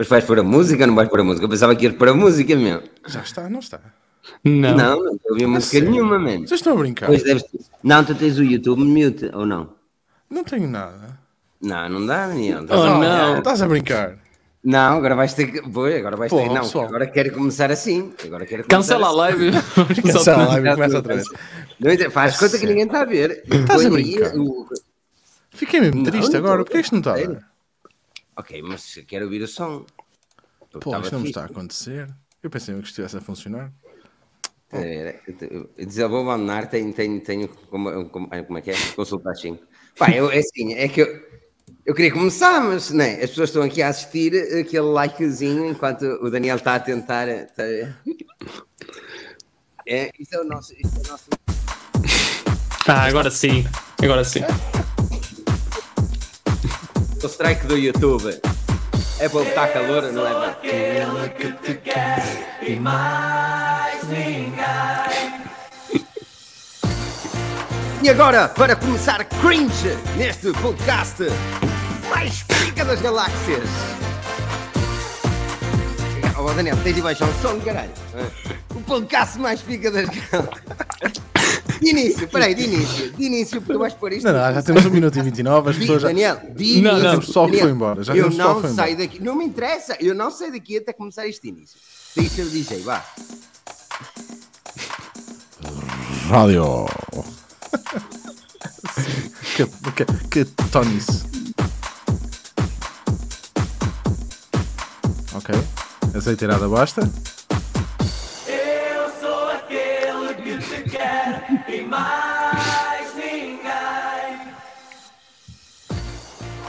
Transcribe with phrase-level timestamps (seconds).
[0.00, 1.44] Mas vais pôr a música ou não vais pôr a música?
[1.44, 2.82] Eu pensava que ias pôr a música, meu.
[3.06, 3.78] Já está, não está.
[4.42, 4.74] Não.
[4.74, 5.90] Não, não ouvi música sério?
[5.90, 6.48] nenhuma, mano.
[6.48, 7.04] Vocês estão a brincar?
[7.04, 7.44] Pois deves...
[7.84, 9.74] Não, tu tens o YouTube mute, ou não?
[10.30, 11.18] Não tenho nada.
[11.60, 12.64] Não, não dá, Daniel.
[12.70, 13.38] Oh, não.
[13.40, 14.16] Estás a brincar.
[14.64, 15.60] Não, agora vais ter que.
[15.70, 16.54] Pois, agora vais Pô, ter que.
[16.54, 16.86] Não, pessoal.
[16.86, 18.10] agora quero começar assim.
[18.24, 19.38] Agora quero começar Cancela a assim.
[19.38, 19.52] live.
[20.02, 21.26] Cancela a live e começa outra vez.
[21.78, 23.42] Não Faz conta que ninguém está a ver.
[23.46, 24.34] Estás a brincar?
[24.34, 24.66] o-
[25.50, 26.64] Fiquei mesmo triste não agora.
[26.64, 27.49] Porquê é que isto não está a Sério?
[28.36, 29.84] Ok, mas quero ouvir o som.
[30.80, 32.08] Pô, isto não está a acontecer.
[32.42, 33.72] Eu pensei que estivesse a funcionar.
[34.72, 38.74] É, é, Dizer, vou abandonar, tenho, tenho, tenho como, como, como é que é?
[38.94, 39.62] Consulta às 5.
[39.98, 41.30] Pá, eu, é assim, é que eu,
[41.84, 46.30] eu queria começar, mas né, as pessoas estão aqui a assistir aquele likezinho enquanto o
[46.30, 47.28] Daniel está a tentar.
[47.28, 47.64] Está...
[49.86, 50.72] É, isso é o nosso.
[50.74, 51.28] Isso é o nosso...
[52.86, 53.64] Ah, agora sim.
[54.02, 54.40] Agora sim.
[57.22, 58.40] O strike do YouTube.
[59.18, 60.56] É para botar calor, não é?
[68.02, 71.24] E agora, para começar cringe neste podcast
[72.08, 73.68] mais pica das galáxias.
[76.38, 77.90] Oh, Daniel, tens de baixar o som, caralho.
[78.74, 81.20] O podcast mais pica das galáxias.
[81.80, 83.12] De início, peraí, de início.
[83.12, 84.26] De início, porque tu vais pôr isto.
[84.26, 85.70] Não, não, já temos 1 minuto e 29.
[85.70, 86.08] As pessoas já.
[86.08, 86.82] Daniel, Não, início.
[86.82, 87.00] não.
[87.10, 89.22] Temos pessoal que Daniel, foi embora, já eu pessoal não saio daqui.
[89.22, 89.96] Não me interessa.
[89.98, 91.78] Eu não saio daqui até começar este início.
[92.14, 93.04] Tem ser o DJ, vá.
[96.28, 96.86] Rádio.
[99.56, 101.24] que, que, que tonice.
[105.34, 105.54] Ok.
[106.14, 107.08] Azeiteirada basta.
[111.90, 114.54] Mais ninguém.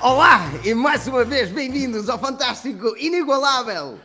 [0.02, 4.00] Olá e mais uma vez bem-vindos ao fantástico, inigualável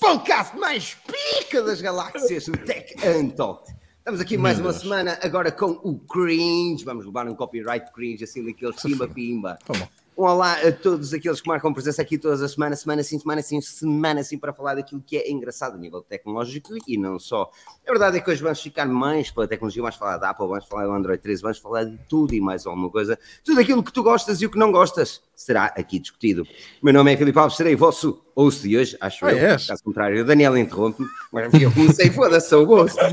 [0.00, 3.68] podcast mais pica das galáxias, o Tech and Talk.
[3.98, 6.84] Estamos aqui mais uma semana agora com o cringe.
[6.84, 9.58] Vamos levar um copyright cringe assim daqueles pimba-pimba.
[9.66, 9.88] Tá bom.
[10.18, 13.42] Um olá a todos aqueles que marcam presença aqui todas as semanas, semana sim, semana
[13.42, 17.50] sim, semana sim, para falar daquilo que é engraçado a nível tecnológico e não só.
[17.86, 20.64] A verdade é que hoje vamos ficar mais pela tecnologia, vamos falar da Apple, vamos
[20.64, 23.18] falar do Android 13, vamos falar de tudo e mais alguma coisa.
[23.44, 26.42] Tudo aquilo que tu gostas e o que não gostas será aqui discutido.
[26.80, 29.38] O meu nome é Filipe Alves, serei o vosso host de hoje, acho Ah, eu.
[29.50, 29.66] és?
[29.66, 32.96] Caso contrário, o Daniel interrompe-me, mas eu comecei, foda-se, sou o host.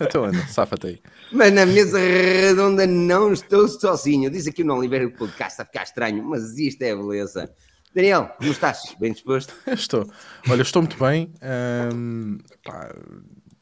[0.00, 1.00] Então anda, safa-te aí.
[1.30, 4.30] Mas na mesa redonda não estou sozinho.
[4.30, 7.50] Diz aqui no Oliveira que o podcast a ficar estranho, mas isto é beleza.
[7.94, 8.96] Daniel, como estás?
[8.98, 9.54] Bem disposto?
[9.68, 10.10] Estou.
[10.48, 11.32] Olha, estou muito bem.
[11.42, 12.90] Ahm, pá,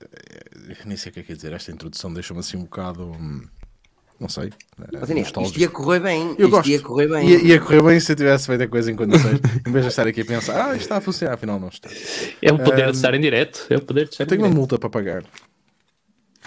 [0.01, 1.53] eh, nem sei o que é que é dizer.
[1.53, 3.11] Esta introdução deixa-me assim um bocado.
[3.11, 3.43] hum,
[4.21, 4.49] Não sei.
[4.49, 6.23] eh, Mas, Daniel, isto ia correr bem.
[6.39, 6.69] Eu isto gosto.
[6.69, 7.27] ia correr bem.
[7.29, 9.41] Ia, ia correr bem se eu tivesse feito a coisa em condições.
[9.67, 11.89] em vez de estar aqui a pensar, ah, isto está a funcionar, afinal não está.
[12.43, 13.67] É o poder Um, de estar em direto.
[13.71, 14.59] É o poder de estar tenho uma direto.
[14.59, 15.25] multa para pagar.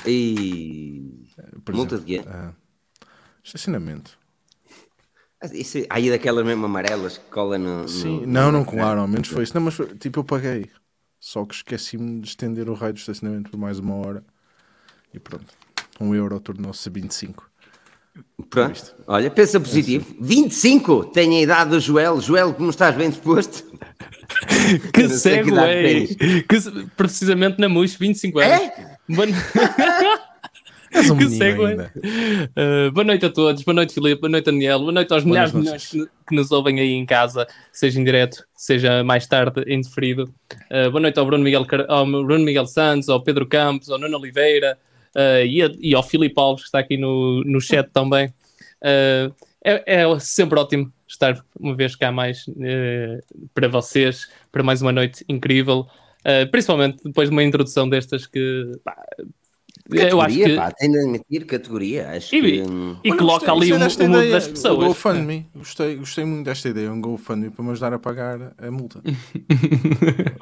[0.06, 1.26] E...
[1.64, 2.14] por Multa exemplo.
[2.14, 2.30] de quê?
[2.30, 2.52] Ah,
[3.44, 4.18] estacionamento.
[5.52, 7.82] Isso, aí daquelas mesmo amarelas que cola no.
[7.82, 9.54] no- Sim, não, não no- colaram, ao menos foi isso.
[9.54, 10.70] Não, mas foi- tipo, eu paguei.
[11.20, 14.24] Só que esqueci-me de estender o raio de estacionamento por mais uma hora.
[15.14, 15.46] E pronto.
[16.00, 17.50] Um euro tornou-se 25.
[18.50, 18.96] Pronto.
[19.08, 20.16] Olha, pensa positivo.
[20.22, 22.22] 25 tem a idade do Joel.
[22.22, 23.72] Joel, como estás bem disposto?
[24.94, 26.08] Que sei que é!
[26.08, 28.62] Que, precisamente na MUS, 25 anos.
[28.62, 28.98] É?
[29.08, 29.28] Boa...
[30.92, 31.48] És um que é!
[31.48, 31.92] ainda.
[31.96, 35.52] Uh, boa noite a todos, boa noite Filipe, boa noite Daniel, boa noite aos milhares
[35.52, 39.64] de milhões que, que nos ouvem aí em casa, seja em direto, seja mais tarde
[39.68, 40.32] em diferido.
[40.72, 43.98] Uh, boa noite ao Bruno Miguel, Car- ao Bruno Miguel Santos, ao Pedro Campos, ao
[44.00, 44.78] Nuno Oliveira
[45.16, 48.28] uh, e, a- e ao Filipe Alves, que está aqui no, no chat também.
[48.82, 54.82] Uh, é, é sempre ótimo estar uma vez cá mais uh, para vocês, para mais
[54.82, 55.88] uma noite incrível,
[56.26, 58.96] uh, principalmente depois de uma introdução destas que pá,
[59.90, 60.56] eu acho Categoria, que.
[60.56, 62.10] pá, tem de admitir categoria.
[62.12, 62.48] Acho E- que.
[62.58, 62.62] E
[63.12, 64.88] Olha, coloca gostei- ali gostei o, o mundo das O pessoas.
[64.88, 65.46] GoFundMe.
[65.56, 66.92] Gostei, gostei muito desta ideia.
[66.92, 69.02] Um GoFundMe para me ajudar a pagar a multa.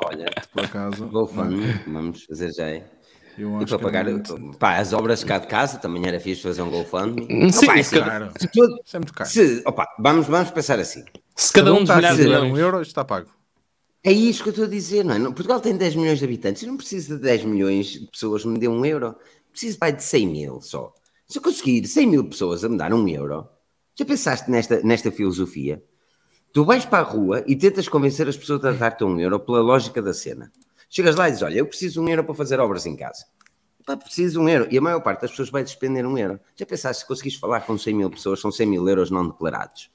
[0.05, 1.07] Olha, Por acaso.
[1.07, 2.67] GoFundMe, vamos fazer já.
[2.69, 2.85] é.
[3.37, 6.05] Eu E acho para que pagar é muito- pá, as obras cá de casa também
[6.05, 7.51] era fixe fazer um GoFundMe.
[7.51, 8.31] Sim, Opa, se- Claro.
[8.85, 9.29] se é muito caro.
[9.29, 11.03] se- opa, vamos, vamos pensar assim.
[11.35, 13.29] Se cada um milhares de um euro, isto está pago.
[14.03, 15.19] É isso que eu estou a dizer, não é?
[15.19, 16.63] Portugal tem 10 milhões de habitantes.
[16.63, 19.15] Eu não preciso de 10 milhões de pessoas que me dêem um euro.
[19.51, 20.91] Preciso vai, de 100 mil só.
[21.27, 23.47] Se eu conseguir 100 mil pessoas a me dar um euro,
[23.97, 25.81] já pensaste nesta, nesta filosofia?
[26.51, 29.61] Tu vais para a rua e tentas convencer as pessoas a dar-te um euro pela
[29.61, 30.51] lógica da cena.
[30.91, 33.25] Chegas lá e dizes: Olha, eu preciso de um euro para fazer obras em casa.
[33.85, 34.67] Pá, preciso de um euro.
[34.69, 36.39] E a maior parte das pessoas vai despender um euro.
[36.55, 39.89] Já pensaste se conseguires falar com 100 mil pessoas, são 100 mil euros não declarados?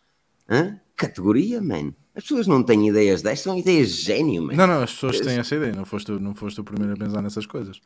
[0.48, 0.81] Hã?
[0.96, 1.93] Categoria, man.
[2.14, 4.56] As pessoas não têm ideias destas, são ideias de gênio, mano.
[4.56, 7.20] Não, não, as pessoas têm essa ideia, não foste, não foste o primeiro a pensar
[7.20, 7.78] nessas coisas.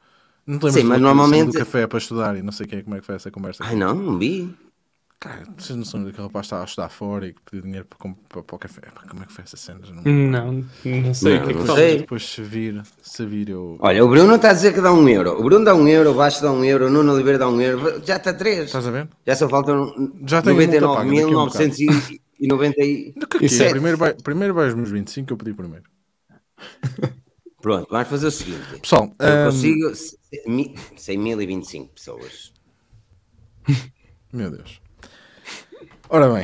[0.47, 2.95] Não te lembras Sim, mas normalmente- do café para estudar e não sei quem, como
[2.97, 3.65] é que foi essa conversa.
[3.67, 4.55] Ai não, não vi.
[5.21, 7.85] Cara, vocês não são daquele rapaz que estava a estudar fora e que pediu dinheiro
[7.85, 8.81] para, para, para o café.
[9.07, 9.81] Como é que foi essa cena?
[9.93, 10.03] Não...
[10.03, 10.53] Não,
[10.83, 11.99] não sei Não, o que é que não sei.
[11.99, 13.77] Depois se vir, se vir eu...
[13.81, 15.39] Olha, o Bruno está a dizer que dá um euro.
[15.39, 17.61] O Bruno dá um euro, o Baixo dá um euro, o Nuno Oliveira dá um
[17.61, 18.03] euro.
[18.03, 18.65] Já está três.
[18.65, 19.09] Estás a ver?
[19.27, 19.93] Já só faltam
[20.27, 23.13] Já tenho multa paga daqui a um 99.990 e...
[23.15, 23.45] Do que aqui?
[23.45, 25.85] Isso é- Primeiro, vai, primeiro vais nos 25 que eu pedi primeiro.
[27.61, 28.81] Pronto, vamos fazer o seguinte.
[28.81, 29.93] Pessoal, Eu ahm, consigo
[30.97, 32.55] 100.025 pessoas.
[34.33, 34.81] meu Deus.
[36.13, 36.43] Ora bem,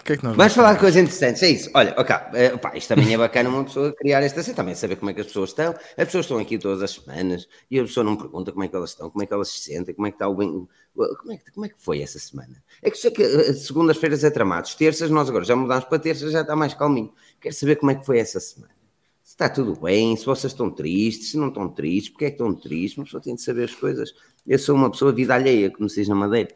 [0.00, 1.70] o que é que nós Vamos falar de coisas interessantes, é isso.
[1.74, 4.96] Olha, ok, eh, pá, isto também é bacana uma pessoa criar esta cena, também saber
[4.96, 5.72] como é que as pessoas estão.
[5.96, 8.74] As pessoas estão aqui todas as semanas e a pessoa não pergunta como é que
[8.74, 10.66] elas estão, como é que elas se sentem, como é que está o bem.
[10.92, 12.60] Como é que, como é que foi essa semana?
[12.82, 16.32] É que sei que eh, segundas-feiras é tramados, terças nós agora já mudámos para terças,
[16.32, 17.12] já está mais calminho.
[17.40, 18.74] Quero saber como é que foi essa semana.
[19.22, 22.34] Se está tudo bem, se vocês estão tristes, se não estão tristes, porque é que
[22.34, 24.12] estão tristes, uma pessoa tem de saber as coisas.
[24.44, 26.50] Eu sou uma pessoa vida alheia, como se diz na Madeira.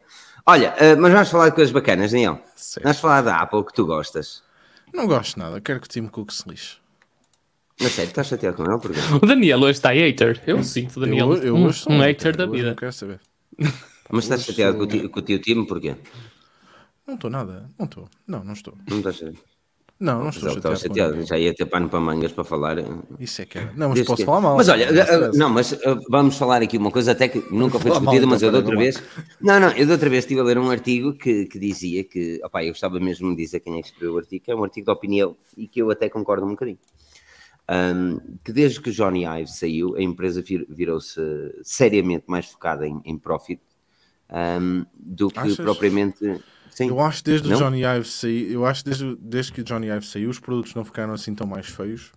[0.45, 2.41] Olha, eh, mas vamos falar de coisas bacanas, Daniel.
[2.55, 2.83] Certo.
[2.83, 4.43] Vamos falar da Apple que tu gostas.
[4.93, 6.77] Não gosto de nada, quero que o Tim Cook se lixe.
[7.79, 8.79] Mas sério, estás chateado com ele?
[8.79, 8.99] Porquê?
[9.21, 10.41] O Daniel hoje está hater.
[10.45, 12.69] Eu sinto o Daniel eu, eu um, um hater da vida.
[12.69, 13.19] Não quero saber.
[14.09, 15.65] Mas estás chateado com o, tio, time?
[15.65, 15.95] Porquê?
[17.07, 18.09] Não estou nada, não estou.
[18.27, 18.77] Não, não estou.
[18.87, 19.50] Não estás chateado?
[20.01, 20.77] Não, não Mas estou chateado.
[20.79, 21.25] chateado.
[21.27, 22.77] Já ia ter pano para mangas para falar.
[23.19, 23.67] Isso é que era.
[23.73, 24.57] Não, mas Desde posso que- falar mal.
[24.57, 25.77] Mas olha, não eh, não, mas eh,
[26.09, 28.75] vamos falar aqui uma coisa até que nunca foi discutida, mas então, eu da outra
[28.75, 29.03] vez.
[29.39, 32.41] Não, não, eu da outra vez estive a ler um artigo que, que dizia que,
[32.43, 34.63] opá, eu gostava mesmo de dizer quem é que escreveu o artigo, que é um
[34.63, 36.79] artigo de opinião e que eu até concordo um bocadinho.
[37.69, 41.21] Um, que desde que o Johnny Ive saiu, a empresa vir- virou-se
[41.63, 43.61] seriamente mais focada em, em profit
[44.59, 45.57] um, do que Achas?
[45.57, 46.41] propriamente.
[46.85, 46.89] Sim.
[46.89, 47.55] Eu acho que desde Não?
[47.55, 50.39] o Johnny Ive sair, eu acho que desde, desde que o Johnny Ive saiu, os
[50.39, 52.11] produtos não ficaram assim tão mais feios,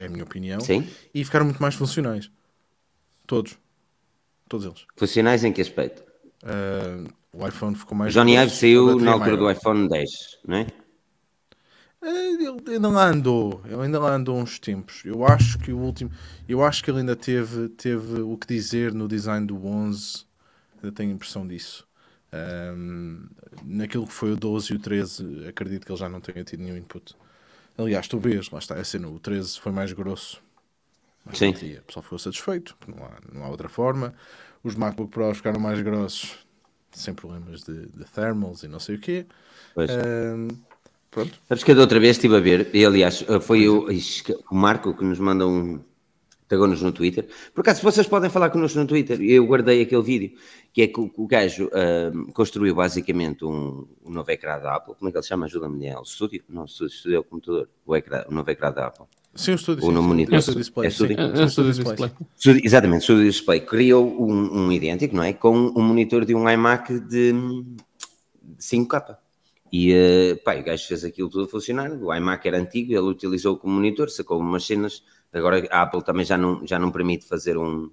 [0.00, 0.88] é a minha opinião, Sim.
[1.14, 2.30] e ficaram muito mais funcionais.
[3.26, 3.56] Todos.
[4.48, 4.86] Todos eles.
[4.96, 6.02] Funcionais em que aspecto?
[6.42, 8.12] Ah, o iPhone ficou mais.
[8.12, 9.56] Johnny Ive saiu na altura do maior.
[9.56, 10.10] iPhone 10,
[10.46, 10.66] não é?
[12.02, 15.02] Ah, Ele ainda lá andou, ele ainda lá andou uns tempos.
[15.04, 16.10] Eu acho que o último,
[16.48, 20.24] eu acho que ele ainda teve, teve o que dizer no design do 11.
[20.82, 21.86] Eu tenho a impressão disso.
[22.32, 23.26] Ahm,
[23.64, 26.62] naquilo que foi o 12 e o 13, acredito que ele já não tenha tido
[26.62, 27.14] nenhum input.
[27.76, 30.42] Aliás, tu vês, lá está a cena, o 13 foi mais grosso.
[31.24, 31.50] Mais Sim.
[31.50, 34.14] O pessoal ficou satisfeito, não há, não há outra forma.
[34.62, 36.38] Os MacBook Pros ficaram mais grossos,
[36.92, 39.26] sem problemas de, de thermals e não sei o quê.
[39.74, 39.90] Pois.
[39.90, 40.48] Ahm,
[41.10, 41.40] pronto.
[41.48, 43.88] Sabes que eu da outra vez estive a ver, e aliás, foi o,
[44.50, 45.80] o Marco que nos manda um.
[46.50, 47.28] Tagou-nos no Twitter.
[47.54, 49.20] Por acaso, vocês podem falar connosco no Twitter.
[49.22, 50.32] Eu guardei aquele vídeo,
[50.72, 54.96] que é que o, o gajo ahm, construiu basicamente um, um novo ecrã da Apple.
[54.96, 55.46] Como é que ele se chama?
[55.46, 56.02] Ajuda-me, Daniel.
[56.02, 56.42] Estúdio?
[56.48, 57.68] Não, estúdio, estúdio é o computador.
[57.86, 59.06] O, ecrã, o novo ecrã da Apple.
[59.32, 59.84] Sim, o estúdio.
[59.84, 60.08] Ou no sim.
[60.08, 60.34] monitor.
[60.34, 60.86] É o estúdio display.
[60.86, 61.16] É estúdio.
[61.16, 61.22] sim.
[61.22, 62.10] É, é o estúdio display.
[62.64, 65.32] Exatamente, Studio Display criou um, um idêntico, não é?
[65.32, 69.18] Com um monitor de um iMac de, de 5K.
[69.72, 71.92] E eh, pá, o gajo fez aquilo tudo funcionar.
[71.92, 75.04] O iMac era antigo, ele utilizou como monitor, sacou umas cenas.
[75.32, 77.90] Agora a Apple também já não, já não permite fazer um.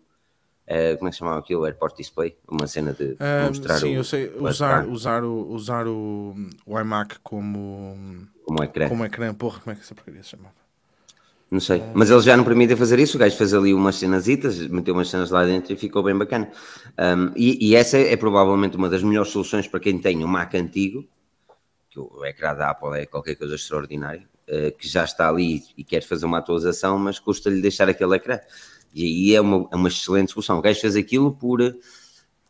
[0.68, 1.66] eh, como é que se chamava aquilo?
[1.66, 2.38] Airport Display?
[2.48, 4.28] Uma cena de Ah, mostrar sim, o, eu sei.
[4.30, 6.36] o Usar, ecrã usar, o, usar o,
[6.66, 8.88] o iMac como, como ecrã.
[8.90, 9.33] como ecrã.
[9.33, 10.56] Porra, como é que essa porcaria se chamava?
[11.50, 13.16] Não sei, mas eles já não permitem fazer isso.
[13.16, 16.52] O gajo fez ali umas cenazitas, meteu umas cenas lá dentro e ficou bem bacana.
[17.00, 20.54] Um, e, e essa é provavelmente uma das melhores soluções para quem tem um Mac
[20.56, 21.06] antigo,
[21.90, 24.36] que o ecrã da Apple é qualquer coisa extraordinária, eh,
[24.77, 28.39] que já está ali e quer fazer uma atualização, mas custa-lhe deixar aquele ecrã.
[28.94, 30.57] E aí é uma, é uma excelente solução.
[30.57, 31.61] O gajo fez aquilo por.
[31.61, 31.73] eh,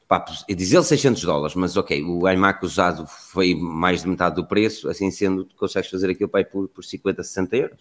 [0.07, 4.47] Pá, diz ele 600 dólares, mas ok, o iMac usado foi mais de metade do
[4.47, 7.79] preço, assim sendo, tu consegues fazer aquilo pai, por, por 50, 60 euros.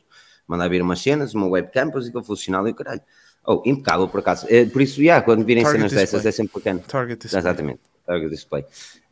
[0.48, 3.00] Mandar vir umas cenas, uma webcam, depois aquilo funcional e o caralho.
[3.46, 4.44] Oh, impecável por acaso.
[4.48, 6.28] Eh, por isso, yeah, quando virem Target cenas dessas display.
[6.28, 6.80] é sempre bacana.
[6.88, 7.40] Target display.
[7.40, 8.64] Exatamente, Target Display.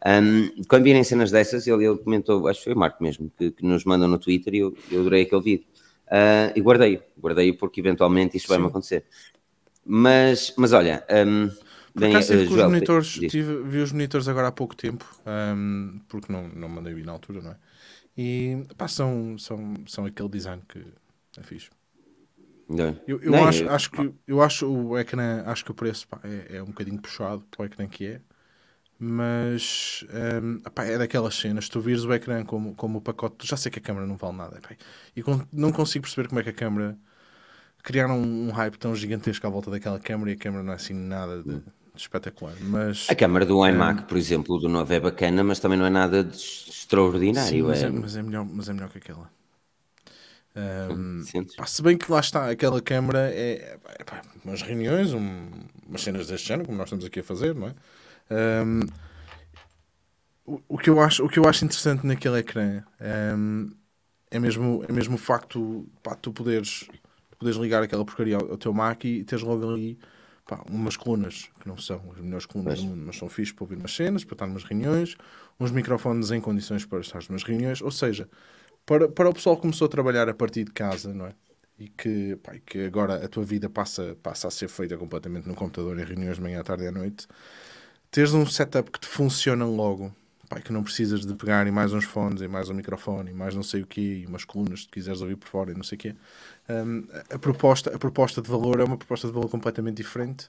[0.06, 3.50] Um, quando virem cenas dessas, ele, ele comentou, acho que foi o Marco mesmo, que,
[3.52, 5.66] que nos mandam no Twitter e eu, eu adorei aquele vídeo.
[6.10, 9.04] Ah, e guardei-o, guardei-o porque eventualmente isto vai-me acontecer.
[9.86, 11.48] Mas, mas olha, um,
[11.92, 15.04] Por Daniel- acaso tive eh, os monitores, tive, vi os monitores agora há pouco tempo,
[15.26, 17.56] ahm, porque não, não mandei vir na altura, não é?
[18.16, 20.84] E pá, são, são, são aquele design que
[21.38, 21.70] é fixe.
[22.68, 22.96] Não.
[23.06, 26.08] Eu, eu Nem, acho, eu- acho que eu acho o ecrã, acho que o preço
[26.08, 28.20] pá, é, é um bocadinho puxado para o ecrã que é,
[29.04, 30.04] mas
[30.42, 31.68] hum, pá, é daquelas cenas.
[31.68, 34.36] Tu vires o ecrã como, como o pacote, já sei que a câmera não vale
[34.36, 34.60] nada,
[35.16, 36.98] e não consigo perceber como é que a câmera
[37.82, 40.76] criaram um, um hype tão gigantesco à volta daquela câmera e a câmera não é
[40.76, 41.64] assim nada de, de
[41.96, 42.56] espetacular.
[42.60, 45.90] Mas, A câmara do iMac, por exemplo, do novo é bacana, mas também não é
[45.90, 46.36] nada de
[47.32, 47.64] sim, extraordinário.
[47.64, 47.84] mas, é...
[47.84, 49.30] é, mas é melhor, mas é melhor que aquela.
[50.56, 51.56] Um, Sentes?
[51.56, 55.50] pá, se bem que lá está, aquela câmara é, é pá, umas reuniões, um-
[55.86, 57.74] umas cenas deste género, como nós estamos aqui a fazer, não é?
[58.30, 58.80] Um,
[60.46, 62.82] o, o que eu acho, o que eu acho interessante naquele ecrã
[63.36, 63.70] um,
[64.30, 66.88] é, mesmo, é mesmo o facto pá, tu poderes,
[67.38, 69.98] poderes ligar aquela porcaria ao, ao teu Mac e teres logo ali
[70.46, 73.64] pá, umas colunas que não são as melhores colunas do mundo, mas são fixes para
[73.64, 75.16] ouvir umas cenas, para estar numas reuniões,
[75.58, 78.28] uns microfones em condições para estar numas reuniões, ou seja,
[78.84, 81.34] para, para o pessoal que começou a trabalhar a partir de casa, não é?
[81.76, 85.48] E que, pá, e que agora a tua vida passa, passa a ser feita completamente
[85.48, 87.26] no computador em reuniões de manhã, à tarde e à noite,
[88.14, 90.14] teres um setup que te funciona logo,
[90.48, 93.34] pá, que não precisas de pegar em mais uns fones, e mais um microfone, e
[93.34, 95.82] mais não sei o quê, e umas colunas se quiseres ouvir por fora e não
[95.82, 96.14] sei o quê.
[96.70, 100.48] Hum, a, proposta, a proposta de valor é uma proposta de valor completamente diferente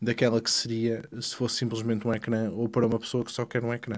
[0.00, 3.64] daquela que seria se fosse simplesmente um ecrã ou para uma pessoa que só quer
[3.64, 3.96] um ecrã.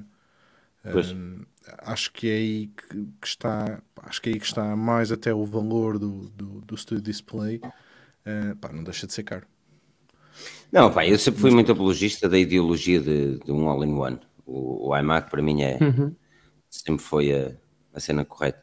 [0.84, 1.44] Hum,
[1.78, 5.34] acho que é aí que, que está acho que é aí que está mais até
[5.34, 7.60] o valor do, do, do Studio Display
[8.28, 9.46] Uh, pá, não deixa de ser caro
[10.70, 14.20] Não, pá, eu sempre fui muito apologista da ideologia de, de um all-in-one.
[14.44, 15.78] O, o iMac para mim é
[16.70, 17.52] sempre foi a,
[17.94, 18.62] a cena correta.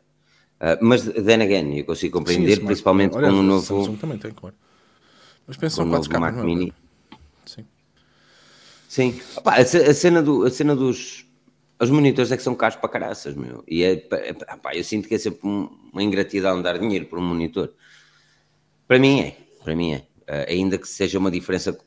[0.60, 3.62] Ah, mas then again, eu consigo compreender, Sim, Mac- principalmente aliás, com o a novo,
[3.66, 4.56] Samsung também tem, claro
[5.48, 6.46] mas pensa com o são novo 4K Mac não é?
[6.46, 6.74] Mini.
[7.46, 7.66] Sim.
[8.88, 11.26] Sim, Opá, a, a cena do, a cena dos
[11.80, 13.62] os monitores é que são caros para caraças, meu.
[13.68, 17.20] E é, é, pá, eu sinto que é sempre um- uma ingratidão dar dinheiro por
[17.20, 17.74] um monitor.
[18.88, 20.08] Para mim é, para mim é.
[20.28, 21.78] Ah, ainda que seja uma diferença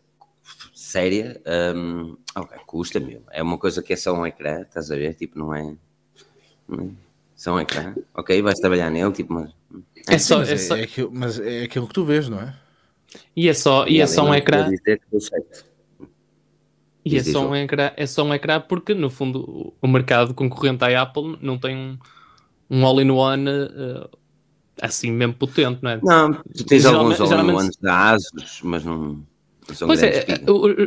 [0.89, 1.41] séria,
[1.77, 3.23] hum, ok, custa, meu.
[3.31, 5.15] É uma coisa que é só um ecrã, estás a ver?
[5.15, 5.75] Tipo, não é.
[6.69, 6.89] não é
[7.37, 7.95] só um ecrã.
[8.15, 9.51] Ok, vais trabalhar nele, tipo, mas.
[10.09, 12.41] É só, mas, é é, só- é aquilo, mas é aquilo que tu vês, não
[12.41, 12.55] é?
[13.35, 14.59] e é só, e é só um ecrã.
[14.59, 15.43] estou a dizer que eu sei.
[17.05, 20.85] E é só, um ecrã, é só um ecrã porque, no fundo, o- mercado concorrente
[20.85, 21.99] à Apple não tem um,
[22.71, 24.09] um all-in-one eh,
[24.83, 26.01] assim mesmo potente, não é?
[26.03, 29.23] Não, tu tens Geralmente- alguns geralmente- all-in-ones da Asus, mas não
[29.75, 30.25] são Pois é, é,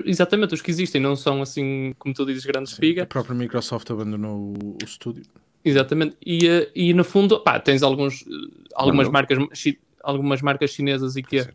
[0.06, 3.06] exatamente, os que existem não são assim, como tu dizes, grandes A espiga.
[3.06, 5.24] própria Microsoft abandonou o, o estúdio.
[5.64, 6.18] Exatamente.
[6.26, 9.14] E, eh, e no fundo, pá, tens alguns, eh, algumas, não.
[9.14, 9.38] marcas,
[10.04, 11.46] algumas marcas chinesas e que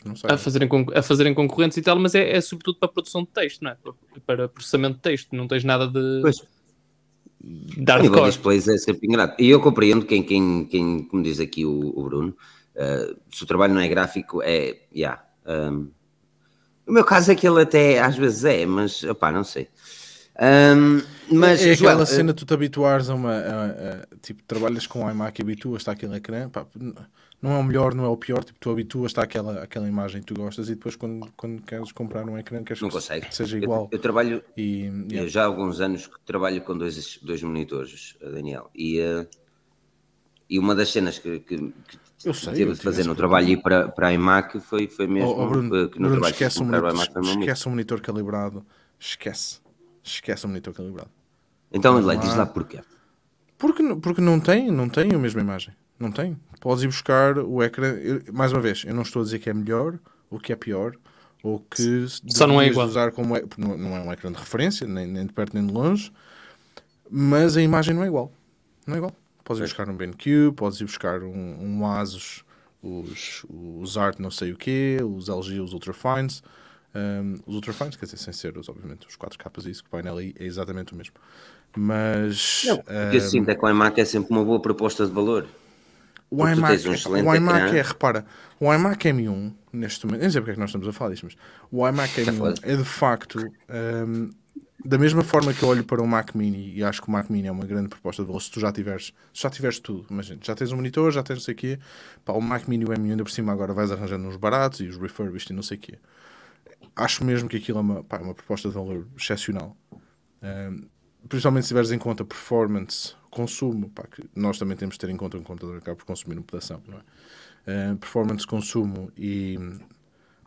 [0.00, 3.22] que não a, fazerem, a fazerem concorrentes e tal, mas é, é sobretudo para produção
[3.22, 3.76] de texto, não é?
[4.26, 5.34] Para, processamento de texto.
[5.34, 6.42] Não tens nada de, Pois.
[7.40, 8.28] de A nível de hardcore.
[8.30, 9.42] displays é sempre ingrato.
[9.42, 12.34] E eu compreendo quem, quem, quem como diz aqui o, o Bruno,
[12.78, 14.78] eh, se o trabalho não é gráfico, é.
[14.94, 15.90] Yeah, um,
[16.86, 19.68] o meu caso é que ele até às vezes é, mas opá, não sei.
[20.40, 21.02] Um,
[21.36, 23.32] mas, é Joel, aquela eh, cena tu te habituares a uma.
[23.34, 26.48] a- a- tipo, trabalhas com o iMac e habituas-te àquele ecrã.
[26.48, 26.64] pá,
[27.42, 28.42] não é o melhor, não é o pior.
[28.44, 32.24] Tipo, tu habituas-te àquela, àquela imagem que tu gostas e depois, quando, quando queres comprar
[32.24, 33.26] um ecrã, queres não que consegue.
[33.34, 33.88] seja Eu- igual.
[33.90, 35.28] Eu, trabalho, E, eu yeah.
[35.28, 39.26] já há alguns anos que trabalho com dois, dois monitores, Daniel, e, eh,
[40.48, 43.56] e uma das cenas que, que, que Eu sei, tive de fazer no trabalho e
[43.56, 46.58] para, para a iMac foi, foi mesmo Oh, oh, Bruno, que no Bruno, trabalho esquece,
[46.58, 48.66] um o monitor, o esquece um monitor calibrado.
[48.98, 49.60] Esquece.
[50.02, 51.10] Esquece um monitor calibrado.
[51.70, 52.80] Então, Lé, diz lá porquê.
[53.56, 55.74] Porque, porque não tem, não tem a mesma imagem.
[55.98, 56.38] Não tem.
[56.60, 57.88] Podes ir buscar o ecrã.
[57.88, 59.98] eu- mais uma vez, eu não estou a dizer que é melhor
[60.30, 60.92] ou que é pior
[61.42, 62.86] ou que Só não é igual.
[62.86, 65.66] usar como é, não, não é um ecrã de referência, nem, nem de perto nem
[65.66, 66.12] de longe,
[67.10, 68.32] mas a imagem não é igual.
[68.86, 69.12] Não é igual.
[69.48, 72.44] Podes ir buscar um BenQ, podes ir buscar um, um Asus,
[72.82, 76.42] os, os Art não sei o quê, os LG, os Ultrafines.
[76.94, 79.90] Um, os Ultrafines, quer dizer, sem ser os, obviamente, os 4K e isso, que o
[79.90, 81.14] painel aí é exatamente o mesmo.
[81.74, 85.06] Mas Não, que eu um, sinto é que o iMac é sempre uma boa proposta
[85.06, 85.46] de valor.
[86.30, 88.26] o iMac, um excelente o iMac é, repara,
[88.60, 91.24] o iMac M1, neste momento, nem sei porque é que nós estamos a falar disto,
[91.24, 91.36] mas
[91.72, 92.54] o iMac M1 foda.
[92.62, 94.30] é de facto, hum,
[94.84, 97.28] da mesma forma que eu olho para o Mac Mini, e acho que o Mac
[97.28, 100.40] Mini é uma grande proposta de valor, se tu já tiveres, já tiveres tudo, imagina,
[100.42, 101.78] já tens um monitor, já tens não sei o quê,
[102.24, 104.80] pá, o Mac Mini e o M1 ainda por cima agora vais arranjando uns baratos
[104.80, 105.98] e os refurbished e não sei o quê.
[106.94, 109.76] Acho mesmo que aquilo é uma, pá, uma proposta de valor excepcional.
[110.42, 110.86] Hum,
[111.28, 115.16] principalmente se tiveres em conta performance, consumo, pá, que nós também temos de ter em
[115.16, 117.92] conta um computador acaba por consumir operação, não é?
[117.92, 119.58] Uh, performance, consumo e,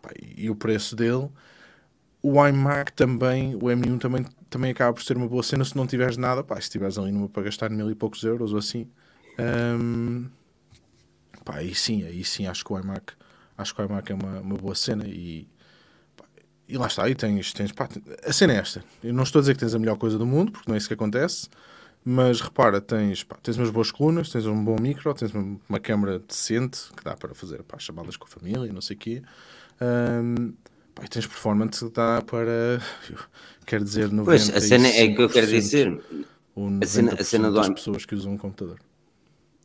[0.02, 1.30] pá, e o preço dele.
[2.24, 5.88] O iMac também, o M1 também, também acaba por ser uma boa cena se não
[5.88, 8.88] tiveres nada, pá, se tiveres ali numa para gastar mil e poucos euros ou assim.
[9.40, 10.30] hum,
[11.44, 13.14] pá, aí sim, aí sim acho que o iMac,
[13.58, 15.48] acho que o iMac é uma, uma boa cena e
[16.68, 17.88] e lá está, e tens, tens pá,
[18.26, 18.84] a cena é esta.
[19.04, 20.78] Eu não estou a dizer que tens a melhor coisa do mundo, porque não é
[20.78, 21.50] isso que acontece,
[22.04, 25.80] mas repara, tens, pá, tens umas boas colunas, tens um bom micro, tens uma, uma
[25.80, 29.22] câmera decente que dá para fazer pá, chamadas com a família não sei o quê.
[29.82, 30.54] Ahm,
[30.94, 32.82] pá, e tens performance que dá para,
[33.66, 34.26] quer dizer, 95%.
[34.26, 36.02] Pois, a cena é que eu quero dizer.
[36.56, 38.78] Ou a cena- a 90% cena do das im- pessoas que usam um computador.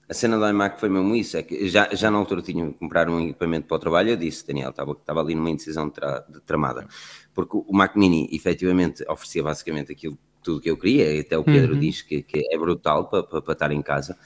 [0.08, 2.74] A cena do iMac foi mesmo isso, é que já, já na altura tinha que
[2.74, 6.24] comprar um equipamento para o trabalho, eu disse, Daniel, estava, estava ali numa indecisão tra,
[6.28, 6.86] de tramada,
[7.34, 11.42] porque o Mac Mini efetivamente oferecia basicamente aquilo tudo que eu queria, e até o
[11.42, 11.80] Pedro Uhum.
[11.80, 14.16] diz que, que é brutal para, para, para estar em casa,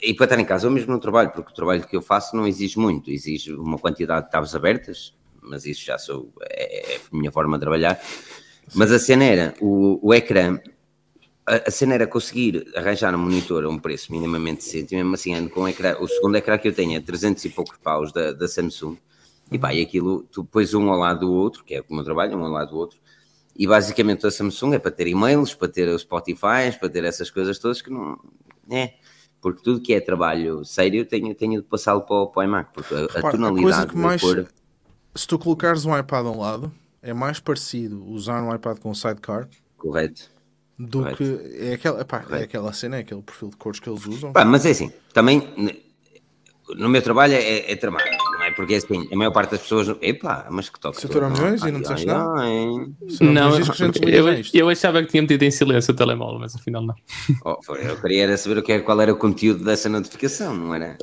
[0.00, 2.36] e para estar em casa ou mesmo no trabalho, porque o trabalho que eu faço
[2.36, 5.12] não exige muito, exige uma quantidade de tabs abertas,
[5.46, 8.00] mas isso já sou, é, é a minha forma de trabalhar,
[8.74, 10.58] mas a cena era, o, o ecrã
[11.46, 15.34] a, a cena era conseguir arranjar um monitor a um preço minimamente decente, mesmo assim
[15.34, 18.12] ando com um ecrã, o segundo ecrã que eu tenho é 300 e poucos paus
[18.12, 18.96] da, da Samsung,
[19.50, 22.04] e pá, e aquilo, tu pões um ao lado do outro, que é o meu
[22.04, 22.98] trabalho, um ao lado do outro,
[23.56, 27.30] e basicamente a Samsung é para ter e-mails, para ter os Spotify, para ter essas
[27.30, 28.18] coisas todas que não,
[28.70, 28.94] é,
[29.40, 32.72] porque tudo que é trabalho sério tenho, tenho de passá-lo para, o- para o iMac,
[32.74, 34.20] porque a, a Repara, a tonalidade coisa que mais.
[34.20, 34.46] cor,
[35.16, 39.48] Se tu colocares um iPad ao lado, é mais parecido usar um iPad com sidecar
[39.76, 40.30] correto.
[40.78, 41.16] do Correto.
[41.16, 41.56] que.
[41.58, 44.32] É aquela, epá, é aquela cena, é aquele perfil de cores que eles usam.
[44.32, 45.74] Pá, mas é assim, também
[46.74, 48.50] no meu trabalho é, é trabalho, não é?
[48.50, 51.00] Porque assim, a maior parte das pessoas, epá, mas que toque.
[51.00, 52.24] Se tu era milhões e não disseste nada?
[53.20, 56.94] não, a eu, eu achava que tinha metido em silêncio o telemóvel, mas afinal não.
[57.44, 60.74] Oh, eu queria era saber o que é, qual era o conteúdo dessa notificação, não
[60.74, 60.98] era?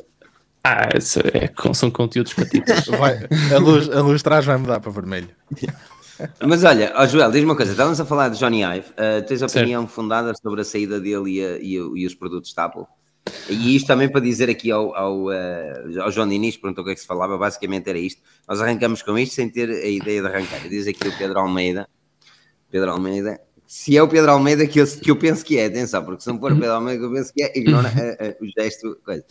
[0.64, 2.86] Ah, isso é, são conteúdos patitas.
[2.86, 3.18] Vai,
[3.54, 5.28] a, luz, a luz de trás vai mudar para vermelho.
[6.46, 9.42] Mas olha, ó Joel, diz-me uma coisa, estávamos a falar de Johnny Ive, ah, tens
[9.42, 12.84] opinião fundada sobre a saída dele e, a- e e os produtos da Apple?
[13.48, 16.92] E isto também para dizer aqui ao, ao, ah, ao João Diniz, perguntou o que
[16.92, 18.22] é que se falava, basicamente era isto.
[18.48, 20.60] Nós arrancamos com isto sem ter a ideia de arrancar.
[20.68, 21.88] Diz aqui o Pedro Almeida,
[22.70, 26.04] Pedro Almeida, se é o Pedro Almeida que eu, que eu penso que é, atenção,
[26.04, 28.46] porque se não for o Pedro Almeida que eu penso que é, ignora ah, o
[28.60, 29.24] gesto, coisa.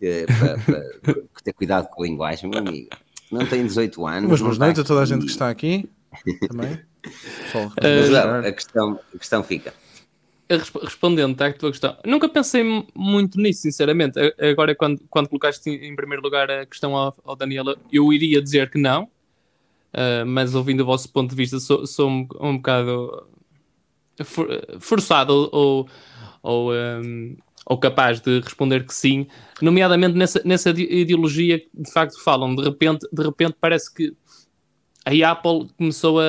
[0.00, 2.88] Eh, para, para- ter cuidado com a linguagem, meu amigo.
[3.30, 4.22] Não tem 18 anos.
[4.22, 5.88] Não boas está noites a toda a gente que está aqui.
[6.48, 6.78] Também.
[7.82, 9.74] Mas, Joel, a questão, a questão fica.
[10.48, 12.62] Resp- Respondendo à tua questão, nunca pensei
[12.94, 14.18] muito nisso, sinceramente.
[14.38, 18.70] Agora, quando, quando colocaste em primeiro lugar a questão ao, ao Daniela, eu iria dizer
[18.70, 19.08] que não,
[19.92, 23.26] Ah, mas ouvindo o vosso ponto de vista, sou, sou um, um bocado
[24.24, 24.48] for-
[24.80, 25.88] forçado ou,
[26.42, 29.26] ou, um, ou capaz de responder que sim,
[29.60, 32.54] nomeadamente nessa, nessa ide- ideologia que de facto falam.
[32.54, 34.12] De repente, de repente parece que
[35.04, 36.24] a Apple começou a,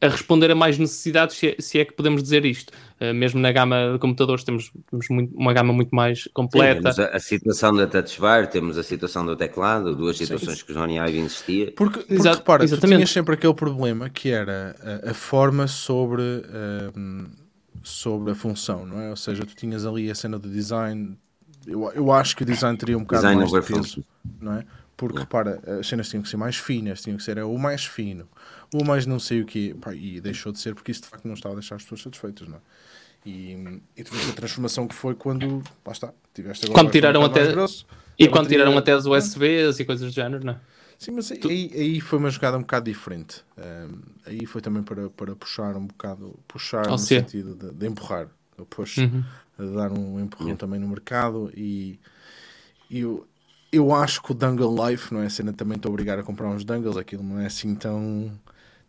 [0.00, 2.72] a responder a mais necessidades, se é, se é que podemos dizer isto.
[3.00, 6.80] Uh, mesmo na gama de computadores temos, temos muito- uma gama muito mais Sim, completa.
[6.80, 10.72] temos a, a situação da Touch Bar, temos a situação do teclado, duas situações que
[10.72, 11.72] o Johnny Ive insistia.
[11.76, 17.26] Porque, porque Exa- repara, tinhas sempre aquele problema que era a, a forma sobre, ahm,
[17.88, 19.10] sobre a função, não é?
[19.10, 21.16] Ou seja, tu tinhas ali a cena do design.
[21.66, 24.04] Eu, eu acho que o design teria um bocado Design mais de peso,
[24.40, 24.64] não é?
[24.96, 27.84] Porque repara, as cenas tinham que ser mais finas, tinham que ser é, o mais
[27.84, 28.26] fino,
[28.74, 31.26] o mais não sei o quê, Pá, e deixou de ser porque isso de facto
[31.26, 32.60] não estava a deixar as pessoas satisfeitas, não é?
[33.24, 37.20] E, e tu viste a transformação que foi quando, lá está, tiveste agora Quando tiraram
[37.20, 37.84] um até- grosso,
[38.18, 40.60] E quando bateria- tiraram até as USBs e coisas do género, não é?
[40.98, 43.44] Sim, mas aí, aí foi uma jogada um bocado diferente.
[43.58, 47.22] Um, aí foi também para, para puxar um bocado, puxar Ao no ser.
[47.22, 48.28] sentido de, de empurrar,
[48.70, 49.24] push, Uhum.
[49.58, 51.98] de dar um empurrão também no mercado e,
[52.90, 53.26] e eu,
[53.72, 55.26] eu acho que o Dangle Life, não é?
[55.26, 58.32] A cena também te obrigar a comprar uns dangles, aquilo não é assim tão,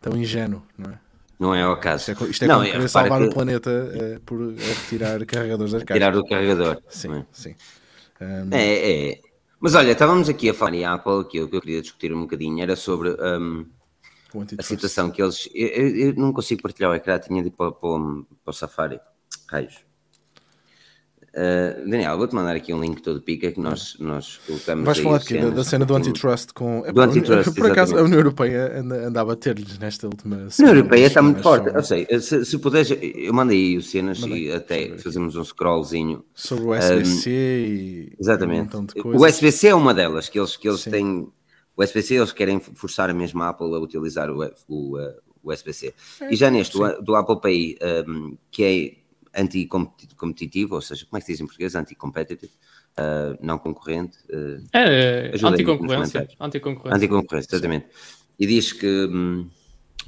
[0.00, 0.98] tão ingênuo, não é?
[1.38, 2.10] Não é o caso.
[2.10, 4.74] Isto é, isto é não, como é, querer salvar que o planeta eh, por eh,
[4.74, 6.04] retirar carregadores das caixas.
[6.04, 6.82] tirar o carregador.
[6.88, 7.24] Sim, é?
[7.32, 7.54] sim.
[8.20, 9.27] Um, É, é.
[9.60, 12.20] Mas olha, estávamos aqui a falar em Apple, que o que eu queria discutir um
[12.22, 13.66] bocadinho era sobre o
[14.58, 15.48] a situação que eles.
[15.54, 17.88] Eu, eu- eu não consigo partilhar o ecrã, tinha de ir para, para,
[18.44, 19.00] para o Safari.
[19.48, 19.87] Raios.
[21.34, 24.84] Uh, Daniel, vou-te mandar aqui um link todo pica que nós, nós colocamos.
[24.84, 25.38] Vais falar quê?
[25.38, 26.82] Da, da cena do antitrust com.
[26.90, 28.04] Do antitrust, Por acaso a exatamente.
[28.06, 31.68] União Europeia anda, anda a bater-lhes nesta última A União Europeia está muito forte.
[31.68, 35.44] Eu sei, se, se puderes, eu mandei aí os cenas Mandei, e até fazemos um
[35.44, 36.24] scrollzinho.
[36.34, 38.12] Sobre o SBC e.
[38.18, 38.76] Exatamente.
[38.76, 39.26] Um o.
[39.26, 40.90] SBC é uma delas, que eles, que eles Sim.
[40.90, 41.28] têm.
[41.76, 45.94] O SBC eles querem forçar a mesma Apple a utilizar o, o, uh, o SBC.
[46.22, 51.18] É, E já neste, do, do Apple Pay, um, que é anti-competitivo, ou seja, como
[51.18, 51.74] é que se diz em português?
[51.74, 52.52] Anti-competitive,
[52.98, 54.18] uh, não concorrente.
[54.30, 55.96] uh, É, anticoncorrência.
[55.96, 56.36] comentários.
[56.40, 56.96] Anticoncorrência.
[56.96, 57.86] Anticoncorrência, exatamente.
[58.38, 59.48] E diz que, hum,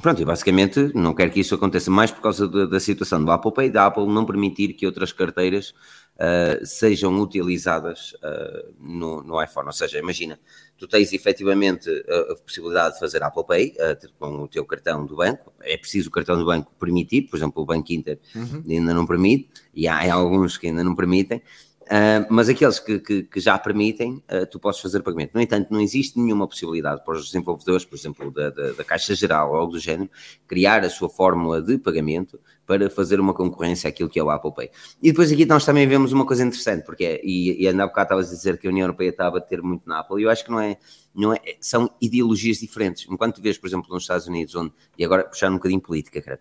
[0.00, 3.30] pronto, e basicamente não quer que isso aconteça mais por causa da, da situação do
[3.30, 5.74] Apple Pay, da Apple não permitir que outras carteiras
[6.20, 9.66] ah, sejam utilizadas ah, no, no iPhone.
[9.66, 10.38] Ou seja, imagina,
[10.80, 13.74] tu tens efetivamente a, a possibilidade de fazer Apple Pay
[14.18, 17.62] com o teu cartão do banco, é preciso o cartão do banco permitir, por exemplo,
[17.62, 18.64] o Banco Inter Uhum.
[18.68, 21.42] ainda não permite, e há, há alguns que ainda não permitem,
[21.90, 25.32] ah, mas aqueles que, que- que já permitem, ah, tu podes fazer pagamento.
[25.34, 29.14] No entanto, não existe nenhuma possibilidade para os desenvolvedores, por exemplo, da, da- da Caixa
[29.14, 30.08] Geral ou algo do género,
[30.46, 34.54] criar a sua fórmula de pagamento para fazer uma concorrência àquilo que é o Apple
[34.54, 34.70] Pay.
[35.02, 37.86] E depois aqui nós também vemos uma coisa interessante, porque é, e, e ainda há
[37.88, 40.22] bocado estavas a dizer que a União Europeia está a bater muito na Apple, e
[40.22, 40.76] eu acho que não é,
[41.12, 43.08] não é, são ideologias diferentes.
[43.10, 46.22] Enquanto tu vês, por exemplo, nos Estados Unidos, onde, e agora puxar um bocadinho política,
[46.22, 46.38] cara,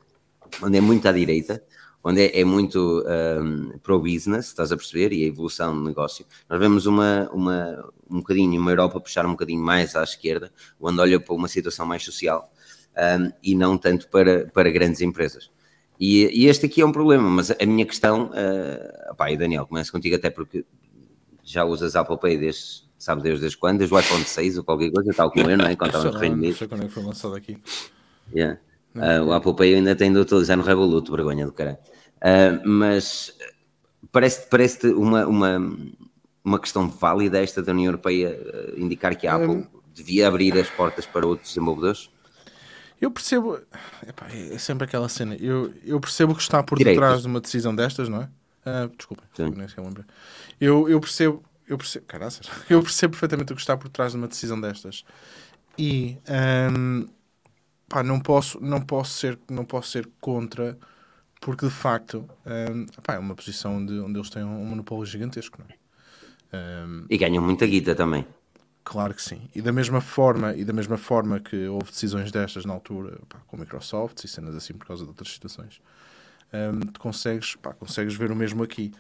[0.62, 1.64] onde é muito à direita,
[2.04, 3.04] onde é, é muito
[3.42, 6.28] um, pro-business, estás a perceber, e a evolução do negócio.
[6.48, 11.02] Nós vemos uma, uma, um bocadinho, uma Europa puxar um bocadinho mais à esquerda, onde
[11.02, 12.52] olha para uma situação mais social
[12.96, 15.50] um, e não tanto para, para grandes empresas.
[16.00, 19.68] E, e, este aqui é um problema, mas a minha questão, uh, pá, e Daniel,
[19.68, 20.66] começo contigo até porque
[21.44, 23.80] já usas Apple Pay desde, sabe desde, desde quando?
[23.80, 25.76] Desde o iPhone 6 ou qualquer coisa, tal como eu, não é?
[25.76, 26.52] Quando estava no Reino Unido.
[26.52, 27.58] Não sei quando é que foi lançado aqui.
[28.34, 28.60] Yeah.
[28.96, 31.78] Uh, o Apple Pay ainda tem de utilizar no Revolut, vergonha do caralho.
[32.18, 33.34] Uh, mas
[34.12, 35.78] parece-te parece uma, uma,
[36.44, 40.58] uma questão válida esta da União Europeia uh, indicar que a Apple um, devia abrir
[40.58, 42.10] as portas para outros desenvolvedores?
[43.00, 43.60] Eu percebo,
[44.06, 45.36] epá, é sempre aquela cena.
[45.36, 48.30] Eu, eu percebo que está por detrás de uma decisão destas, não é?
[48.66, 49.24] Uh, desculpa,
[50.60, 54.18] eu, eu percebo, eu percebo, caraças, eu percebo perfeitamente o que está por trás de
[54.18, 55.06] uma decisão destas.
[55.78, 56.18] E
[56.74, 57.08] um,
[57.88, 60.78] pá, não posso, não posso ser, não posso ser contra,
[61.40, 65.58] porque de facto um, pá, é uma posição onde, onde eles têm um monopólio gigantesco,
[65.58, 65.80] não é?
[66.52, 68.26] Um, e ganham muita guita também.
[68.90, 69.48] Claro que sim.
[69.54, 73.38] E da mesma forma, e da mesma forma que houve decisões destas na altura, pá,
[73.46, 75.80] com Microsoft e cenas assim por causa de outras situações,
[76.52, 78.92] um, consegues, pá, consegues ver o mesmo aqui.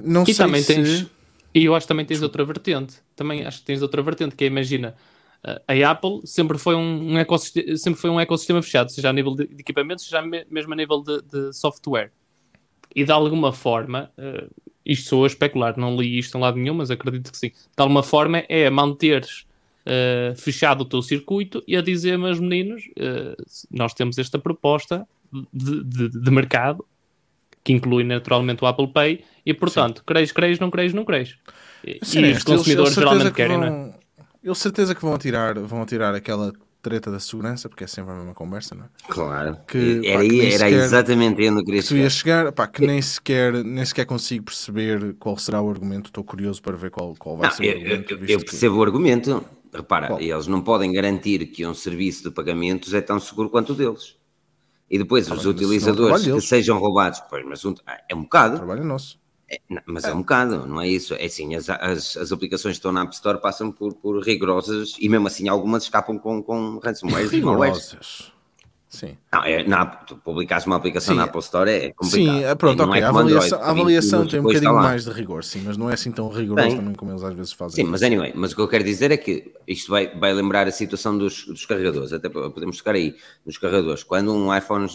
[0.00, 0.72] Não e sei também se...
[0.72, 1.06] tens,
[1.52, 3.02] e eu acho que também tens outra vertente.
[3.16, 4.94] Também acho que tens outra vertente, que é, imagina,
[5.42, 9.34] a Apple sempre foi um, um ecossistema, sempre foi um ecossistema fechado, seja a nível
[9.34, 12.12] de, de equipamentos, seja mesmo a nível de, de software.
[12.94, 14.50] E de alguma forma, uh,
[14.84, 17.48] isto sou a especular, não li isto em lado nenhum, mas acredito que sim.
[17.48, 19.46] De alguma forma é manteres
[19.86, 23.36] uh, fechado o teu circuito e a dizer, meus meninos, uh,
[23.70, 25.06] nós temos esta proposta
[25.52, 26.84] de, de, de, mercado
[27.62, 31.36] que inclui naturalmente o Apple Pay e, portanto, creis, creis, não creis, não creis.
[31.84, 33.94] E, sim, e os consumidores geralmente que querem, vão, não é?
[34.42, 38.14] Eles certeza que vão tirar, vão tirar aquela treta da segurança, porque é sempre a
[38.14, 38.88] mesma conversa, não é?
[39.08, 39.58] Claro.
[39.66, 42.02] Que, era, pá, que era sequer, exatamente onde eu queria chegar.
[42.02, 46.06] ia chegar, pá, que nem sequer, nem sequer consigo perceber qual será o argumento.
[46.06, 48.14] Estou curioso para ver qual, qual vai não, ser eu, o argumento.
[48.14, 48.80] Eu, eu percebo que...
[48.80, 49.44] o argumento.
[49.72, 50.20] Repara, qual?
[50.20, 54.16] eles não podem garantir que um serviço de pagamentos é tão seguro quanto o deles.
[54.90, 57.74] E depois ah, os utilizadores que sejam roubados, pois, mas um,
[58.08, 58.56] é um bocado.
[58.56, 59.18] Trabalho nosso.
[59.50, 60.10] É, não, mas é.
[60.10, 60.14] é.
[60.14, 61.14] um bocado, não é isso?
[61.14, 64.94] É assim, as, as, as, aplicações que estão na App Store passam por, por rigorosas
[64.98, 67.28] e mesmo assim algumas escapam com, com ransomware.
[67.28, 68.32] Rigorosas.
[68.90, 69.18] Sim.
[69.30, 71.18] Não, é, na, tu publicares uma aplicação sim.
[71.18, 72.38] na Apple Store é complicado.
[72.38, 73.00] Sim, é, pronto, ok.
[73.00, 75.94] É a avaliação, a avaliação tem um bocadinho mais de rigor, sim, mas não é
[75.94, 77.84] assim tão rigoroso também como eles às vezes fazem.
[77.84, 80.66] Sim, mas anyway, mas o que eu quero dizer é que isto vai, vai lembrar
[80.66, 84.02] a situação dos, dos carregadores, até podemos tocar aí, nos carregadores.
[84.02, 84.88] Quando um iPhone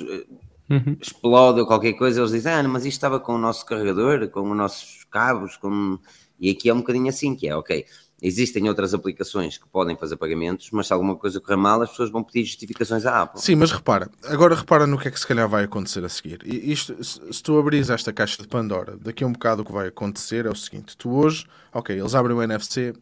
[0.70, 0.98] uhum.
[1.00, 4.50] explode ou qualquer coisa, eles dizem, ah, mas isto estava com o nosso carregador, com
[4.50, 6.00] os nossos cabos, com...
[6.40, 7.86] e aqui é um bocadinho assim, que é, ok,
[8.24, 12.10] existem outras aplicações que podem fazer pagamentos, mas se alguma coisa correr mal, as pessoas
[12.10, 13.42] vão pedir justificações à Apple.
[13.42, 16.40] Sim, mas repara, agora repara no que é que se calhar vai acontecer a seguir.
[16.46, 19.74] E isto, se tu abris esta caixa de Pandora, daqui a um bocado o que
[19.74, 22.94] vai acontecer é o seguinte, tu hoje, ok, eles abrem o NFC,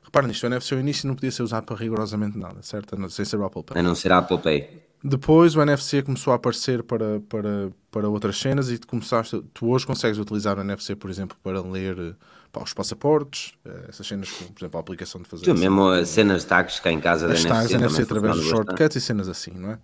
[0.00, 2.96] repara nisto, o NFC ao início não podia ser usado para rigorosamente nada, certo?
[3.10, 3.80] Sem ser o Apple Pay.
[3.80, 4.87] A não ser a Apple Pay.
[5.02, 9.68] Depois o NFC começou a aparecer para, para, para outras cenas e tu, começaste, tu
[9.70, 12.16] hoje consegues utilizar o NFC, por exemplo, para ler
[12.50, 15.44] pá, os passaportes, eh, essas cenas, como, por exemplo, a aplicação de fazer.
[15.44, 17.74] Tu mesmo as cenas de tags cá em casa as da NFC.
[17.74, 19.74] NFC através dos shortcuts e cenas assim, não é?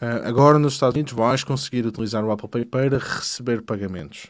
[0.00, 4.28] Uh, agora nos Estados Unidos vais conseguir utilizar o Apple Pay para receber pagamentos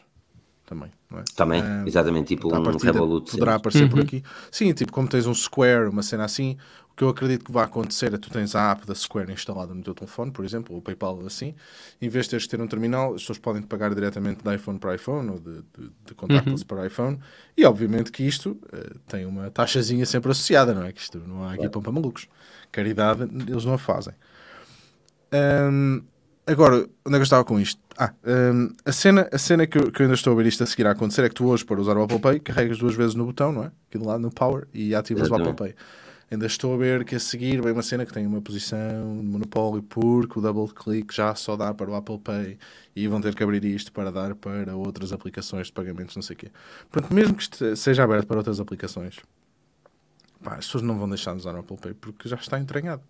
[0.65, 1.23] também, não é?
[1.35, 3.31] Também, uh, exatamente, tipo um Revolut.
[3.31, 3.89] Poderá aparecer uhum.
[3.89, 4.23] por aqui.
[4.51, 6.57] Sim, tipo como tens um Square, uma cena assim,
[6.91, 9.31] o que eu acredito que vai acontecer é que tu tens a app da Square
[9.31, 11.53] instalada no teu telefone, por exemplo, ou o PayPal assim,
[12.01, 14.79] em vez de teres de ter um terminal, as pessoas podem pagar diretamente de iPhone
[14.79, 16.67] para iPhone ou de, de, de contactless uhum.
[16.67, 17.19] para iPhone,
[17.55, 20.91] e obviamente que isto uh, tem uma taxazinha sempre associada, não é?
[20.91, 22.27] Que isto não há aqui pão para malucos.
[22.71, 24.13] Caridade, eles não a fazem.
[25.33, 26.01] Um,
[26.45, 27.81] agora, onde é que eu estava com isto?
[27.97, 30.63] Ah, um, a cena, a cena que, eu, que eu ainda estou a ver isto
[30.63, 32.95] a seguir a acontecer é que tu hoje, para usar o Apple Pay, carregas duas
[32.95, 33.71] vezes no botão, não é?
[33.87, 35.75] Aqui do lado no Power e ativas o Apple Pay
[36.29, 39.25] ainda estou a ver que a seguir vem uma cena que tem uma posição de
[39.25, 42.57] monopólio porque o double click já só dá para o Apple Pay
[42.95, 46.35] e vão ter que abrir isto para dar para outras aplicações de pagamentos, não sei
[46.35, 46.51] o quê.
[46.89, 49.19] Portanto, mesmo que isto seja aberto para outras aplicações,
[50.43, 53.03] pá, as pessoas não vão deixar de usar o Apple Pay porque já está entranhado.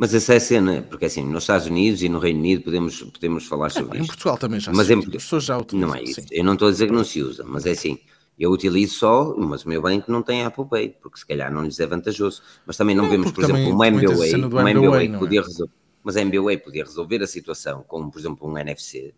[0.00, 3.02] Mas essa é a cena, porque assim, nos Estados Unidos e no Reino Unido podemos,
[3.02, 4.04] podemos falar sobre é, isso.
[4.04, 5.88] Em Portugal também já mas se usa, as pessoas já utilizam.
[5.90, 6.26] Não é isso, sim.
[6.30, 7.98] eu não estou a dizer que não se usa, mas é assim,
[8.38, 11.62] eu utilizo só, mas o meu banco não tem Apple Pay, porque se calhar não
[11.62, 12.40] lhes é vantajoso.
[12.64, 15.72] Mas também não, não vemos, por exemplo, uma MBWay, uma MBWay que podia resolver.
[16.02, 19.12] Mas a MBWay podia resolver a situação com, por exemplo, um NFC.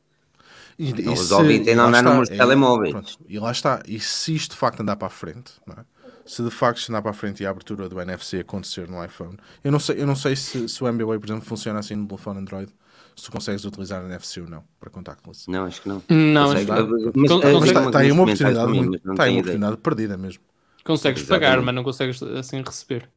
[0.77, 2.91] E, Não e resolve e tem está, números de telemóveis.
[2.91, 3.81] pronto, e lá está.
[3.87, 5.85] E se isto de facto andar para a frente, não é?
[6.25, 9.37] Se de facto andar para a frente e a abertura do NFC acontecer no iPhone,
[9.65, 12.07] eu não sei, eu não sei se, se o MBWay, por exemplo, funciona assim no
[12.07, 12.73] telefone Android,
[13.17, 15.51] se tu consegues utilizar NFC ou não para contactless.
[15.51, 16.03] Não, acho que não.
[16.09, 17.31] Não, Consegue- acho que- mas- mas- Mas
[17.69, 19.77] está, mas- está aí uma mas- oportunidade, mas- muito- mas não está aí uma oportunidade
[19.79, 20.43] perdida mesmo.
[20.85, 21.47] consegues Exatamente.
[21.51, 23.09] pagar, mas não consegues assim receber.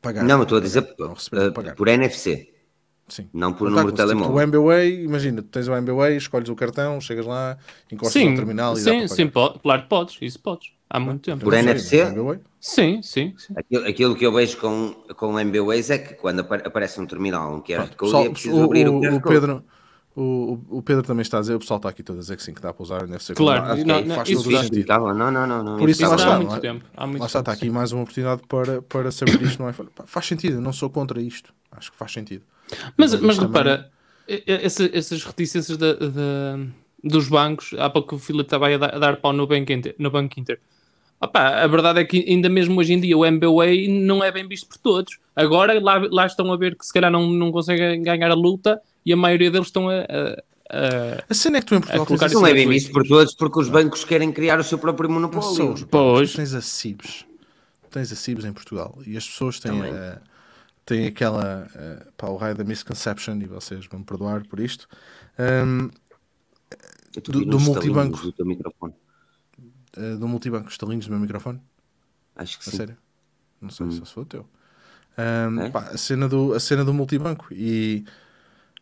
[0.00, 1.74] Pagar, Não, eu estou a dizer pagar, não receber, uh, pagar.
[1.74, 2.52] por NFC,
[3.08, 3.28] Sim.
[3.34, 4.34] não por número de tipo, telemóvel.
[4.36, 7.58] o MBWay, imagina, tu tens o MBWay, escolhes o cartão, chegas lá,
[7.92, 9.50] encostas Sim, no terminal e dá sim, para sim, pagar.
[9.52, 10.68] po- claro que podes, isso podes.
[10.88, 11.42] Há muito tempo.
[11.42, 12.02] Por não NFC?
[12.02, 13.52] o Sim, sim, sim.
[13.56, 17.06] Aquilo, aquilo que eu vejo com, com o MBWays é que quando apa- aparece um
[17.06, 19.20] terminal, um QR Code, Pessoal, é preciso o, abrir o, o- QR o.
[19.22, 19.64] Pedro,
[20.16, 22.42] o, o Pedro também está a dizer, o pessoal está aqui todo a dizer que
[22.42, 23.34] sim, que dá para usar o NFC.
[23.34, 24.86] Claro, não, não, faz isso o sentido.
[24.86, 25.76] Tá Não, não, não, não.
[25.78, 26.84] Por isso, Isso está, há muito lá- tempo.
[26.96, 29.68] Há muito Lá está, tempo, está aqui mais uma oportunidade para, para saber isto no
[29.68, 29.88] iPhone.
[29.94, 31.52] Pá, Faz sentido, eu não sou contra isto.
[31.72, 32.44] Acho que faz sentido.
[32.96, 33.90] Mas, Mas repara,
[34.46, 36.58] essa- essas reticências da- da-
[37.02, 39.72] dos bancos, há pouco o Filipe estava aí a dar, a dar pau no Banco
[39.72, 39.94] Inter.
[39.98, 40.60] No Banco Inter.
[41.20, 44.46] Opá, a verdade é que ainda mesmo hoje em dia o MBWay não é bem
[44.46, 45.18] visto por todos.
[45.34, 48.80] Agora lá, lá estão a ver que se calhar não, não conseguem ganhar a luta
[49.06, 52.02] e a maioria deles estão a, a- a- A cena é que tu em Portugal
[52.02, 54.64] A colocar Não a é bem visto por todos porque os bancos querem criar o
[54.64, 55.74] seu próprio monopólio.
[55.90, 56.32] Pois.
[56.32, 57.24] tu tens a CIBS.
[57.90, 58.98] Tens a CIBS em Portugal.
[59.06, 59.92] E as pessoas têm, Também.
[59.94, 60.18] eh,
[60.84, 61.68] têm aquela.
[61.74, 64.86] eh, pá, o raio da misconception, e vocês vão me perdoar por isto.
[67.16, 68.18] Estou do- do multibanco.
[68.32, 68.34] do
[69.96, 71.60] eh, do multibanco, estalinhos do meu microfone.
[72.36, 72.76] Acho que A sim.
[72.78, 72.96] sério?
[73.60, 74.48] Não sei se foi o teu.
[75.16, 75.70] Ahm, É?
[75.70, 77.46] pá, a, cena do, a cena do multibanco.
[77.52, 78.04] E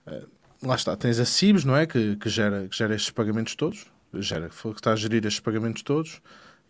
[0.06, 0.26] eh,
[0.62, 1.86] lá está, tens a CIBS, não é?
[1.86, 3.86] Que, que, gera, que gera estes pagamentos todos.
[4.14, 6.20] Gera, que está a gerir estes pagamentos todos.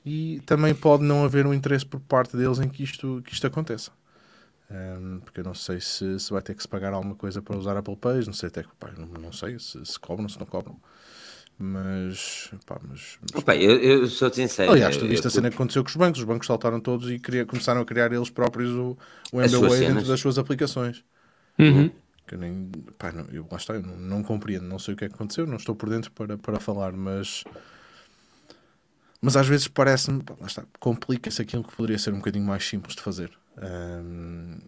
[0.05, 3.47] E também pode não haver um interesse por parte deles em que isto, que isto
[3.47, 3.93] aconteça.
[4.71, 7.57] Ahm, porque eu não sei se, se vai ter que se pagar alguma coisa para
[7.57, 10.39] usar Apple Pay, não sei até que, pá, não, não sei se, se cobram, se
[10.39, 10.81] não cobram.
[11.65, 14.73] Mas, pá, mas, mas Opa, eu, eu sou sincero.
[14.73, 16.19] Aliás, tu viste eu- a cena que aconteceu com os bancos.
[16.19, 18.99] Os bancos saltaram todos e cria- começaram a criar eles próprios o,
[19.33, 21.05] o MBWay dentro das suas aplicações.
[21.59, 21.89] Uhum.
[22.27, 24.97] Que eu nem, pá, não, eu, lá está, eu não, não compreendo, não sei o
[24.97, 27.45] que é que aconteceu, não estou por dentro para, para falar, mas
[29.21, 32.67] mas às vezes parece-me, pá, lá está, complica-se aquilo que poderia ser um bocadinho mais
[32.67, 33.31] simples de fazer.
[33.57, 34.59] Ahm,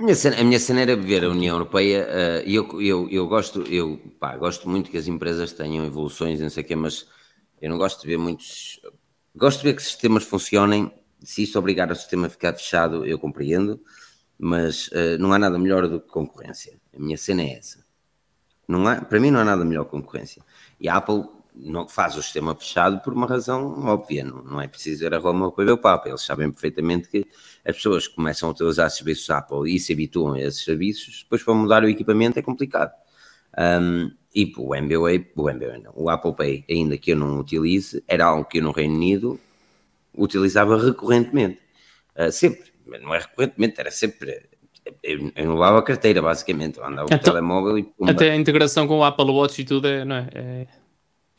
[0.00, 3.06] A minha, cena, a minha cena era ver a União Europeia eh, e eu, eu,
[3.10, 6.74] eu gosto eu pá, gosto muito que as empresas tenham evoluções não sei o quê,
[6.74, 7.06] mas
[7.60, 8.80] eu não gosto de ver muitos
[9.36, 10.90] gosto de ver que sistemas funcionem.
[11.22, 13.78] Se isso obrigar o sistema a ficar fechado eu compreendo
[14.38, 16.80] mas eh, não há nada melhor do que concorrência.
[16.96, 17.84] A minha cena é essa.
[18.66, 20.42] Não há, para mim não há nada melhor que concorrência.
[20.80, 21.28] E a Apple
[21.62, 25.18] não faz o sistema fechado por uma razão óbvia, não, não é preciso ir a
[25.18, 27.26] Roma para ver o Papa, eles sabem perfeitamente que
[27.64, 31.42] as pessoas que começam a utilizar serviços Apple e se habituam a esses serviços, depois
[31.42, 32.92] para mudar o equipamento é complicado.
[33.58, 38.02] Um, e o MBWay, o MBWay não, o Apple Pay, ainda que eu não utilize,
[38.06, 39.40] era algo que eu no Reino Unido
[40.16, 41.58] utilizava recorrentemente.
[42.16, 44.48] Uh, sempre, mas não é recorrentemente, era sempre.
[45.02, 48.12] Eu, eu não levava a carteira, basicamente, eu andava com o Então, telemóvel e pumba.
[48.12, 50.28] Até a integração com o Apple Watch e tudo é, não é?
[50.34, 50.66] É,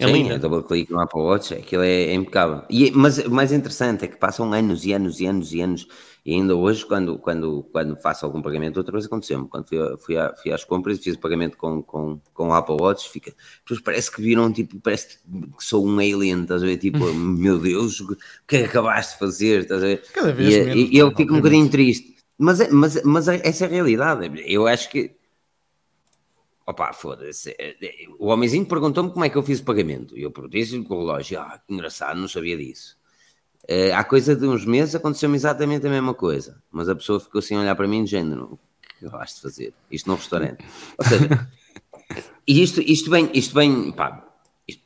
[0.04, 0.40] é Sim, linda.
[0.40, 2.64] double click no Apple Watch, aquilo é, é impecável.
[2.70, 5.88] E, mas o mais interessante é que passam anos e anos e anos e anos,
[6.26, 10.18] e ainda hoje, quando, quando, quando faço algum pagamento, outra vez aconteceu-me, quando fui, fui,
[10.18, 13.34] a- fui às compras e fiz o pagamento com, com, com o Apple Watch, fica,
[13.64, 16.78] pessoas parece que viram, tipo, parece que sou um alien, estás a ver?
[16.78, 18.16] Tipo, meu Deus, o
[18.48, 19.62] que é que acabaste de fazer?
[19.62, 20.04] Estás a ver?
[20.14, 22.16] Cada vez e, menos, e, e eu fico um bocadinho triste.
[22.38, 24.32] Mas, é- mas, mas é- essa é a realidade.
[24.46, 25.12] Eu acho que
[26.66, 27.56] Opa, foda-se.
[28.20, 30.18] O homenzinho perguntou-me como é que eu fiz o pagamento.
[30.18, 31.40] E eu perguntei-lhe com o relógio.
[31.40, 32.98] Ah, que engraçado, não sabia disso.
[33.68, 36.62] Eh, há coisa de uns meses aconteceu-me exatamente a mesma coisa.
[36.72, 38.54] Mas a pessoa ficou assim a olhar para mim de género.
[38.54, 38.60] O
[39.00, 39.74] que acabaste de fazer?
[39.92, 40.64] Isto no restaurante.
[40.98, 41.50] Ou seja,
[42.48, 44.28] e isto, isto bem, isto bem, pá,
[44.68, 44.84] isto-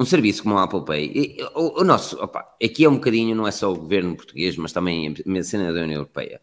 [0.00, 3.46] um serviço como o Apple Pay, o, o nosso, opa, aqui é um bocadinho, não
[3.46, 6.40] é só o governo português, mas também a cena da União Europeia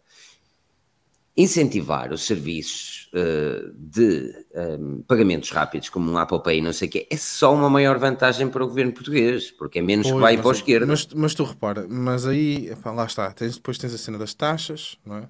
[1.40, 6.92] incentivar os serviços eh, de eh, pagamentos rápidos, como um Apple Pay, não sei o
[6.92, 10.20] quê, é só uma maior vantagem para o governo português, porque é menos que Pois,
[10.20, 10.86] vai mas- para a esquerda.
[10.88, 14.34] Mas, mas tu repara, mas aí, epá, lá está, tens, depois tens a cena das
[14.34, 15.30] taxas, não é?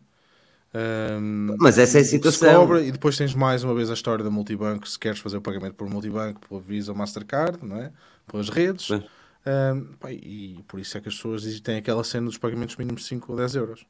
[0.74, 2.40] Ahm, Mas essa é a que se situação.
[2.40, 5.42] cobra, e depois tens mais uma vez a história da multibanco, se queres fazer o
[5.42, 7.94] pagamento por multibanco, pela Visa ou Mastercard, não é?
[8.28, 8.88] Pelas redes.
[8.88, 9.04] Sim.
[9.46, 13.02] Ahm, pá, e por isso é que as pessoas têm aquela cena dos pagamentos mínimos
[13.04, 13.86] de 5 ou 10 euros.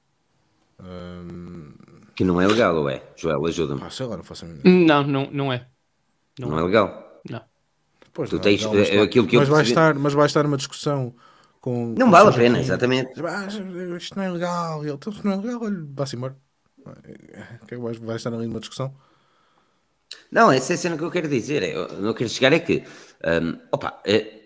[0.80, 1.74] Ahm,
[2.16, 3.02] Que não é legal, ou é?
[3.16, 3.80] Joel, ajuda-me.
[3.82, 4.64] pá, sei lá, não faço a mínima.
[4.86, 5.68] Não, não, não é.
[6.40, 7.22] Não, é legal.
[7.30, 7.42] Não.
[8.14, 9.72] Pois, Tu não é tens, legal, mas, eh, pá, aquilo que eu mas, vai percebi-
[9.72, 11.16] estar, mas vai estar uma discussão
[11.62, 11.96] com.
[11.98, 12.66] Não com vale a pena, aqui.
[12.66, 13.12] exatamente.
[13.26, 13.48] Ah,
[13.98, 14.84] isto não é legal.
[14.84, 16.38] E ele, então, não é legal, olha, vá-se embora.
[17.68, 18.94] Que é que vais, vais estar ali numa discussão?
[20.32, 21.64] Não, essa é a cena que eu quero dizer.
[21.64, 22.84] Eu não quero chegar é que,
[23.42, 24.40] hum, opa, é-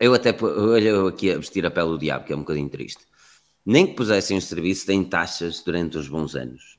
[0.00, 2.68] eu até olho eu aqui a vestir a pele do diabo, que é um bocadinho
[2.68, 3.06] triste.
[3.64, 6.78] Nem que pusessem os serviços, têm taxas durante uns bons anos.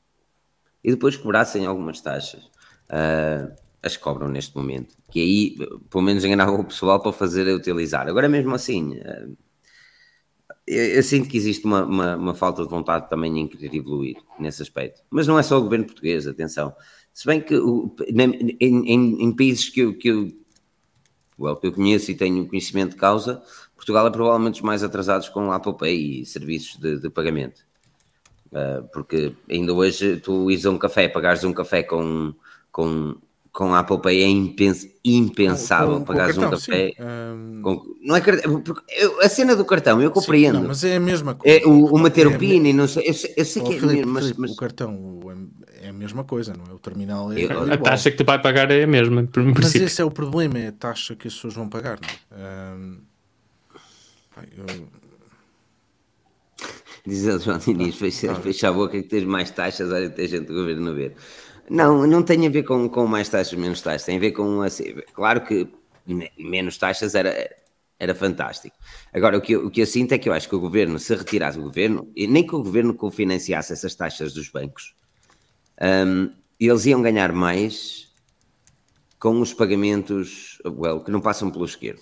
[0.84, 2.50] E depois cobrassem algumas taxas.
[2.90, 4.96] ah, as cobram neste momento.
[5.12, 5.56] Que aí,
[5.90, 8.08] pelo menos, enganavam o pessoal para fazer a utilizar.
[8.08, 9.28] Agora, mesmo assim, ah,
[10.68, 14.18] eu, eu sinto que existe uma, uma- uma falta de vontade também em querer evoluir
[14.40, 15.02] nesse aspecto.
[15.10, 16.74] Mas não é só o governo português, atenção.
[17.14, 20.32] Se bem que o- em, em- em países que eu, que, eu,
[21.38, 23.42] well, que eu conheço e tenho conhecimento de causa,
[23.76, 27.62] Portugal é provavelmente os mais atrasados com Apple Pay e serviços de, de pagamento.
[28.52, 32.34] Uh, porque ainda hoje tu ires a um café, pagares um café com,
[32.72, 33.16] com,
[33.52, 35.98] com Apple Pay é impens, impensável.
[35.98, 36.88] Com- pagares um cartão, café.
[36.90, 37.04] sim.
[37.04, 38.64] Hum, com- não é cartão,
[38.96, 40.60] eu- a cena do cartão eu compreendo.
[40.60, 41.58] Não, mas é a mesma coisa.
[41.58, 43.66] É o, o meter É o PIN e não sei, eu sei, eu sei Oh,
[43.66, 45.32] que é mesmo, mas, mas o cartão o-
[45.82, 46.76] é a mesma coisa, não é?
[46.76, 49.54] O terminal é, Eu- é a taxa que tu vai pagar é a mesma, Mas
[49.54, 49.88] princípio.
[49.88, 52.76] esse é o problema, é a taxa que as pessoas vão pagar, não é?
[52.76, 53.00] Hum,
[54.38, 54.88] eu-
[57.06, 58.36] diz ele, João Diniz, fecha, Ah.
[58.36, 61.16] fecha a boca que tens mais taxas, olha, tem gente do governo a ver.
[61.70, 64.62] Não, não tem a ver com, com mais taxas, menos taxas, tem a ver com,
[64.62, 65.68] assim, claro que
[66.38, 67.50] menos taxas era,
[68.00, 68.76] era fantástico.
[69.14, 71.00] Agora, o que, eu, o que eu sinto é que eu acho que o governo,
[71.00, 74.94] se retirasse o governo, e nem que o governo cofinanciasse essas taxas dos bancos,
[75.82, 78.12] hum, eles iam ganhar mais
[79.20, 82.02] com os pagamentos, well, que não passam pelo esquerdo.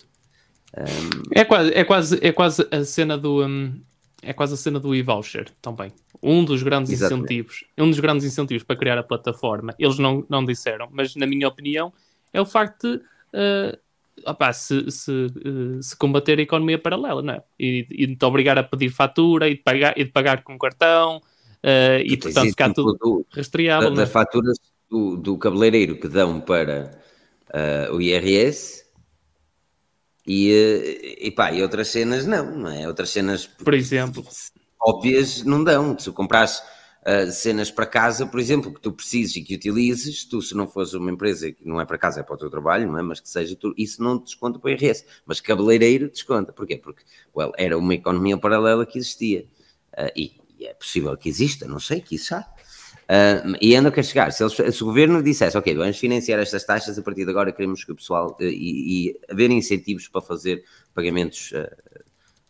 [1.34, 3.82] É quase, é quase, é quase a cena do hum,
[4.22, 5.92] é quase a cena do e-voucher também.
[6.22, 7.34] Um dos grandes Exatamente.
[7.34, 11.26] incentivos, um dos grandes incentivos para criar a plataforma, eles não, não disseram, mas na
[11.26, 11.92] minha opinião
[12.32, 13.02] é o facto de
[14.26, 17.44] opá, se, se, eh, se combater a economia paralela, não é?
[17.60, 20.58] E, e de te obrigar a pedir fatura e de pagar, e de pagar com
[20.60, 21.22] cartão
[21.64, 23.28] eh, e portanto ficar tudo produto.
[23.32, 23.90] da- rastreável.
[23.90, 24.00] não é?
[24.02, 24.58] das faturas
[24.90, 27.00] do, do cabeleireiro que dão para
[27.92, 28.86] o IRS
[30.26, 32.88] e, eh, e, pá, e outras cenas não, não é?
[32.88, 34.26] Outras cenas Por exemplo.
[34.80, 35.98] óbvias não dão.
[35.98, 36.62] Se comprares
[37.04, 40.68] ah, cenas para casa, por exemplo, que tu precises e que utilizes, tu se não
[40.68, 43.02] fores uma empresa que não é para casa, é para o teu trabalho, não é?
[43.02, 45.06] Mas que seja, tu, isso não te desconta para o IRS.
[45.26, 46.54] Mas cabeleireiro desconta.
[46.54, 46.78] Porquê?
[46.78, 47.04] Porque
[47.36, 49.48] well, era uma economia paralela que existia.
[49.98, 52.48] Ah, e, e é possível que exista, não sei, quiçá.
[53.10, 56.64] Uh, e ainda quer chegar, se, eles- se o governo dissesse, ok, vamos financiar estas
[56.64, 60.22] taxas, a partir de agora queremos que o pessoal uh, e, e haver incentivos para
[60.22, 61.52] fazer pagamentos.
[61.52, 61.68] uh,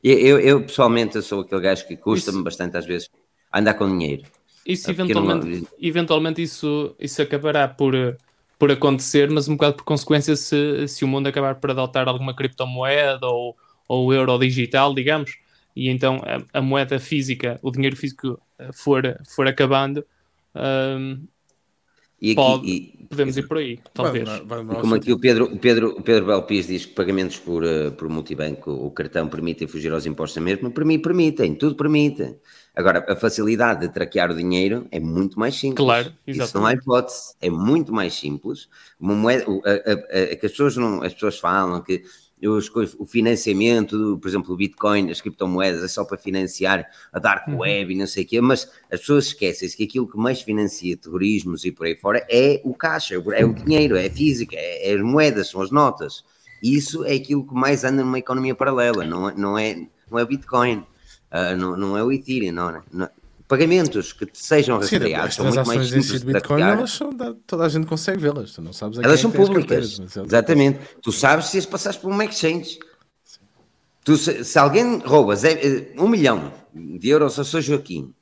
[0.04, 3.10] eu, eu- pessoalmente eu sou aquele gajo que custa-me bastante às vezes
[3.54, 4.24] andar com dinheiro.
[4.66, 8.16] Isso É porque não- eventualmente, eventualmente isso, isso acabará por, eh,
[8.60, 12.36] por acontecer, mas um bocado por consequência se, se o mundo acabar por adotar alguma
[12.36, 15.38] criptomoeda ou, ou euro digital, digamos,
[15.76, 16.22] e então
[16.54, 18.40] a, a moeda física, o dinheiro físico
[18.74, 20.06] for, for acabando,
[20.56, 21.26] ahm,
[22.24, 22.68] E aqui, Pode.
[22.70, 24.30] e- podemos ir por aí, talvez.
[24.30, 26.94] vai- vai- e vai- como aqui o Pedro, o Pedro, o Pedro Belpis diz que
[26.94, 31.56] pagamentos por, uh, por multibanco, o cartão permitem fugir aos impostos mesmo, para mim permitem,
[31.56, 32.36] tudo permite.
[32.76, 35.84] Agora, a facilidade de traquear o dinheiro é muito mais simples.
[35.84, 38.70] Claro, Isso não há hipótese, é muito mais simples.
[39.00, 42.04] Uma moeda, a- a- a- que as pessoas não, as pessoas falam que
[42.48, 47.48] os o financiamento, por exemplo, o Bitcoin, as criptomoedas, é só para financiar a dark
[47.48, 47.60] Uhum.
[47.60, 50.98] web e não sei o quê, mas as pessoas esquecem-se que aquilo que mais financia
[50.98, 54.92] terrorismos e por aí fora é o caixa, é o dinheiro, é a física, é,
[54.92, 56.24] é as moedas, são as notas.
[56.64, 60.20] E isso é aquilo que mais anda numa economia paralela, não é, não é, não
[60.20, 60.84] é o Bitcoin,
[61.32, 62.84] ah, não, não é o Ethereum, não, é?
[62.92, 63.10] não-
[63.52, 67.66] pagamentos que sejam rastreados as são muito mais simples de Bitcoin, elas são, da- toda
[67.66, 68.54] a gente consegue vê-las.
[68.54, 70.80] Tu não sabes a Elas são é públicas, carteiras, exatamente.
[71.02, 72.80] Tu sabes se as passares por uma exchange.
[74.06, 78.14] Tu, se, se alguém rouba eh, um milhão de euros ao São Joaquim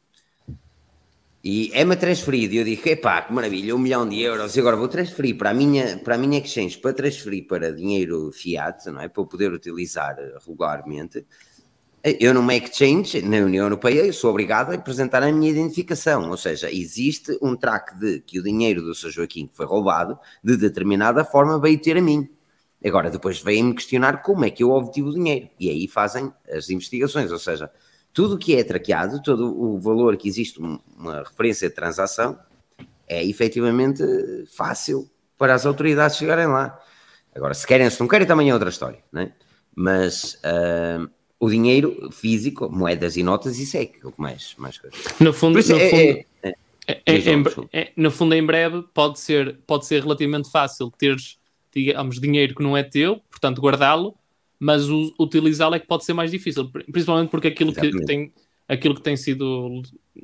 [1.44, 4.76] e é-me transferido e eu digo, epá, que maravilha, um milhão de euros e agora
[4.76, 9.00] vou transferir para a minha, para a minha exchange, para transferir para dinheiro fiat, não
[9.00, 9.08] é?
[9.08, 11.24] Para eu poder utilizar eh, regularmente.
[12.02, 16.38] Eu numa exchange, na União Europeia, eu sou obrigado a apresentar a minha identificação, ou
[16.38, 20.56] seja, existe um track de que o dinheiro do São Joaquim que foi roubado, de
[20.56, 22.30] determinada forma, veio ter a mim.
[22.86, 25.50] Agora, depois vêm-me questionar como é que eu obtive o dinheiro.
[25.60, 27.70] E aí fazem as investigações, ou seja,
[28.14, 32.40] tudo o que é traqueado, todo o valor que existe, um- uma referência de transação,
[33.08, 34.02] é efetivamente
[34.56, 36.80] fácil para as autoridades chegarem lá.
[37.36, 39.34] Agora, se querem, se não querem, também é outra história, não é?
[39.76, 41.06] Mas ah,
[41.40, 44.96] o dinheiro físico, moedas e notas, isso é que o que mais, mais coisa.
[45.20, 46.56] No fundo, no é- fundo, é- é-
[46.88, 51.38] É- é- é- no fundo, em breve, pode ser, pode ser relativamente fácil teres,
[51.74, 54.16] digamos, dinheiro que não é teu, portanto, guardá-lo,
[54.60, 58.34] mas o- utilizá-lo é que pode ser mais difícil, pri- principalmente porque aquilo que tem
[58.68, 59.82] aquilo que tem sido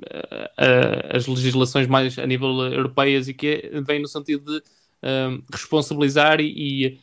[0.10, 4.64] eh, eh, as legislações mais a nível europeias e que é- vem no sentido de
[5.02, 6.48] eh, responsabilizar e,
[6.86, 7.00] e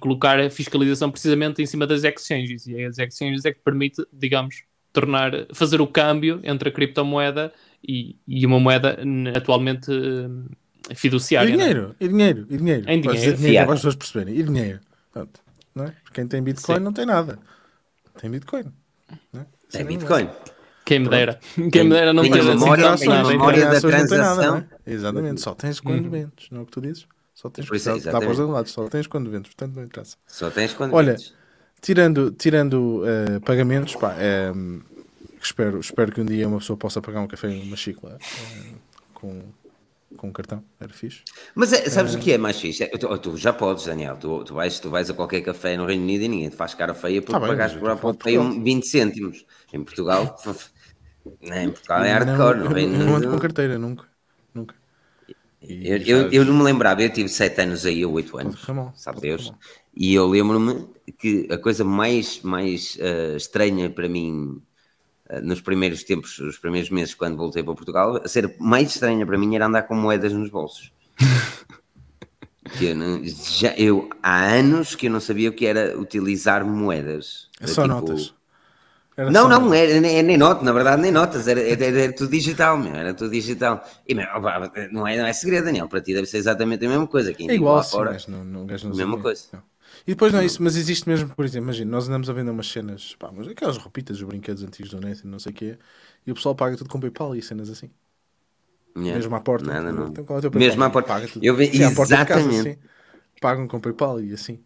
[0.00, 2.66] colocar a fiscalização precisamente em cima das exchanges.
[2.66, 4.62] E as exchanges é que permite, digamos,
[4.92, 7.52] tornar, fazer o câmbio entre a criptomoeda
[7.86, 8.98] e, e uma moeda
[9.36, 11.48] atualmente eh, E fiduciária.
[11.48, 11.58] não é?
[11.58, 12.82] dinheiro, e dinheiro, e dinheiro.
[12.90, 14.38] Em dinheiro, dizer dinheiro para as pessoas perceberem.
[14.38, 14.80] E dinheiro.
[15.12, 15.40] Pronto.
[15.74, 15.90] Não é?
[16.04, 16.82] Porque Quem tem Bitcoin Sim.
[16.84, 17.38] não tem nada.
[18.20, 18.64] Tem Bitcoin.
[19.32, 19.46] Não é?
[19.70, 20.28] Sim, Bitcoin.
[20.84, 21.38] Quem me dera.
[21.72, 23.28] Quem me dera não Tem assim memória- tem a nada.
[23.28, 24.52] Memória tem da ações não tem nada, transação.
[24.52, 24.92] não é?
[24.92, 27.06] Exatamente, só tens quando vendes, não é o que tu dizes?
[27.42, 29.74] Só tens Por isso é, dá, para os dois lados, só tens quando vendes, portanto
[29.74, 30.16] não interessa.
[30.28, 31.34] Só tens quando Olha, vendes.
[31.80, 34.52] Tirando, tirando eh, pagamentos, pá, eh,
[35.42, 38.74] espero, espero que um dia uma pessoa possa pagar um café e uma xícara eh,
[39.12, 39.52] com,
[40.16, 41.24] com um cartão, era fixe.
[41.56, 42.84] Mas é- sabes o que é mais fixe?
[42.84, 44.16] É, tu, tu já podes, Daniel.
[44.16, 46.74] Tu, tu, vais, tu vais a qualquer café no Reino Unido e ninguém te faz
[46.74, 48.64] cara feia porque Tá pagaste por estou a falar de por aí um Portugal.
[48.64, 49.44] 20 cêntimos.
[49.72, 50.36] Em Portugal,
[51.42, 52.58] não, em Portugal é não, hardcore.
[52.58, 53.78] no eu Reino não ando com carteira.
[53.78, 54.11] Nunca.
[55.68, 59.20] Eu, eu, eu não me lembrava, eu tive 7 anos aí, ou 8 anos, sabe
[59.20, 59.52] Deus,
[59.94, 60.88] e eu lembro-me
[61.18, 64.60] que a coisa mais, mais eh, estranha para mim
[65.28, 69.26] eh, nos primeiros tempos, os primeiros meses quando voltei para Portugal, a ser mais estranha
[69.26, 70.92] para mim era andar com moedas nos bolsos.
[72.78, 76.64] que eu, não- já, eu há anos que eu não sabia o que era utilizar
[76.64, 77.48] moedas.
[77.60, 78.34] É só tipo- notas.
[79.16, 82.12] Era não, só não, era, nem, nem notas, na verdade, nem notas, era, era, era
[82.14, 83.84] tudo digital, meu, era tudo digital.
[84.08, 84.26] E, meu,
[84.90, 87.32] não, é, não é segredo, Daniel, para ti deve ser exatamente a mesma coisa.
[87.34, 89.22] Quem É igual, lá sim, fora, mas não, não, o gajo não mesma sabe.
[89.22, 89.44] coisa.
[89.52, 89.62] Não.
[90.06, 92.50] E depois não é isso, mas existe mesmo, por exemplo, imagina, nós andamos a vender
[92.50, 95.78] umas cenas, pá, aquelas roupitas, os brinquedos antigos do net e não sei o quê,
[96.26, 97.90] e o pessoal paga tudo com PayPal e cenas assim.
[98.96, 99.16] Yeah.
[99.16, 99.66] Mesmo à porta.
[99.66, 100.08] Nada, não.
[100.08, 100.58] Então, é?
[100.58, 101.08] Mesmo à porta.
[101.08, 101.44] Paga tudo.
[101.44, 102.62] Eu Sim, porta de casa, exatamente.
[102.62, 102.78] sim.
[103.40, 104.62] Pagam com PayPal e assim.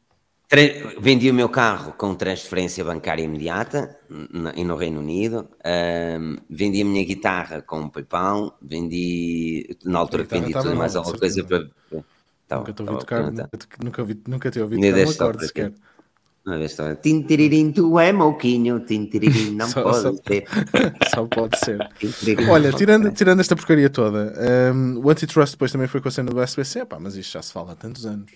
[1.00, 3.98] Vendi o meu carro com transferência bancária imediata
[4.54, 5.48] e no Reino Unido.
[5.64, 8.56] Ahm, vendi a minha guitarra com PayPal.
[8.62, 11.66] Vendi, na altura que vendi tudo mais alguma coisa para.
[12.46, 13.48] Tava- nunca a tocar, nunca,
[13.82, 15.72] nunca, ouvi- nunca te ouvi tocar um acorde sequer.
[16.46, 16.94] Uma vez só.
[16.94, 18.78] Tintiririm, tu é mouquinho.
[18.78, 20.44] Tintiririm, não Só- pode só- ser.
[21.12, 21.78] Só pode ser.
[22.48, 24.32] Olha, tirando, tirando esta porcaria toda,
[24.72, 27.42] um, o Antitrust depois também foi com a cena do SBC, pá, mas isto já
[27.42, 28.30] se fala há tantos anos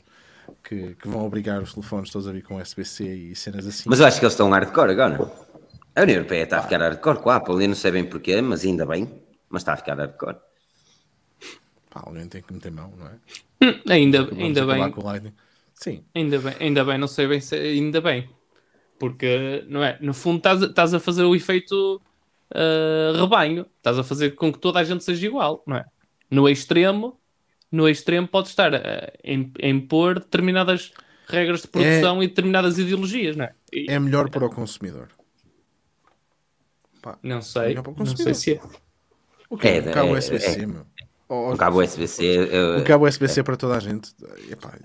[0.63, 3.89] que, que vão obrigar os telefones todos a vir com SBC e cenas assim.
[3.89, 5.31] Mas eu acho que eles estão hardcore agora.
[5.95, 7.63] A União Europeia está a ficar hardcore com a Apple.
[7.63, 9.21] Eu não sei bem porquê, mas ainda bem.
[9.49, 10.37] Mas está a ficar hardcore.
[11.91, 13.11] Pá, alguém tem que meter mão, não é?
[13.63, 15.35] Hum, ainda, ainda bem, com o Lightning.
[15.75, 18.29] Sim, ainda bem, ainda bem, não sei bem se ainda bem.
[18.99, 19.99] Porque, não é?
[20.01, 22.01] No fundo, estás, a- estás a fazer o efeito
[22.55, 23.67] ah, rebanho.
[23.79, 25.85] Estás a fazer com que toda a gente seja igual, não é?
[26.31, 27.19] No extremo,
[27.71, 30.93] no extremo pode estar a, im- a impor determinadas
[31.29, 33.53] regras de produção e determinadas ideologias, não é?
[33.73, 35.09] E- é melhor para o consumidor.
[37.03, 38.35] Pá, Não sei, melhor para o não sei consumidor.
[38.35, 38.61] se é.
[39.49, 39.77] O que é?
[39.79, 40.67] É, Um cabo é, SBC, é.
[40.67, 40.87] meu.
[41.29, 42.25] Oh, Um cabo USB-C.
[42.25, 44.11] eu- Um cabo SBC para toda a gente.
[44.51, 44.77] Epá,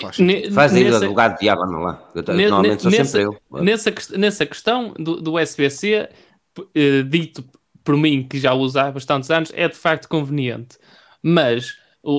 [0.00, 0.50] faz Ne-.
[0.50, 2.10] Faz aí o nessa- advogado de diabo, anda lá.
[2.14, 3.62] Eu, Ne- normalmente sou ne- sempre nessa, eu.
[3.62, 6.08] Nessa, nessa questão do, do SBC,
[6.54, 7.44] p- eh, dito
[7.84, 10.78] por mim, que já uso há bastantes anos, é de facto conveniente.
[11.22, 12.12] Mas o,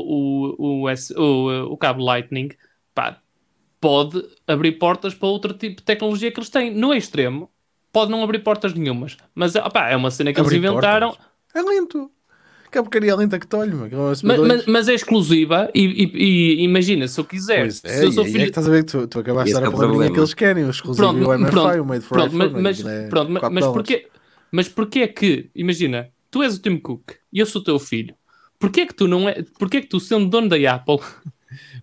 [0.59, 2.49] o, o, S- o, o cabo Lightning
[2.93, 3.19] pá,
[3.79, 6.73] pode abrir portas para outro tipo de tecnologia que eles têm.
[6.73, 7.49] No extremo,
[7.91, 9.17] pode não abrir portas nenhumas.
[9.33, 11.09] Mas opá, é uma cena que Abrir eles inventaram.
[11.09, 11.25] portas.
[11.55, 12.11] É lento.
[12.71, 14.47] Que é porcaria lenta que tolho, é Mas, USB2.
[14.47, 16.11] mas- mas é exclusiva e, e-
[16.59, 18.67] e imagina, se eu quiser, Pois é, se eu sou aí é filho, que estás
[18.67, 20.69] a ver que tu, tu acabaste de dar é a palavrinha que eles querem, o
[20.69, 23.55] exclusivo e o MFI, pronto, o Made for pronto, iPhone, mas, é pronto, mas, 4
[23.55, 23.87] mas dólares.
[23.87, 24.07] porquê,
[24.51, 27.79] mas porquê é que, imagina, tu és o Tim Cook e eu sou o teu
[27.79, 28.13] filho,
[28.59, 30.97] porquê é que tu não é, porquê é que tu sendo dono da Apple,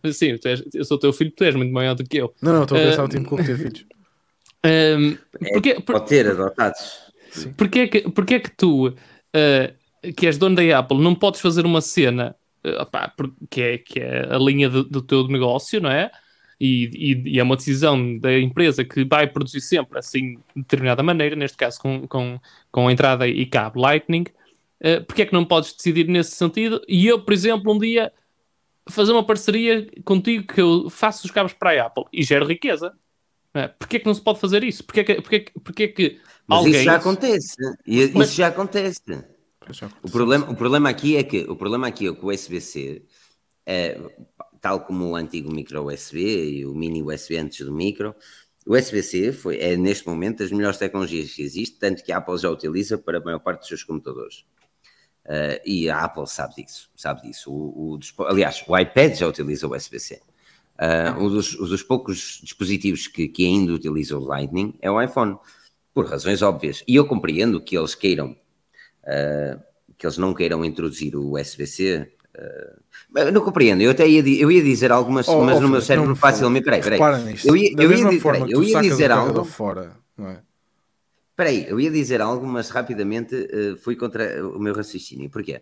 [0.12, 2.32] sim, tu és- eu sou o teu filho, tu és muito maior do que eu,
[2.42, 3.84] Não, não, estou a pensar Eh, o Tim Cook ter filhos.
[4.64, 5.16] Ahm,
[5.52, 7.00] porquê, por- Pode ter adotados.
[7.56, 8.94] porquê, é que, porquê é que tu,
[9.34, 9.72] ah,
[10.16, 13.12] que és dono da Apple, não podes fazer uma cena ah, opá,
[13.50, 16.10] que, é, que é a linha do, do teu negócio, não é?
[16.58, 21.02] E, e- e é uma decisão da empresa que vai produzir sempre assim de determinada
[21.02, 22.40] maneira, neste caso com, com,
[22.72, 24.24] com entrada e cabo Lightning.
[24.80, 26.82] Uh, porque é que não podes decidir nesse sentido?
[26.86, 28.12] E eu, por exemplo, um dia
[28.88, 32.92] fazer uma parceria contigo que eu faço os cabos para a Apple e gero riqueza.
[33.54, 33.68] É?
[33.68, 34.84] Porquê é que não se pode fazer isso?
[34.84, 36.74] Porquê é que, porquê é que, porquê é que Mas alguém.
[36.74, 37.56] isso já acontece.
[37.86, 39.00] E- Mas- Isso já acontece.
[40.02, 43.02] O problema, o problema aqui é que o problema aqui é que o USB-C,
[43.64, 43.98] é,
[44.60, 48.14] tal como o antigo micro USB e o mini USB antes do micro,
[48.66, 52.36] o USB-C foi, é neste momento das melhores tecnologias que existe, tanto que a Apple
[52.38, 54.44] já utiliza para a maior parte dos seus computadores.
[55.26, 57.50] Uh, e a Apple sabe disso, sabe disso.
[57.50, 60.20] O, o aliás, o iPad já utiliza o USB-C.
[60.78, 65.02] Uh, um, dos, um dos poucos dispositivos que, que ainda utiliza o Lightning é o
[65.02, 65.36] iPhone.
[65.92, 66.84] por razões óbvias.
[66.86, 68.36] E eu compreendo que eles queiram,
[69.02, 69.60] uh,
[69.98, 72.12] que eles não queiram introduzir o USB-C.
[72.38, 75.80] Uh, não compreendo, eu até ia, eu ia dizer algumas, Oh, mas oh, no meu
[75.80, 76.64] cérebro não me facilmente.
[76.64, 77.00] Peraí, peraí.
[77.44, 79.44] Eu ia, da eu ia, mesma forma peraí, eu ia dizer algo.
[79.44, 80.45] fora, não é?
[81.36, 85.28] Peraí, eu ia dizer algo, mas rapidamente eh, fui contra o meu raciocínio.
[85.28, 85.60] Porquê?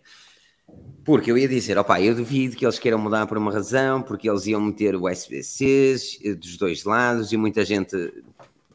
[1.04, 4.30] Porque eu ia dizer, opá, eu duvido que eles queiram mudar por uma razão, porque
[4.30, 7.96] eles iam meter USB-Cs eh, dos dois lados e muita gente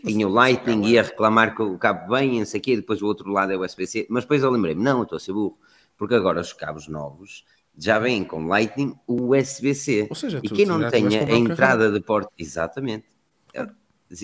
[0.05, 3.01] tinha o Lightning e ia reclamar que o cabo bem, não sei o quê, depois
[3.01, 4.05] o outro lado é o USB-C.
[4.09, 5.57] Mas depois eu lembrei-me, não, eu estou a ser burro,
[5.97, 7.45] porque agora os cabos novos
[7.77, 10.07] já vêm com Lightning USB-C.
[10.09, 13.05] Ou seja, e quem não tenha a entrada de porta, exatamente.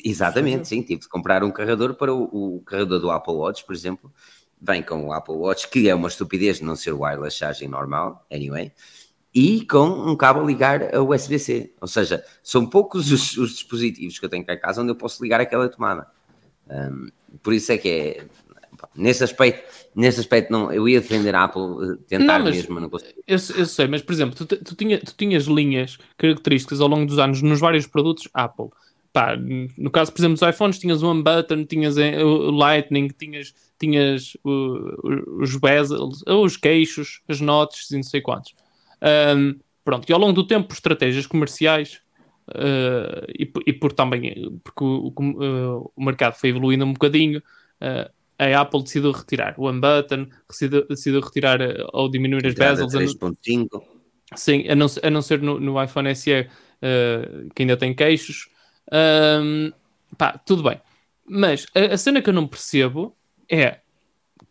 [0.04, 3.76] Exatamente, sim, tive de comprar um carregador para o, o carregador do Apple Watch, por
[3.76, 4.12] exemplo,
[4.60, 8.72] vem com o Apple Watch, que é uma estupidez não ser wireless charging normal, anyway,
[9.34, 11.74] e com um cabo a ligar a USB-C.
[11.82, 14.96] Ou seja, são poucos os, os dispositivos que eu tenho cá em casa onde eu
[14.96, 16.08] posso ligar aquela tomada.
[16.70, 17.10] Um,
[17.44, 18.26] por isso é que é.
[18.96, 19.64] Nesse aspecto,
[19.96, 23.14] nesse aspecto não, eu ia defender a Apple, eh, tentar Não, mesmo, não consigo.
[23.26, 27.06] Eu, eu sei, mas por exemplo, tu, tu, tinha- tu tinhas linhas características ao longo
[27.06, 28.70] dos anos nos vários produtos Apple.
[29.16, 29.34] Pá,
[29.78, 35.42] no caso, por exemplo, dos iPhones, tinhas o button, tinhas o Lightning, tinhas, tinhas o-
[35.42, 38.54] os bezels, os queixos, as notas e não sei quantos.
[39.02, 39.54] Ahm,
[39.86, 42.02] pronto, e ao longo do tempo, por estratégias comerciais
[42.54, 47.42] eh, e, e por também porque o, o- eh, o mercado foi evoluindo um bocadinho,
[47.80, 51.60] eh, a Apple decidiu retirar o button, decidiu, decidiu retirar
[51.94, 53.84] ou diminuir as bezels, a não- 3.5.
[54.36, 56.50] Sim, a não, a não ser no, no iPhone SE eh,
[57.56, 58.50] que ainda tem queixos.
[58.92, 59.72] Ahm,
[60.18, 60.80] pá, tudo bem.
[61.28, 63.16] Mas a, a cena que eu não percebo
[63.50, 63.80] é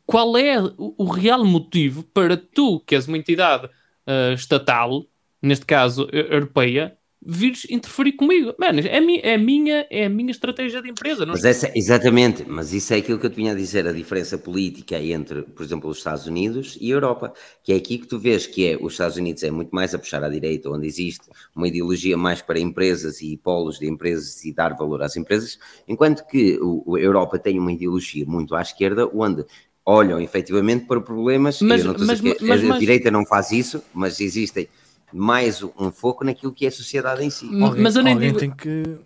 [0.07, 3.69] qual é o, o real motivo para tu, que és uma entidade
[4.07, 5.05] eh, estatal,
[5.43, 8.55] neste caso eu- europeia, vires interferir comigo.
[8.59, 11.25] Mano, é, a mi- é a minha, é a minha estratégia de empresa.
[11.25, 13.93] Não Mas essa, exatamente, mas isso é aquilo que eu te vinha a dizer, a
[13.93, 18.07] diferença política entre, por exemplo, os Estados Unidos e a Europa, que é aqui que
[18.07, 20.87] tu vês que é, os Estados Unidos é muito mais a puxar à direita, onde
[20.87, 21.25] existe
[21.57, 25.59] uma ideologia mais para empresas e polos de empresas e dar valor às empresas,
[25.89, 29.45] enquanto que o, a Europa tem uma ideologia muito à esquerda, onde
[29.87, 33.83] olham efetivamente para problemas, Mas- a mas- que mas- a mas- direita não faz isso,
[33.93, 34.67] mas existem
[35.15, 37.47] mais um foco naquilo que é a sociedade em si.
[37.63, 38.99] Alguém, mas eu nem alguém digo- tem que.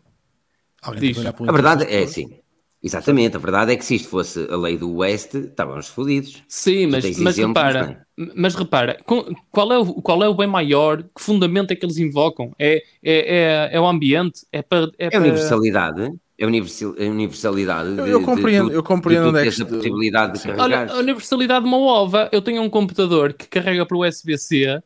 [0.82, 2.38] Alguém tem que olhar para o A verdade é assim.
[2.80, 6.44] Exatamente, a verdade é que se isto fosse a lei do Oeste, estávamos fodidos.
[6.46, 8.06] Sim, mas, tens mas repara,
[8.36, 9.00] mas repara,
[9.50, 11.02] qual é, o, qual é o bem maior?
[11.02, 12.52] Que fundamento é que eles invocam?
[12.56, 14.46] É, é, é, é o ambiente?
[14.52, 14.92] É para.
[14.96, 16.12] É, É para- universalidade.
[16.38, 17.88] É universal- é universalidade.
[17.98, 20.50] Eu- de- eu de compreendo- tu- eu compreendo de onde é que a possibilidade de.
[20.52, 24.80] Olha, a universalidade de uma ova, eu tenho um computador que carrega para o USB-C,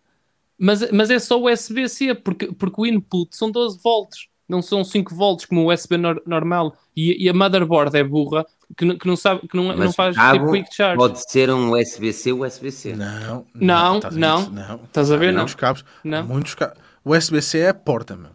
[0.63, 5.15] mas, mas é só USB-C, porque, porque o input são 12 volts, não são 5
[5.15, 6.77] volts como o USB nor- normal.
[6.97, 8.45] E, e a motherboard é burra,
[8.77, 10.97] que, não- que não sabe, que não, Mas não faz cabo tipo quick charge.
[10.97, 12.95] Pode ser um USB-C, USB-C.
[12.95, 14.43] Não, Não, estás a não.
[14.45, 14.51] ver?
[14.53, 14.75] não.
[14.85, 15.29] Estás a ver?
[15.29, 15.39] Há Não.
[15.41, 15.85] Muitos cabos.
[16.05, 16.25] Não.
[16.27, 16.79] Muitos cabos.
[17.05, 18.31] O USB-C é a porta, meu.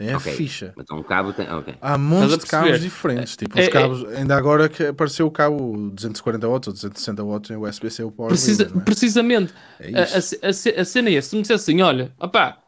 [0.00, 0.32] É a Ok.
[0.32, 0.72] ficha.
[0.78, 1.48] Então o cabo tem.
[1.50, 1.74] Ok.
[1.80, 3.36] Há montes a de cabos diferentes.
[3.36, 4.04] Tipo, É- os é- cabos.
[4.14, 8.28] Ainda agora que apareceu o cabo 240 watts ou 260 watts em USB-C, o Power
[8.30, 8.80] Precisa- é?
[8.80, 9.52] precisamente.
[9.80, 10.36] É a, isso.
[10.42, 11.30] a, a, ce- a cena é essa.
[11.30, 12.58] Se me dissesse assim, olha, opá,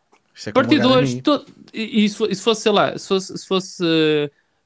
[0.45, 0.81] é HDMI.
[0.81, 3.85] 2, todo, e, e se, fo- se fosse, sei lá, se fosse, se fosse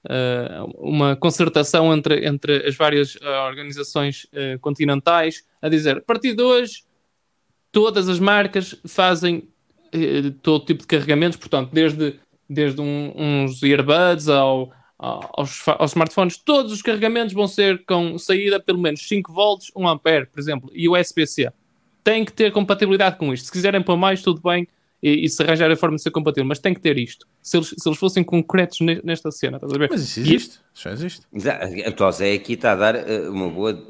[0.09, 6.83] eh, uma concertação entre, entre as várias eh, organizações eh, continentais a dizer, partido 2,
[7.73, 9.49] todas as marcas fazem
[10.43, 12.19] todo tipo de carregamentos, portanto, desde,
[12.55, 18.17] desde um- uns earbuds ao, ao- aos, aos smartphones, todos os carregamentos vão ser com
[18.19, 21.53] saída pelo menos 5 volts, 1 ampere, por exemplo, e USB-C.
[22.03, 23.47] Tem que ter compatibilidade com isto.
[23.47, 24.67] Se quiserem pôr mais, tudo bem,
[25.03, 27.27] e, e se arranjar a forma de ser compatível, mas tem que ter isto.
[27.43, 29.89] Se eles, se eles fossem concretos ne- nesta cena, estás a ver?
[29.91, 30.59] Mas isso E- existe.
[30.75, 31.27] Já existe.
[31.87, 33.87] Então, Zé aqui está a dar eh, uma boa,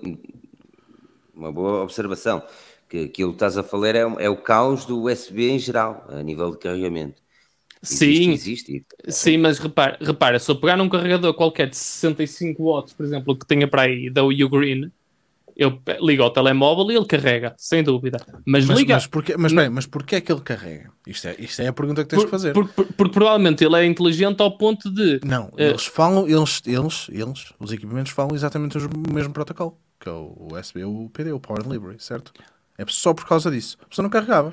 [1.35, 2.43] uma boa observação.
[2.89, 6.23] Que aquilo que estás a falar é, é o caos do USB em geral, a
[6.23, 7.23] nível de carregamento.
[7.85, 8.87] Existe, Sim, Existe.
[9.09, 13.39] sim, mas repara, repara, se eu pegar num carregador qualquer de 65 watts, por exemplo,
[13.39, 14.91] que tenha para aí da Ugreen,
[15.57, 18.19] eu pe- ligo ao telemóvel e ele carrega, sem dúvida.
[18.45, 18.95] Mas, Mas, liga.
[18.95, 20.91] mas, porquê, mas, bem, mas porquê é que ele carrega?
[21.07, 22.53] Isto é, isto é a pergunta que tens por- de fazer.
[22.55, 25.21] por- por- porque provavelmente ele é inteligente ao ponto de.
[25.25, 30.09] Não, Eh, eles falam, eles, eles, eles, os equipamentos falam exatamente o mesmo protocolo, que
[30.09, 32.33] é o USB, o PD, o Power Delivery, certo?
[32.77, 33.77] É só por causa disso.
[33.83, 34.53] A pessoa não carregava.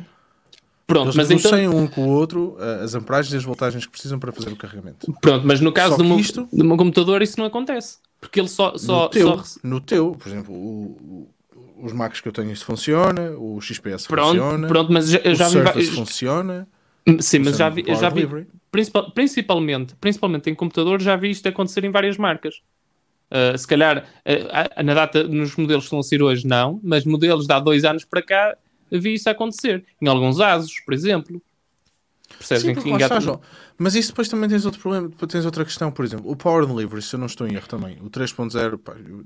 [0.94, 1.78] Pronto, Eles mas então.
[1.78, 4.56] um com o outro eh, as amperagens e as voltagens que precisam para fazer o
[4.56, 5.12] carregamento.
[5.22, 7.98] Pronto, mas no caso do meu, isto- do meu computador isso não acontece.
[8.20, 8.78] Porque ele só.
[8.78, 12.52] só, no, teu, só- no teu, por exemplo, o- o- os Macs que eu tenho
[12.52, 15.86] isto funciona, o XPS Pronto, funciona, pronto, mas já- eu o já vi.
[15.88, 16.68] Funciona.
[17.20, 18.28] Sim, mas já vi, já vi
[18.72, 22.56] principal- principalmente, principalmente em computador, já vi isto acontecer em várias marcas.
[23.32, 27.06] Uh, se calhar, uh, na data, nos modelos que estão a sair hoje, não, mas
[27.06, 28.58] modelos de há dois anos para cá,
[29.00, 29.86] vi isso acontecer.
[30.02, 31.42] Em alguns ASUS, por exemplo.
[32.38, 32.64] Percebes?
[32.64, 33.42] Sim, porque está, João.
[33.78, 36.66] Mas isso depois também tens outro problema, depois tens outra questão, por exemplo, o Power
[36.66, 39.26] Delivery, se eu não estou em erro também, o 3.0 pá, eu-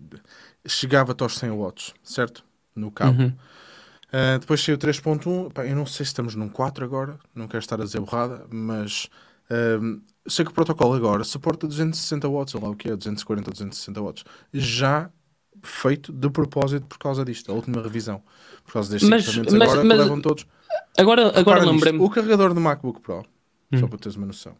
[0.67, 2.43] chegava-te aos 100 watts, certo?
[2.75, 3.21] No cabo.
[3.21, 3.27] Uhum.
[3.27, 7.47] Uh, depois saiu o 3.1, pá, eu não sei se estamos num 4 agora, não
[7.47, 9.09] quero estar a dizer borrada, mas
[9.81, 13.49] um, sei que o protocolo agora suporta 260 watts, ou lá o que é, 240
[13.49, 15.09] ou 260 watts, já
[15.63, 18.21] feito de propósito por causa disto, a última revisão,
[18.63, 20.47] por causa destes Mas- equipamentos mas- agora mas- levam todos
[20.97, 21.99] Agora, agora lembrei-me.
[21.99, 23.25] O carregador do MacBook Pro,
[23.71, 23.79] Hum.
[23.79, 24.55] só para teres uma noção,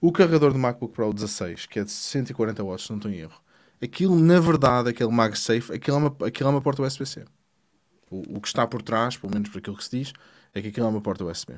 [0.00, 3.40] o carregador do MacBook Pro 16, que é de 140 watts, não estou em erro,
[3.82, 7.24] aquilo na verdade, aquele MagSafe, aquilo é uma, aquilo é uma porta USB-C.
[8.10, 10.12] O, o que está por trás, pelo menos por aquilo que se diz,
[10.54, 11.54] é que aquilo é uma porta USB.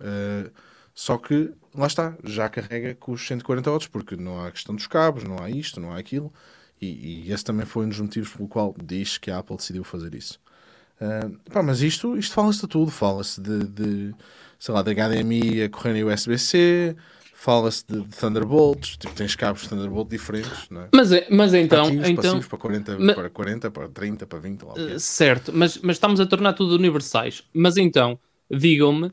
[0.00, 0.50] Uh,
[0.94, 4.86] só que, lá está, já carrega com os 140 watts, porque não há questão dos
[4.86, 6.32] cabos, não há isto, não há aquilo,
[6.86, 9.84] e, e esse também foi um dos motivos pelo qual diz que a Apple decidiu
[9.84, 10.38] fazer isso.
[11.00, 12.90] Uh, pá, mas isto, isto fala-se de tudo.
[12.90, 14.14] Fala-se de, de,
[14.58, 16.96] sei lá, de HDMI a correr em USB-C,
[17.34, 20.88] fala-se de, de Thunderbolts, tipo, tens cabos de Thunderbolt diferentes, não é?
[20.94, 24.38] Mas, é- mas então, Ativos, então passivos para 40, mas- para 40, para 30, para
[24.38, 27.42] 20, lá eh, certo, mas, mas estamos a tornar tudo universais.
[27.52, 28.18] Mas então,
[28.50, 29.10] digam-me,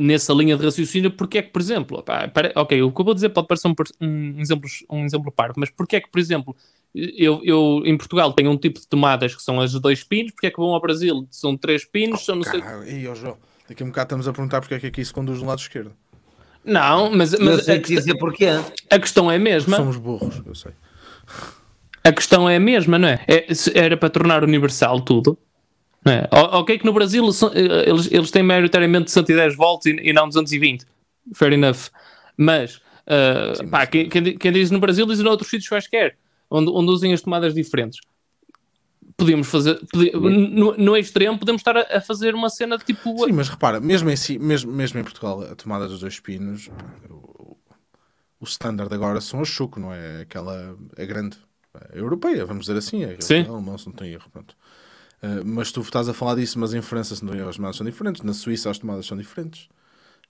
[0.00, 3.04] nessa linha de raciocínio, porque é que, por exemplo, pá, pare- ok, o que eu
[3.04, 6.18] vou dizer pode parecer um, um exemplo, um exemplo parvo, mas porque é que, por
[6.18, 6.56] exemplo,
[6.94, 10.32] eu, eu em Portugal tenho um tipo de tomadas que são as de dois pinos,
[10.32, 12.60] porque é que vão ao Brasil são três pinos, são não sei...
[12.86, 13.36] Ei, ó João,
[13.68, 15.58] daqui a um bocado estamos a perguntar porque é que aqui se conduz do lado
[15.58, 15.92] esquerdo.
[16.64, 18.46] Não, mas, Mas mas eu sei a, questão, dizer porquê.
[18.90, 19.76] a questão é a mesma.
[19.76, 20.72] Somos burros, eu sei.
[22.04, 23.22] A questão é a mesma, não é?
[23.26, 25.38] É- se era para tornar universal tudo.
[26.08, 26.28] Não é?
[26.32, 30.86] Ok, que no Brasil eh, eles, eles têm maioritariamente 110 volts e, e não 220.
[31.34, 31.90] Fair enough.
[32.36, 35.68] Mas, eh, Sim, pá, mas- quem, quem di- quem diz no Brasil diz noutros sítios
[35.68, 36.16] quaisquer,
[36.50, 38.00] onde, onde usem as tomadas diferentes.
[39.16, 43.24] Podíamos fazer, podi- no, no extremo, podemos estar a, a fazer uma cena de tipo.
[43.24, 46.70] Sim, mas repara, mesmo em, si, mesmo, mesmo em Portugal, a tomada dos dois pinos,
[47.10, 47.56] o,
[48.40, 50.20] o standard agora são a Chuco, não é?
[50.20, 51.36] Aquela, é grande,
[51.92, 53.40] é europeia, vamos dizer assim, é Sim.
[53.42, 54.54] alemão, se não tem erro, pronto.
[55.22, 57.76] Uh, mas tu estás a falar disso, mas em França, se não erro, as tomadas
[57.76, 59.68] são diferentes, na Suíça as tomadas são diferentes.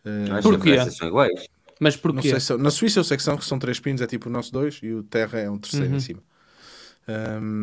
[0.04, 0.58] Uh, As Porquê?
[0.58, 1.46] diferenças são iguais.
[1.80, 2.30] Mas não porquê?
[2.30, 4.32] sei se- na Suíça eu sei que são, que são três pinos, é tipo o
[4.32, 5.96] nosso dois, e o terra é um terceiro Uhum.
[5.96, 6.22] em cima.
[7.08, 7.62] Um,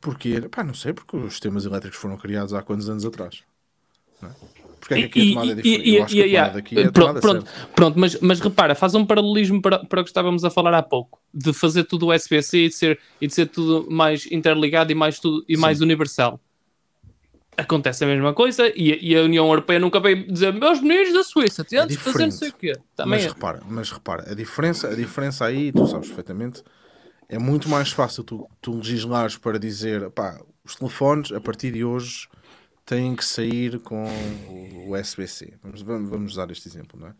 [0.00, 3.42] porque, pá, não sei, porque os sistemas elétricos foram criados há quantos anos atrás?
[4.22, 4.32] Não é?
[4.80, 5.88] Porque é que aqui a tomada é diferente?
[5.90, 7.72] eu acho que a tomada daqui é a pronto, tomada pronto, certa.
[7.74, 10.82] pronto, mas, mas repara, faz um paralelismo para, para o que estávamos a falar há
[10.82, 14.94] pouco, de fazer tudo USB-C e de ser, e de ser tudo mais interligado e
[14.94, 16.40] mais, tudo, e mais universal.
[17.56, 21.24] Acontece a mesma coisa e, e a União Europeia nunca veio dizer meus meninos da
[21.24, 22.72] Suíça, tentem fazer não sei o quê.
[22.94, 26.62] Também mas é- repara, mas repara, a diferença, a diferença aí, tu sabes perfeitamente,
[27.28, 31.84] é muito mais fácil tu, tu legislares para dizer, pá, os telefones a partir de
[31.84, 32.28] hoje
[32.84, 34.04] têm que sair com
[34.48, 35.54] o USB-C.
[35.62, 37.14] Vamos, vamos, vamos usar este exemplo, não é?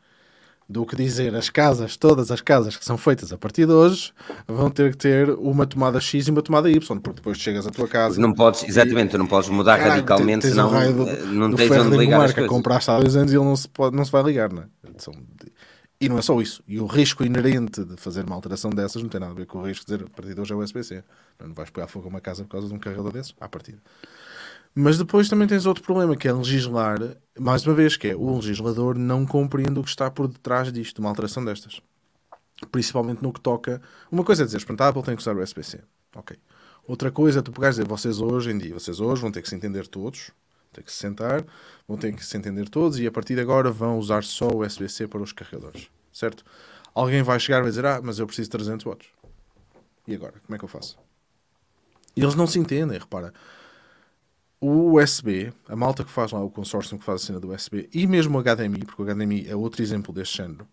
[0.69, 4.13] Do que dizer as casas, todas as casas que são feitas a partir de hoje,
[4.49, 7.71] vão ter que ter uma tomada X e uma tomada Y, porque depois chegas à
[7.71, 8.21] tua casa.
[8.21, 11.71] Não podes, exatamente, tu não podes mudar radicalmente, tens senão um do, não do tens
[11.71, 12.51] onde de ligar as marca coisas.
[12.51, 14.67] compraste há dois anos e ele não se, pode, não se vai ligar, não é?
[14.99, 15.15] São-
[16.01, 16.61] E não é só isso.
[16.67, 19.61] E o risco inerente de fazer uma alteração dessas não tem nada a ver com
[19.61, 21.05] o risco de dizer a partir de hoje é USB-C.
[21.43, 23.79] Não vais pegar fogo a uma casa por causa de um carregador desses, à partida.
[24.79, 26.99] Mas depois também tens outro problema, que é legislar,
[27.39, 30.99] mais uma vez, que é o legislador não compreende o que está por detrás disto,
[30.99, 31.81] uma alteração destas.
[32.71, 33.81] Principalmente no que toca.
[34.13, 35.81] Uma coisa é dizer, pronto, a Apple tem que usar o USB-C.
[36.15, 36.37] Ok.
[36.87, 39.49] Outra coisa é tu pegares dizer, vocês hoje em dia, vocês hoje vão ter que
[39.49, 40.31] se entender todos,
[40.71, 41.43] ter que se sentar,
[41.89, 44.63] vão ter que se entender todos e a partir de agora vão usar só o
[44.63, 45.89] USB-C para os carregadores.
[46.13, 46.45] Certo?
[46.95, 49.09] Alguém vai chegar e vai dizer, ah, mas eu preciso de 300 watts.
[50.07, 50.35] E agora?
[50.45, 50.99] Como é que eu faço?
[52.15, 53.33] E eles não se entendem, repara.
[54.61, 57.89] O USB, a malta que faz lá o consórcio que faz a cena do USB,
[57.93, 60.67] e mesmo o HDMI, porque o HDMI é outro exemplo deste género.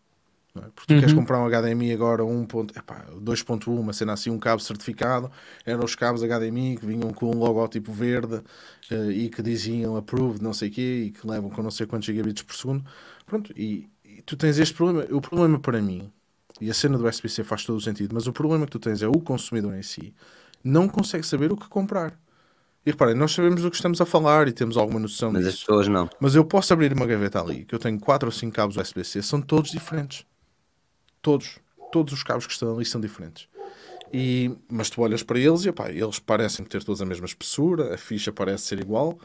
[0.58, 0.62] é?
[0.76, 2.46] Porque tu queres comprar um HDMI agora 1.
[2.46, 5.32] ponto- epá, 2.1, uma cena assim, um cabo certificado.
[5.66, 8.42] Eram os cabos HDMI que vinham com um logótipo verde
[8.92, 11.86] eh, e que diziam approved, não sei o quê, e que levam com não sei
[11.88, 12.86] quantos gigabits por segundo.
[13.26, 15.08] Pronto, e, e tu tens este problema.
[15.16, 16.12] O problema para mim,
[16.62, 19.02] e a cena do USB-C faz todo o sentido, mas o problema que tu tens
[19.02, 20.14] é o consumidor em si
[20.64, 22.18] não consegue saber o que comprar.
[22.86, 25.54] E reparem, nós sabemos do que estamos a falar e temos alguma noção Mas as
[25.54, 25.66] disso.
[25.66, 26.10] pessoas não.
[26.20, 29.22] Mas eu posso abrir uma gaveta ali, que eu tenho 4 ou 5 cabos USB-C,
[29.22, 30.26] são todos diferentes.
[31.22, 31.60] Todos.
[31.92, 33.48] Todos os cabos que estão ali são diferentes.
[34.12, 37.94] E, mas tu olhas para eles e epá, eles parecem ter todos a mesma espessura,
[37.94, 39.18] a ficha parece ser igual,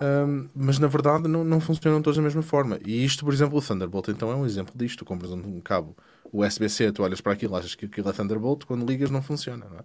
[0.00, 2.78] Um, mas na verdade não, não funcionam todos da mesma forma.
[2.86, 4.98] E isto, por exemplo, o Thunderbolt então é um exemplo disto.
[5.00, 5.96] Tu compras um, um cabo
[6.32, 9.66] USB-C, tu olhas para aquilo, achas que aquilo é Thunderbolt, quando ligas não funciona.
[9.68, 9.82] Não é?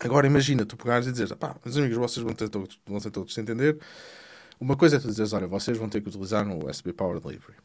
[0.00, 3.10] Agora imagina, tu pegares e dizeres, pá, meus amigos, vocês vão ter todos, vão ter
[3.10, 3.78] todos a entender.
[4.60, 7.56] Uma coisa é tu dizeres, olha, vocês vão ter que utilizar um USB Power Delivery.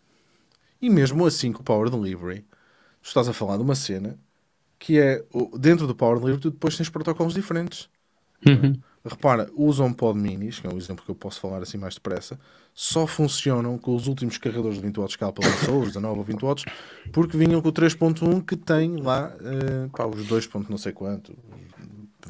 [0.82, 2.42] E mesmo assim, com o Power Delivery,
[3.02, 4.18] tu estás a falar de uma cena
[4.78, 5.24] que é,
[5.60, 7.90] dentro do Power Delivery, tu depois tens protocolos diferentes.
[9.04, 12.40] Repara, os HomePod Minis, que é um exemplo que eu posso falar assim mais depressa,
[12.74, 16.20] só funcionam com os últimos carregadores de 20 watts que a Apple lançou, os 19
[16.20, 16.66] ou 20 watts,
[17.12, 20.48] porque vinham com o 3.1 que tem lá eh, pá, os 2.
[20.48, 21.34] ponto não sei quanto,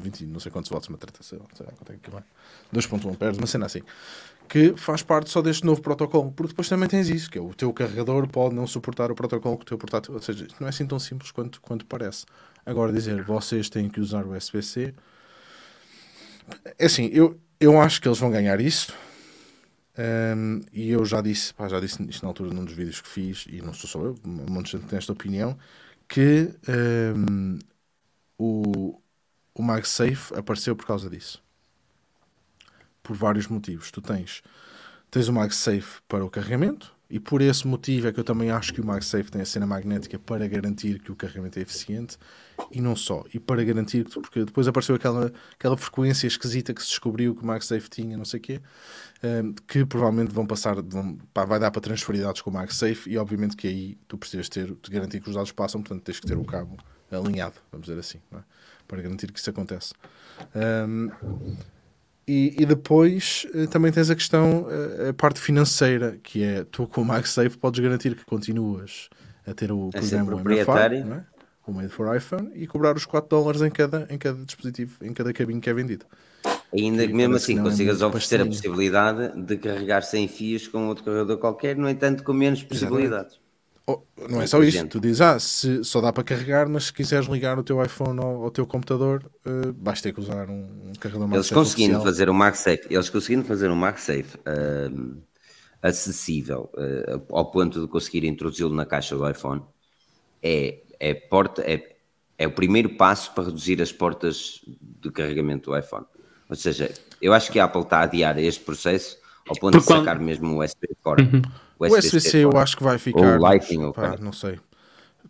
[0.00, 2.22] 20 não sei quantos watts, uma treta, sei lá, quanto é que é.
[2.72, 3.82] 2.1 amperes, uma cena assim.
[4.48, 7.54] Que faz parte só deste novo protocolo, porque depois também tens isso, que é o
[7.54, 10.70] teu carregador pode não suportar o protocolo que o teu portátil, ou seja, não é
[10.70, 12.26] assim tão simples quanto, quanto parece.
[12.66, 14.92] Agora dizer, vocês têm que usar o USB-C,
[16.78, 18.92] é assim, eu, eu acho que eles vão ganhar isso.
[19.98, 23.08] Hum, e eu já disse, pá, já disse isto na altura num dos vídeos que
[23.08, 25.58] fiz, e não sou só eu, um monte de gente tem esta opinião,
[26.08, 26.50] que
[27.16, 27.58] hum,
[28.38, 28.99] o,
[29.60, 31.42] o MagSafe apareceu por causa disso.
[33.02, 33.90] Por vários motivos.
[33.90, 34.42] Tu tens,
[35.10, 38.72] tens o MagSafe para o carregamento, e por esse motivo é que eu também acho
[38.72, 42.16] que o MagSafe tem a cena magnética para garantir que o carregamento é eficiente
[42.70, 46.80] e não só, e para garantir que, porque depois apareceu aquela, aquela frequência esquisita que
[46.80, 48.60] se descobriu que o MagSafe tinha, não sei o quê,
[49.24, 53.10] um, que provavelmente vão passar, vão, pá, vai dar para transferir dados com o MagSafe
[53.10, 56.20] e obviamente que aí tu precisas ter, te garantir que os dados passam, portanto tens
[56.20, 56.78] que ter o cabo
[57.10, 58.44] alinhado, vamos dizer assim, não é?
[58.90, 59.94] Para garantir que isso acontece.
[60.54, 61.10] Um,
[62.26, 66.86] e, e depois eh, também tens a questão, eh, a parte financeira, que é tu
[66.86, 69.08] com o MagSafe podes garantir que continuas
[69.46, 71.06] a ter o A ser programa MFI, proprietário.
[71.06, 71.24] não é?
[71.66, 75.12] o Made for iPhone, e cobrar os 4 dólares em cada, em cada dispositivo, em
[75.12, 76.04] cada cabinho que é vendido.
[76.72, 80.88] Ainda que mesmo assim é consigas muito oferecer a possibilidade de carregar sem fios com
[80.88, 83.39] outro carregador qualquer, no entanto com menos possibilidades.
[84.16, 86.92] Oh, não é só isso, tu dizes, ah, se, só dá para carregar, mas se
[86.92, 89.24] quiseres ligar o teu iPhone ao, ao teu computador,
[89.78, 93.44] vais ter que usar um, um carregador mais Eles conseguindo fazer o MagSafe, eles conseguindo
[93.44, 95.18] fazer um MagSafe ahm,
[95.82, 99.62] acessível ah, ao ponto de conseguir introduzi-lo na caixa do iPhone,
[100.42, 101.96] é, é, porta, é,
[102.38, 104.60] é o primeiro passo para reduzir as portas
[105.00, 106.04] de carregamento do iPhone.
[106.48, 106.90] Ou seja,
[107.22, 109.18] eu acho que a Apple está a adiar este processo
[109.48, 111.22] ao ponto Porque de quando- sacar mesmo o USB fora.
[111.80, 113.34] O USB-C eu acho que vai ficar.
[113.36, 114.58] Ou Lightning, ou pá, não sei.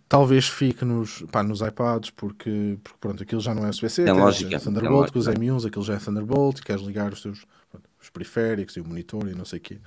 [0.08, 4.12] Talvez fique nos, pá, nos iPads, porque, porque pronto, aquilo já não é USB-C, Tem
[4.12, 5.44] lógica, Thunderbolt, tem com os lógica.
[5.44, 8.84] M1s, aquilo já é Thunderbolt, e queres ligar os teus pronto, os periféricos e o
[8.84, 9.78] monitor e não sei o quê.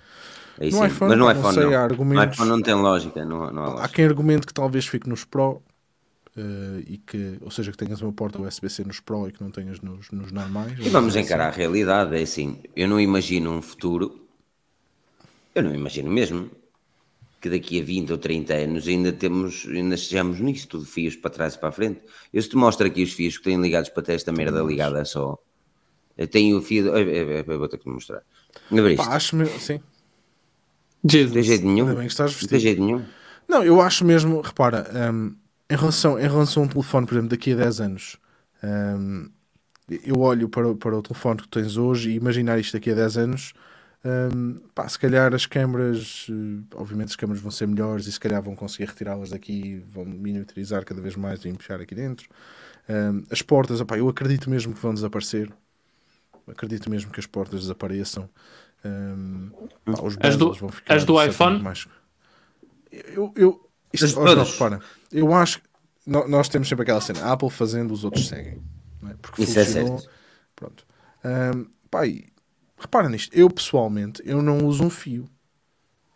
[0.60, 1.74] Aí No sim, iPhone, mas no pá, não iPhone sei, não.
[1.74, 3.90] há argumentos- No iPhone não tem lógica, não, não há Há lógica.
[3.90, 5.62] quem argumente que talvez fique nos Pro,
[6.38, 9.52] eh, e que, ou seja, que tenhas uma porta USB-C nos Pro e que não
[9.52, 10.74] tenhas nos, nos normais.
[10.80, 14.23] E vamos encarar a realidade, é assim, eu não imagino um futuro,
[15.56, 16.50] eu não imagino mesmo,
[17.42, 21.30] que daqui a 20 ou 30 anos ainda temos, ainda estejamos nisto, de fios para
[21.30, 22.02] trás e para a frente.
[22.32, 25.04] Eu se te mostro aqui os fios que têm ligados para ter esta merda ligada
[25.04, 25.38] só.
[26.18, 28.22] Eu tenho o fio, eu, vou ter que te mostrar.
[28.72, 29.06] Abriste.
[29.06, 29.80] Pá, acho mesmo, sim.
[31.04, 31.46] Jesus.
[31.46, 31.88] jeito nenhum.
[31.88, 32.50] Ainda bem que estás Não vestido.
[32.50, 33.04] tem jeito nenhum.
[33.48, 35.36] Não, eu acho mesmo, repara, hum,
[35.70, 38.18] em, relação, em relação a um telefone, por exemplo, daqui a 10 anos,
[38.64, 39.30] hum,
[39.90, 43.18] eu olho para, para o telefone que tens hoje e imaginar isto daqui a 10
[43.18, 43.54] anos,
[44.06, 48.20] hum, pá, se calhar as câmaras, eh, obviamente as câmaras vão ser melhores e se
[48.20, 52.30] calhar vão conseguir retirá-las daqui, vão miniaturizar cada vez mais e empuxar aqui dentro.
[52.90, 55.52] Hum, as portas, opá, eu acredito mesmo que vão desaparecer.
[56.48, 58.30] Acredito mesmo que as portas desapareçam.
[58.86, 59.50] Hum,
[59.86, 61.62] pá, os As do- vão ficar as do iPhone?
[61.62, 61.88] mais-
[62.92, 64.80] eu, eu, isto, As repara,
[65.12, 65.68] eu acho que
[66.06, 68.58] nó- nós temos sempre aquela cena, a Apple fazendo, os outros seguem.
[69.02, 69.14] não é?
[69.22, 69.98] Porque Isso é funcionou.
[70.00, 70.10] certo.
[70.56, 70.86] Pronto.
[71.24, 72.26] Ahm, pá, e
[72.84, 75.30] repara nisto, eu pessoalmente eu não uso um fio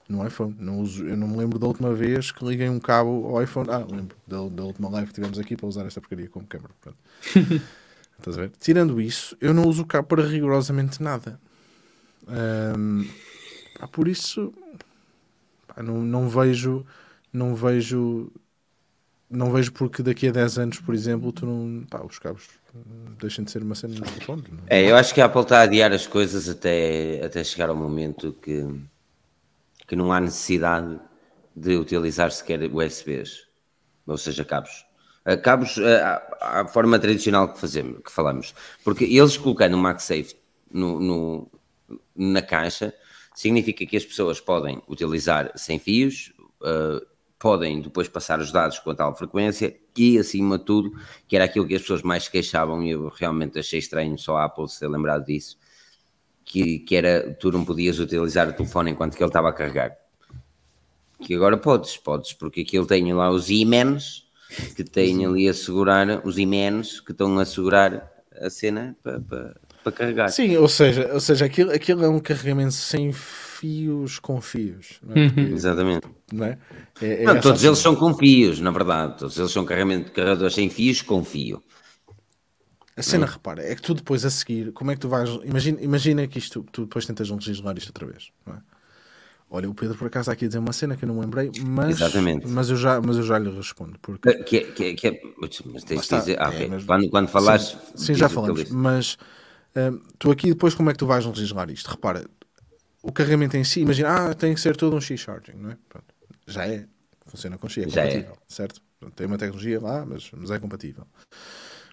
[0.07, 0.55] no iPhone.
[0.59, 3.69] Não uso, eu não me lembro da última vez que liguei um cabo ao iPhone.
[3.69, 6.73] Ah, lembro da, da última live que tivemos aqui para usar esta porcaria como câmera.
[8.17, 8.51] Estás a ver?
[8.59, 11.39] Tirando isso, eu não uso o cabo para rigorosamente nada.
[13.79, 14.53] Pá, por isso,
[15.67, 16.85] pá, não, não vejo,
[17.31, 18.31] não vejo,
[19.29, 22.47] não vejo porque daqui a 10 anos, por exemplo, tu não, pá, os cabos
[23.19, 24.45] deixem de ser uma cena nos telefones.
[24.49, 24.59] não?
[24.67, 27.75] É, eu acho que a Apple está a adiar as coisas até, até chegar ao
[27.75, 28.65] momento que,
[29.87, 30.99] que não há necessidade
[31.55, 33.47] de utilizar sequer USBs,
[34.05, 34.85] ou seja, cabos.
[35.25, 38.53] Ah, Cabos, ah, à, à forma tradicional que fazemos, que falamos,
[38.83, 40.35] porque eles colocando o MagSafe
[40.71, 41.51] no, no-
[42.15, 42.93] na caixa
[43.35, 46.31] significa que as pessoas podem utilizar sem fios,
[46.63, 47.01] ah,
[47.39, 50.91] podem depois passar os dados com tal frequência e, acima de tudo,
[51.27, 54.45] que era aquilo que as pessoas mais queixavam e eu realmente achei estranho só a
[54.45, 55.57] Apple se ter lembrado disso,
[56.43, 59.95] que, que era tu não podias utilizar o telefone enquanto que ele estava a carregar.
[61.21, 64.25] Que agora podes, podes, porque aquilo tem lá os imens
[64.75, 69.55] que têm ali a segurar, os imens que estão a segurar a cena para, para,
[69.83, 70.29] para carregar.
[70.29, 73.11] Sim, ou seja, ou seja aquilo, aquilo é um carregamento sem
[73.59, 74.99] fios com fios.
[75.03, 75.27] Não é?
[75.27, 76.07] Porque, Exatamente.
[76.33, 76.57] não é?
[77.01, 79.17] É- é Não, todos eles são com fios, na verdade.
[79.17, 81.61] Todos eles são carregadores sem fios com fio.
[82.95, 85.29] A cena, repara, é que tu depois a seguir, como é que tu vais.
[85.43, 88.31] Imagina, imagina que isto, tu depois tentas legislar isto outra vez.
[88.45, 88.61] Não é?
[89.49, 91.21] Olha, o Pedro por acaso está aqui a dizer uma cena que eu não me
[91.21, 92.47] lembrei, mas, Exatamente.
[92.47, 93.97] mas, eu, já, mas eu já lhe respondo.
[94.01, 95.21] Porque, Que, que, é- que é-
[95.71, 96.37] mas tens de dizer.
[96.39, 96.69] Ah, é, ok.
[96.69, 97.77] mas- quando, quando falares.
[97.95, 99.17] sim, sim, já falamos, mas
[99.75, 101.87] hum, tu aqui depois como é que tu vais legislar isto?
[101.89, 102.25] Repara,
[103.07, 105.77] o carregamento em si, imagina, ah, tem que ser todo um X-Charging, não é?
[105.89, 106.05] Pronto,
[106.45, 106.85] já é,
[107.25, 108.07] funciona com X, é Já é.
[108.07, 108.81] compatível, certo?
[108.99, 111.05] Portanto, tem uma tecnologia lá, mas, mas é compatível.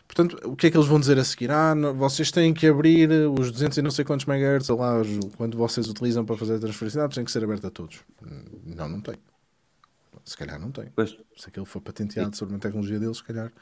[0.07, 1.51] Portanto, o que é que eles vão dizer a seguir?
[1.51, 4.95] Ah, não- vocês têm que abrir os 200 e não sei quantos megahertz, ou lá,
[5.37, 8.01] quando vocês utilizam para fazer a transferência de dados, tem que ser aberto a todos.
[8.23, 8.45] Hum,
[8.77, 9.15] Não, não tem.
[10.25, 10.87] Se calhar não tem.
[10.95, 11.17] Pois.
[11.37, 13.53] Se aquilo for patenteado sobre uma tecnologia deles, se calhar.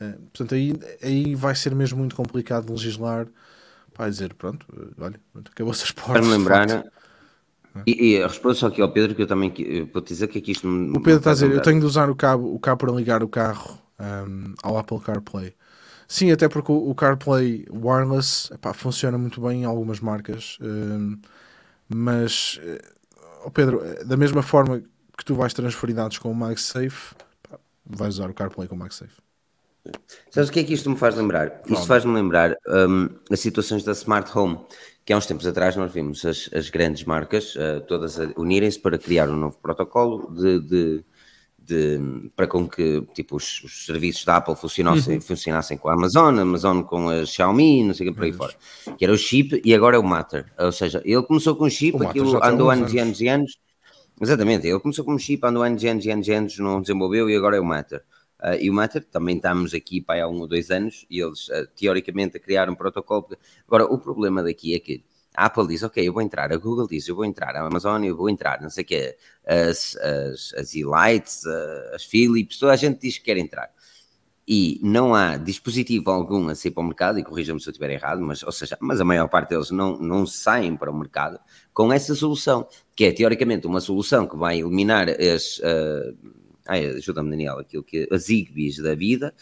[0.00, 0.72] Eh, portanto, aí,
[1.02, 3.26] aí vai ser mesmo muito complicado legislar
[3.94, 4.66] para dizer, pronto,
[4.98, 6.12] olha, acabou-se as portas.
[6.12, 6.68] Para lembrar.
[6.68, 6.92] facto.
[7.86, 10.38] E, e respondo só aqui ao Pedro, que eu também que- eu vou-te dizer que
[10.38, 10.68] aqui isto.
[10.68, 13.22] O Pedro está a dizer, eu tenho de usar o cabo, o cabo para ligar
[13.22, 15.54] o carro ahm, ao Apple CarPlay.
[16.06, 21.16] Sim, até porque o, o CarPlay wireless epá, funciona muito bem em algumas marcas, ahm,
[21.88, 22.60] mas,
[23.44, 24.82] ó Pedro, eh, da mesma forma
[25.16, 27.14] que tu vais transferir dados com o MagSafe,
[27.48, 29.21] pá, vais usar o CarPlay com o MagSafe.
[30.30, 31.60] Sabes o que é que isto me faz lembrar?
[31.66, 34.58] Isto faz-me lembrar hum, as situações da Smart Home,
[35.04, 38.98] que há uns tempos atrás nós vimos as, as grandes marcas uh, todas unirem-se para
[38.98, 41.04] criar um novo protocolo de, de-
[41.58, 46.38] de- para com que tipo, os, os serviços da Apple funcionassem, funcionassem com a Amazon,
[46.38, 48.54] a Amazon com a Xiaomi, não sei o que por aí fora.
[48.96, 50.46] Que era o chip e agora é o Matter.
[50.58, 53.02] Ou seja, ele começou com o chip, O aquilo andou uns anos e anos.
[53.08, 53.58] anos e anos.
[54.20, 57.28] Exatamente, ele começou como chip, andou anos e anos e anos e anos, não desenvolveu
[57.28, 58.02] e agora é o Matter.
[58.42, 61.48] Ah, e o Matter, também estamos aqui para há um ou dois anos e eles,
[61.50, 63.28] ah, teoricamente, a criar um protocolo.
[63.68, 66.88] Agora, o problema daqui é que a Apple diz, ok, eu vou entrar, a Google
[66.88, 69.16] diz, eu vou entrar, a Amazon, eu vou entrar, não sei o quê,
[69.46, 70.74] as, as, as
[71.46, 73.70] ah, as Philips, toda a gente diz que quer entrar.
[74.46, 77.90] E não há dispositivo algum a sair para o mercado, e corrija-me se eu estiver
[77.90, 81.38] errado, mas, ou seja, mas a maior parte deles não, não saem para o mercado
[81.72, 82.66] com essa solução,
[82.96, 86.12] que é teoricamente uma solução que vai eliminar as, ah,
[86.66, 89.34] ai, ajuda-me Daniel, aquilo que as Zigbees da vida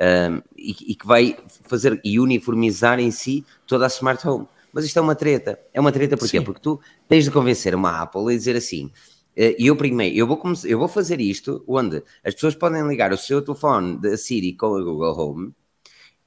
[0.00, 4.46] um, e, e que vai fazer e uniformizar em si toda a smart home.
[4.72, 5.58] Mas isto é uma treta.
[5.72, 6.38] É uma treta porquê?
[6.38, 6.44] Sim.
[6.44, 8.90] Porque tu tens de convencer uma Apple a dizer assim.
[9.34, 13.12] eh, Eu primeiro, eu vou, come- eu vou fazer isto onde as pessoas podem ligar
[13.12, 15.52] o seu telefone da Siri com a Google Home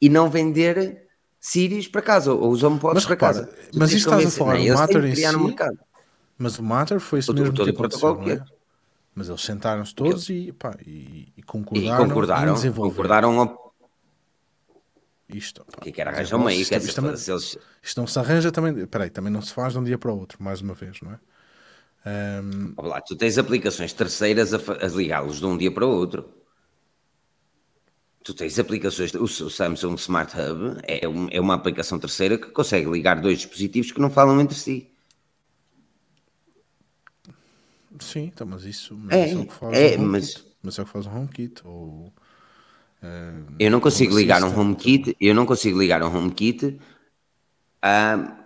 [0.01, 1.07] e não vender
[1.39, 3.45] Siris para casa ou os HomePods para repara, casa.
[3.71, 4.63] Tu mas isto estás a falar não é?
[4.63, 5.43] têm Matter em si?
[5.45, 5.79] mercado.
[6.37, 8.43] Mas o Matter foi isso mesmo que o aconteceu, não é?
[9.13, 11.43] Que Mas eles sentaram-se todos e, pá, e, e
[11.73, 13.47] E concordaram, concordaram, em concordaram ao
[15.29, 15.65] isto.
[15.65, 15.81] pá.
[15.81, 16.65] que quer Mas arranjar não um meio.
[16.65, 18.85] se- quer isto, dizer, também, eles- isto não se arranja também.
[18.87, 21.13] Peraí, também não se faz de um dia para o outro, mais uma vez, não
[21.13, 21.19] é?
[22.77, 26.33] Lá, tu tens aplicações terceiras a, a ligá-los de um dia para o outro.
[28.23, 32.49] Tu tens aplicações, o, o Samsung Smart Hub é, um- é uma aplicação terceira que
[32.51, 34.90] consegue ligar dois dispositivos que não falam entre si.
[37.99, 40.01] Sim, então, mas isso, mas É, isso é o que faz é, HomeKit.
[40.01, 41.61] mas- mas é o que faz o HomeKit.
[41.65, 42.13] Ou,
[43.03, 46.79] ahm, Eu não consigo Home ligar um HomeKit, eu não consigo ligar um HomeKit
[47.81, 48.37] a,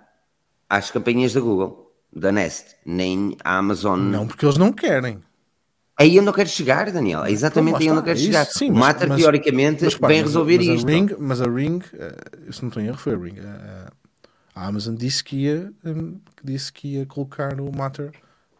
[0.70, 4.00] às campanhas da Google, da Nest, nem à Amazon.
[4.00, 5.20] Não, porque eles não querem.
[5.98, 7.24] Aí eu não quero chegar, Daniel.
[7.24, 8.46] É exatamente Então, lá aí eu não quero é isso, chegar.
[8.46, 10.88] sim, o mas- Matter, mas- teoricamente, Mas, vem mas a- resolver mas a isto.
[10.88, 13.36] Ring, mas a Ring, eh, se não estou em erro, foi a Ring.
[13.38, 13.88] eh,
[14.54, 18.12] a Amazon disse que ia, que disse que ia colocar o Matter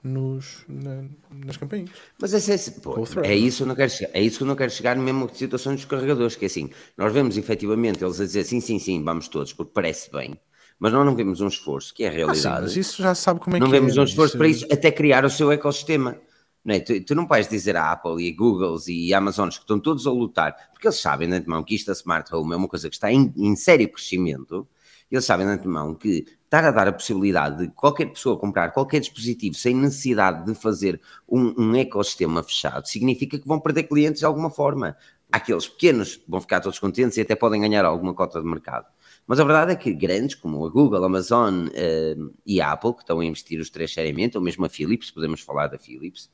[0.06, 1.90] nos, na- nas campanhas.
[2.20, 3.36] Mas esse, esse- pô, é não é?
[3.36, 4.12] isso que eu não quero chegar.
[4.14, 6.70] É isso que eu não quero chegar mesmo com situações dos carregadores, que é assim,
[6.98, 10.40] nós vemos efetivamente eles a dizer sim, sim, sim, vamos todos, porque parece bem,
[10.80, 12.62] mas nós não vemos um esforço, que é a Ah, sim, realidade.
[12.64, 14.02] mas isso já sabe como é não que vemos é.
[14.02, 16.18] um esforço Isso- para isso, até criar o seu ecossistema.
[16.64, 16.80] Não é?
[16.80, 19.80] tu, tu não vais dizer à Apple e a Google e a Amazon que estão
[19.80, 22.68] todos a lutar, porque eles sabem de antemão que isto da Smart Home é uma
[22.68, 24.68] coisa que está em, em sério crescimento,
[25.12, 29.00] eles sabem de antemão que estar a dar a possibilidade de qualquer pessoa comprar qualquer
[29.00, 34.26] dispositivo sem necessidade de fazer um, um ecossistema fechado, significa que vão perder clientes de
[34.26, 34.96] alguma forma.
[35.32, 38.86] Aqueles pequenos vão ficar todos contentes e até podem ganhar alguma cota de mercado.
[39.28, 42.94] Mas a verdade é que grandes como a Google, a Amazon eh, e a Apple,
[42.94, 46.30] que estão a investir os três seriamente, ou mesmo a Philips, podemos falar da Philips,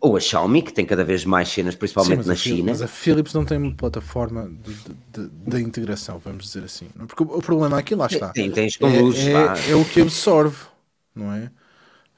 [0.00, 2.70] Ou a Xiaomi, que tem cada vez mais cenas, principalmente mas na China.
[2.72, 4.74] Mas a Philips não tem uma plataforma de,
[5.22, 6.88] de- de- integração, vamos dizer assim.
[7.00, 7.06] é?
[7.06, 8.30] Porque o, problema aqui, lá está.
[8.30, 10.56] Tem- tens com é, luzes, é- é o que absorve,
[11.14, 11.50] não é?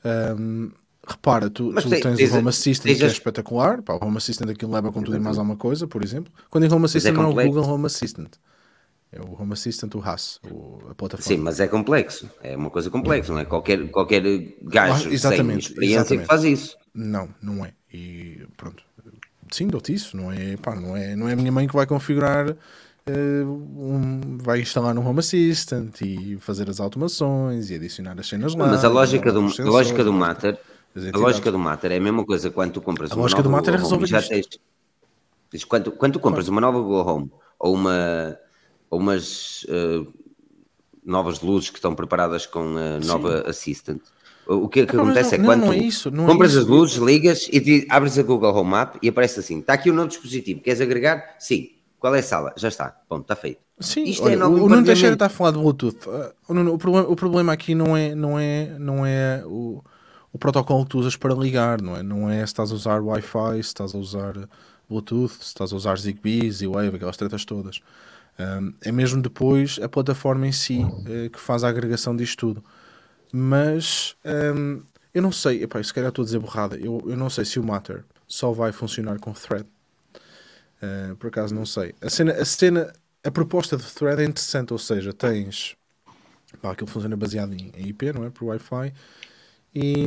[0.04, 0.70] Ahm,
[1.06, 3.82] repara, tu, tu tem- tens, o Home Assistant que é espetacular.
[3.82, 6.32] Pá, o Home Assistant aquilo leva com tudo e mais alguma coisa, por exemplo.
[6.50, 7.46] Quando digo Home Assistant, não é o.
[7.48, 8.30] Google Home Assistant.
[9.12, 11.22] É o Home Assistant, o HAS, o- a plataforma.
[11.36, 12.28] Sim, mas é complexo.
[12.42, 13.44] É uma coisa complexa, não é?
[13.44, 14.22] Qualquer, qualquer
[14.62, 16.22] gajo Ah, sem experiência exatamente.
[16.22, 16.76] que faz isso.
[16.94, 17.72] Não, não é.
[17.92, 18.82] E pronto.
[19.50, 20.16] Sim, dou-te isso.
[20.16, 22.56] Não é, pá, não, é, não é a minha mãe que vai configurar,
[23.06, 28.54] eh, um, vai instalar um Home Assistant e fazer as automações e adicionar as cenas
[28.54, 28.68] lá.
[28.68, 30.58] Mas a lógica do, a lógica do sensores, Matter,
[31.12, 33.50] a lógica do Matter é a mesma coisa quando tu compras A uma lógica do
[33.50, 37.74] nova Matter é resolver já tens, quando, quando tu compras uma nova Google Home ou
[37.74, 38.38] uma
[38.88, 40.06] ou umas eh,
[41.04, 44.00] novas luzes que estão preparadas com a nova Assistant.
[44.46, 46.60] O que, é que acontece não- é quando não, não é isso, é compras isso.
[46.60, 49.90] as luzes, ligas e di- abres a Google Home App e aparece assim: está aqui
[49.90, 51.36] o novo dispositivo, queres agregar?
[51.38, 51.70] Sim.
[51.98, 52.52] Qual é a sala?
[52.56, 52.94] Já está.
[53.08, 53.60] Ponto, está feito.
[53.80, 55.96] Sim, Isto olha, é o, Nuno Teixeira está a falar de Bluetooth.
[56.08, 59.82] Ah, o, o problema, o problema aqui não é, não é, não é o,
[60.30, 62.02] o protocolo que tu usas para ligar, não é?
[62.02, 64.34] Não é se estás a usar Wi-Fi, se estás a usar
[64.88, 67.80] Bluetooth, se estás a usar Zigbee, Z-Wave, aquelas tretas todas.
[68.38, 72.64] Ahm, é mesmo depois a plataforma em si eh, que faz a agregação disto tudo.
[73.36, 74.82] Mas ahm,
[75.12, 77.58] eu não sei, epá, se calhar estou a dizer borrada, eu, eu não sei se
[77.58, 79.66] o Matter só vai funcionar com Thread.
[80.80, 81.96] Uh, por acaso não sei.
[82.00, 82.92] A cena, a cena,
[83.24, 85.76] a proposta de thread é interessante, ou seja, tens
[86.62, 88.30] pá, aquilo funciona baseado em, em IP, não é?
[88.30, 88.92] Por Wi-Fi
[89.74, 90.06] e,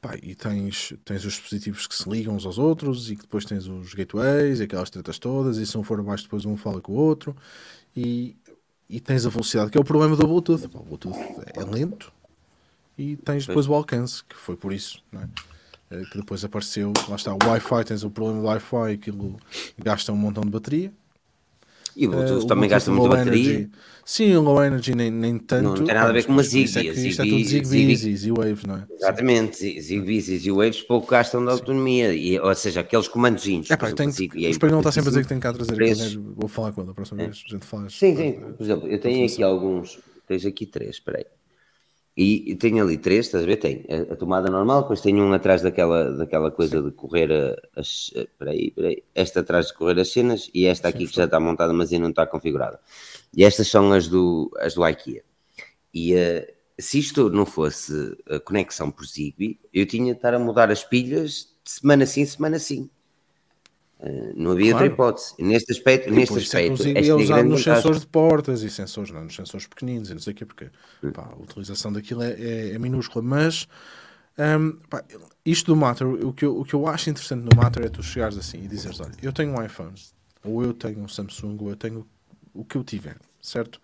[0.00, 3.44] pá, e tens, tens os dispositivos que se ligam uns aos outros e que depois
[3.44, 6.80] tens os gateways e aquelas tretas todas, e se um for abaixo, depois um fala
[6.80, 7.36] com o outro
[7.96, 8.34] e,
[8.88, 10.66] e tens a velocidade, que é o problema do Bluetooth.
[10.74, 11.18] O Bluetooth
[11.54, 12.12] é lento
[12.96, 15.28] e tens depois o alcance, que foi por isso, não é?
[15.90, 19.38] Eh, que depois apareceu, lá está, o Wi-Fi, tens o problema do Wi-Fi, aquilo
[19.78, 20.92] gasta um montão de bateria.
[21.96, 23.52] E o Bluetooth o também gasta Bluetooth muita low bateria.
[23.54, 23.70] energy-
[24.04, 25.62] Sim, o low energy nem, nem tanto.
[25.64, 28.12] Não tem nada a ver com uma isso Zigbee, É isto é tudo Zigbees Zigbee-
[28.12, 28.84] e Z-Waves, não é?
[28.94, 33.70] Exatamente, Zi- Zigbees e Z-Waves pouco gastam de autonomia, e, ou seja, aqueles comandozinhos.
[33.70, 35.52] É pá, exemplo, tem, o é espanhol está sempre a dizer que tem cá a
[35.54, 37.88] trazer aqui, vou falar com ele a próxima vez, a gente fala.
[37.88, 38.32] Sim, sim.
[38.56, 39.98] Por exemplo, eu tenho aqui alguns.
[40.28, 41.24] Tens aqui três, espera aí.
[42.16, 43.58] E, e tenho ali três, estás a ver?
[43.58, 47.30] Tem a, a tomada normal, depois tenho um atrás daquela, daquela coisa de correr
[47.76, 48.10] as.
[48.16, 49.02] a- Espera aí, espera aí.
[49.14, 52.04] Esta atrás de correr as cenas e esta aqui que já está montada, mas ainda
[52.04, 52.80] não está configurada.
[53.36, 55.22] E estas são as do, as do IKEA.
[55.92, 57.92] E eh, se isto não fosse
[58.28, 62.24] a conexão por Zigbee, eu tinha de estar a mudar as pilhas de semana sim,
[62.24, 62.90] semana sim.
[64.00, 64.84] Eh, não havia Claro.
[64.84, 65.34] outra hipótese.
[65.38, 67.74] Neste aspecto, neste é aspecto, é é usado nos vantagem.
[67.74, 70.70] sensores de portas e sensores, não, nos sensores pequeninos e não sei o quê, porque
[71.02, 71.12] Hum.
[71.12, 73.24] pá, a utilização daquilo é, é, é minúscula.
[73.24, 73.66] Mas
[74.38, 75.02] hum, pá,
[75.44, 78.02] isto do Matter, o que, eu, o que eu acho interessante no Matter é tu
[78.02, 79.94] chegares assim e dizeres: olha, eu tenho um iPhone,
[80.44, 82.06] ou eu tenho um Samsung, ou eu tenho
[82.52, 83.80] o que eu tiver, certo?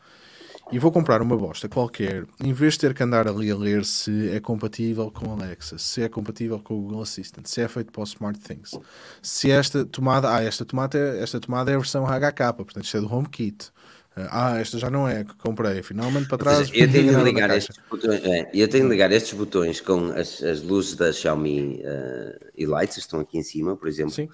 [0.70, 3.84] E vou comprar uma bosta qualquer, em vez de ter que andar ali a ler
[3.84, 7.92] se é compatível com Alexa, se é compatível com o Google Assistant, se é feito
[7.92, 8.78] para o SmartThings,
[9.20, 12.96] se esta tomada, ah, esta tomada é, esta tomada é a versão HK, portanto isto
[12.96, 13.70] é do HomeKit.
[14.14, 16.70] Ah, esta já não é, que comprei, finalmente para trás.
[16.74, 20.42] eu tenho de ligar estes botões, é, eu tenho de ligar estes botões com as,
[20.42, 24.12] as luzes da Xiaomi uh, e lights, estão aqui em cima, por exemplo.
[24.12, 24.28] Sim.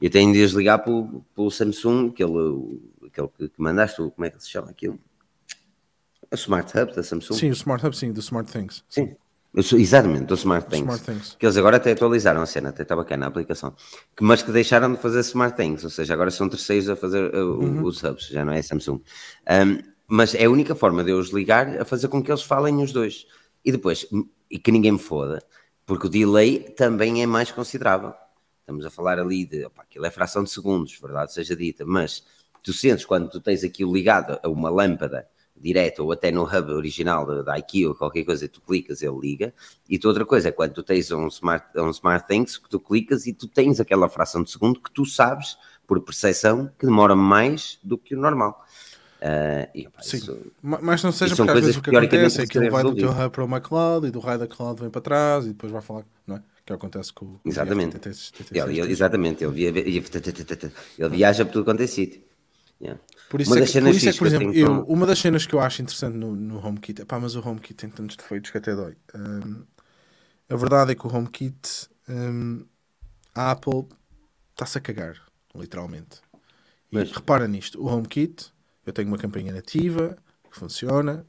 [0.00, 4.30] Eu tenho de as ligar pelo, pelo Samsung, aquele, aquele que que mandaste, como é
[4.30, 5.00] que se chama aquilo?
[6.34, 7.34] O Smart Hub da Samsung.
[7.34, 8.84] Sim, o Smart Hub, sim, do SmartThings.
[8.88, 9.14] Sim.
[9.54, 10.80] Eu sou- exatamente, do Smart Things.
[10.82, 11.36] Smart Things.
[11.38, 13.72] Que eles agora até atualizaram a cena, até está bacana a aplicação.
[14.16, 17.32] Que, mas que deixaram de fazer Smart Things, ou seja, agora são terceiros a fazer
[17.34, 17.84] uh, Uhum.
[17.84, 19.00] os hubs, já não é Samsung.
[19.48, 19.78] Um,
[20.08, 22.82] mas é a única forma de eu os ligar a fazer com que eles falem
[22.82, 23.26] os dois.
[23.64, 24.06] E depois,
[24.50, 25.40] e que ninguém me foda,
[25.86, 28.12] porque o delay também é mais considerável.
[28.60, 32.24] Estamos a falar ali de, opa, aquilo é fração de segundos, verdade seja dita, mas
[32.62, 35.28] tu sentes quando tu tens aquilo ligado a uma lâmpada
[35.64, 39.18] direta ou até no hub original da, da IKEA ou qualquer coisa, tu clicas, ele
[39.18, 39.54] liga.
[39.88, 42.78] E tu outra coisa é quando tu tens um smart, um smart Things que tu
[42.78, 45.56] clicas e tu tens aquela fração de segundo que tu sabes,
[45.86, 48.64] por percepção, que demora mais do que o normal.
[49.22, 50.18] Ah, e, opa, Sim.
[50.18, 52.82] isso- Ma- Mas não seja porque às vezes o que acontece é que ele vai
[52.82, 55.48] do teu hub para uma cloud e do raio da cloud vem para trás e
[55.48, 56.42] depois vai falar, não é?
[56.66, 57.96] Que é o acontece com o Exatamente.
[58.52, 59.52] Ele- exatamente, ele
[61.10, 62.22] viaja por tudo quanto é sítio.
[62.84, 63.00] Yeah.
[63.30, 65.18] Por isso, Uma é das que, por isso é que, por exemplo, eu- uma das
[65.18, 68.50] cenas que eu acho interessante no, no HomeKit, epá, mas o HomeKit tem tantos defeitos
[68.50, 68.94] que até dói.
[69.14, 69.64] Hum,
[70.48, 72.64] a verdade é que o HomeKit, hum,
[73.34, 73.86] a Apple
[74.52, 75.20] está-se a cagar,
[75.54, 76.20] literalmente.
[76.92, 78.52] E Mas- repara nisto, o HomeKit,
[78.84, 80.16] eu tenho uma campanha nativa
[80.52, 81.26] que funciona,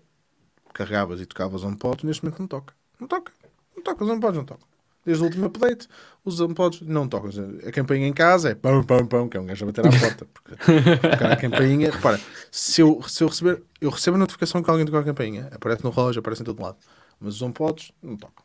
[0.73, 2.73] carregavas e tocavas onde podes, neste momento não toca.
[2.99, 3.31] Não toca.
[3.75, 4.65] Não toca, não podes, não toca.
[5.05, 5.87] Desde o último update,
[6.23, 7.29] os HomePods não tocam.
[7.65, 9.89] A campainha em casa é pão, pão, pão, que é um gajo a bater à
[9.99, 10.25] porta.
[10.33, 12.19] Porque, porque a campainha, repara,
[12.51, 15.83] se eu, se eu receber, eu recebo a notificação que alguém tocou a campainha, aparece
[15.83, 16.77] no relógio, aparece em todo lado.
[17.19, 18.43] Mas os HomePods não tocam.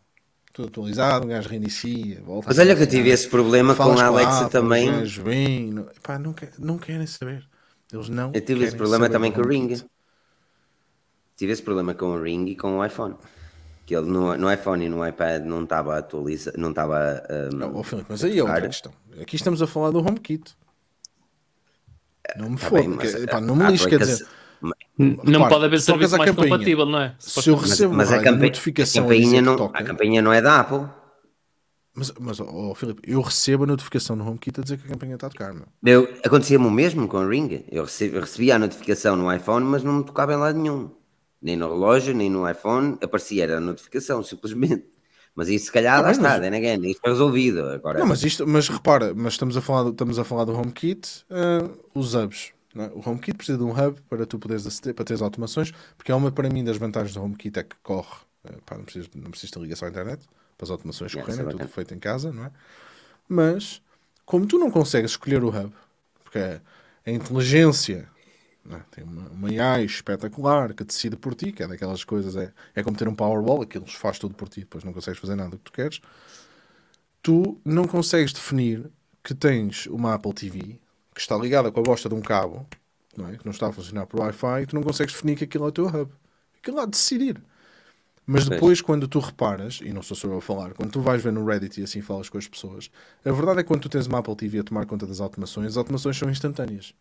[0.52, 3.82] Tudo atualizado, um gajo reinicia, volta Mas a olha que eu tive esse problema com
[3.98, 4.90] a Alexa também.
[4.90, 7.48] Gajos vêm, não, epá, não, quer- não querem saber.
[7.92, 9.46] Eles não Eu tive esse problema também com o.
[9.46, 9.68] Ring.
[11.36, 13.14] Tive esse problema com o Ring e com o iPhone.
[13.90, 17.20] Que ele no, no iPhone e no iPad não estava atualizado, não estava.
[17.52, 18.92] um, Não, Filipe, mas aí é outra questão.
[19.20, 20.54] Aqui estamos a falar do HomeKit.
[22.36, 24.24] Não me tá foda, bem, mas que- a- não me a lixe, quer dizer,
[24.96, 26.52] Não pode haver serviço mais campainha.
[26.52, 27.16] compatível, não é?
[27.18, 29.78] se eu recebo Mas, mas a, raio de campa- a notificação a campainha não, toca,
[29.78, 30.86] a campainha não é da Apple.
[31.92, 35.16] mas, mas ó, Filipe, eu recebo a notificação no HomeKit a dizer que a campainha
[35.16, 35.64] está a tocar, meu.
[35.84, 37.64] Eu, acontecia-me o mesmo com o Ring.
[37.72, 40.92] Eu recebi, eu recebia a notificação no iPhone, mas não me tocava em lado nenhum.
[41.42, 42.98] Nem no relógio, nem no iPhone.
[43.02, 44.84] Aparecia era a notificação, simplesmente.
[45.34, 47.64] Mas isso, se calhar, Tá lá bem, está, mas- then again, isto foi resolvido.
[47.66, 50.52] Agora, Não, mas isto, mas repara, mas estamos a falar, do- estamos a falar do
[50.52, 52.52] HomeKit, ah, os hubs.
[52.76, 52.86] é?
[52.94, 56.14] O HomeKit precisa de um hub para tu poderes aceder, para teres automações, porque é
[56.14, 58.08] uma para mim das vantagens do HomeKit é que corre,
[58.44, 60.24] ah, pá, não precisas, não precisas ter ligação à internet
[60.58, 62.50] para as automações Yeah, correrem, é é tudo feito em casa, não é?
[63.28, 63.80] Mas
[64.26, 65.72] como tu não consegues escolher o hub,
[66.24, 66.60] porque é
[67.06, 68.08] a inteligência
[68.70, 68.84] não é?
[68.90, 72.82] tem uma, uma AI espetacular que decide por ti, que é daquelas coisas, é, é
[72.82, 75.64] como ter um Powerball, aquilo faz tudo por ti, depois não consegues fazer nada que
[75.64, 76.00] tu queres.
[77.22, 78.90] Tu não consegues definir
[79.22, 80.78] que tens uma Apple TV
[81.14, 82.66] que está ligada com a bosta de um cabo,
[83.16, 83.36] não é?
[83.36, 85.68] que não está a funcionar por Wi-Fi, e tu não consegues definir que aquilo é
[85.68, 86.10] o teu hub.
[86.58, 87.42] Aquilo há de decidir.
[88.26, 91.20] Mas depois, quando tu reparas, e não sou só eu a falar, quando tu vais
[91.20, 92.88] ver no Reddit e assim falas com as pessoas,
[93.24, 95.66] a verdade é que quando tu tens uma Apple TV a tomar conta das automações,
[95.66, 96.94] as automações são instantâneas.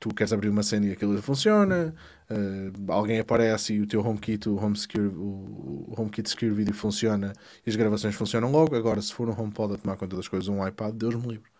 [0.00, 1.94] Tu queres abrir uma cena e aquilo funciona,
[2.30, 6.74] eh, alguém aparece e o teu HomeKit, o, home secure, o, o HomeKit Secure Video
[6.74, 7.34] funciona
[7.66, 8.74] e as gravações funcionam logo.
[8.74, 11.50] Agora, se for um HomePod a tomar conta das coisas, um iPad, Deus me livre.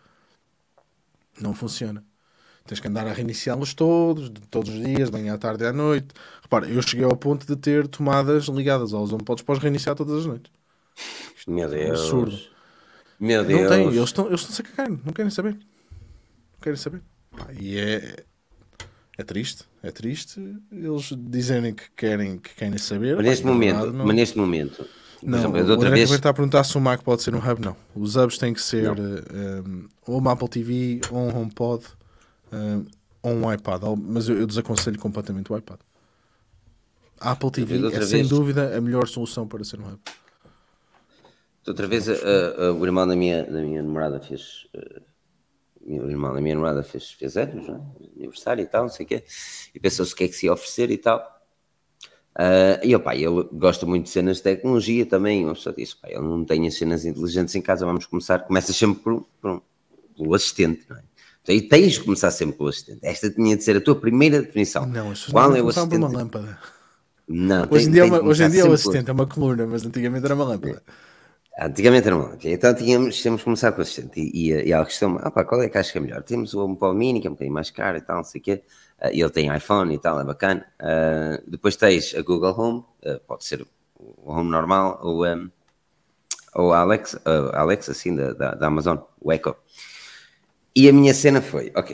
[1.39, 2.03] Não funciona.
[2.65, 5.73] Tens que andar a reiniciá-los todos, todos os dias, de manhã à tarde e à
[5.73, 6.07] noite.
[6.41, 10.19] Repara, eu cheguei ao ponto de ter tomadas ligadas aos HomePods para os reiniciar todas
[10.19, 10.51] as noites.
[11.47, 11.99] meu é Deus.
[11.99, 12.39] absurdo.
[13.19, 13.61] Meu Deus.
[13.61, 15.53] Não tem, eles estão eles estão-se a cagar, não querem saber.
[15.53, 17.03] Não querem saber.
[17.37, 18.25] Pá, e é,
[19.21, 20.39] é triste, é triste
[20.71, 23.15] eles dizerem que querem, que querem saber.
[23.15, 24.85] Mas neste momento, verdade, não- mas neste momento,
[25.23, 27.61] não, exemplo, o André vez, está a perguntar se o Mac pode ser um hub.
[27.63, 27.75] Não.
[27.95, 31.85] Os hubs têm que ser eh, um, ou uma Apple TV, ou um HomePod,
[32.51, 32.85] um,
[33.21, 33.81] ou um iPad.
[34.03, 35.79] Mas eu, eu desaconselho completamente o iPad.
[37.19, 39.99] A Apple TV outra é sem vez- dúvida a melhor solução para ser um hub.
[41.67, 44.65] outra vez a- a- a- o irmão da minha, da minha namorada fez.
[45.87, 47.79] O irmão da minha namorada fez, fez anos, é?
[48.17, 49.23] aniversário e tal, não sei o quê,
[49.73, 51.19] e pensou-se o que é que se ia oferecer e tal.
[52.33, 55.43] Ah, e opa, ele gosta muito de cenas de tecnologia também.
[55.43, 58.39] Uma pessoa disse: pá, ele não tem as cenas inteligentes em casa, vamos começar.
[58.39, 59.61] Começa sempre por, por
[60.17, 61.03] pelo assistente, não é?
[61.43, 62.99] Então, e tens de começar sempre pelo assistente.
[63.01, 64.85] Esta tinha de ser a tua primeira definição.
[64.85, 66.15] Não, as Qual não é o por uma assistente?
[66.15, 66.59] lâmpada.
[67.27, 68.73] Não, Hoje tem- em dia, é tem de uma- hoje em dia o sempre pelo-
[68.73, 70.83] assistente é uma coluna, mas antigamente era uma lâmpada.
[71.59, 74.19] Antigamente era uma Então tínhamos, tínhamos que começar com o assistente.
[74.19, 76.23] E, e, e ela questão ah, pá, qual é que acha que é melhor?
[76.23, 78.43] Temos o HomePod Mini, que é um bocadinho mais caro e tal, não sei o
[78.43, 78.63] quê.
[78.99, 80.65] Ah, e ele tem iPhone e tal, é bacana.
[80.79, 83.65] Ah, depois tens a Google Home, ah, pode ser
[83.97, 85.49] o Home normal ou, um,
[86.55, 89.55] ou a Alexa, ah, a Alexa assim, da, da, da Amazon, o Echo.
[90.79, 91.89] E a minha cena foi, ok,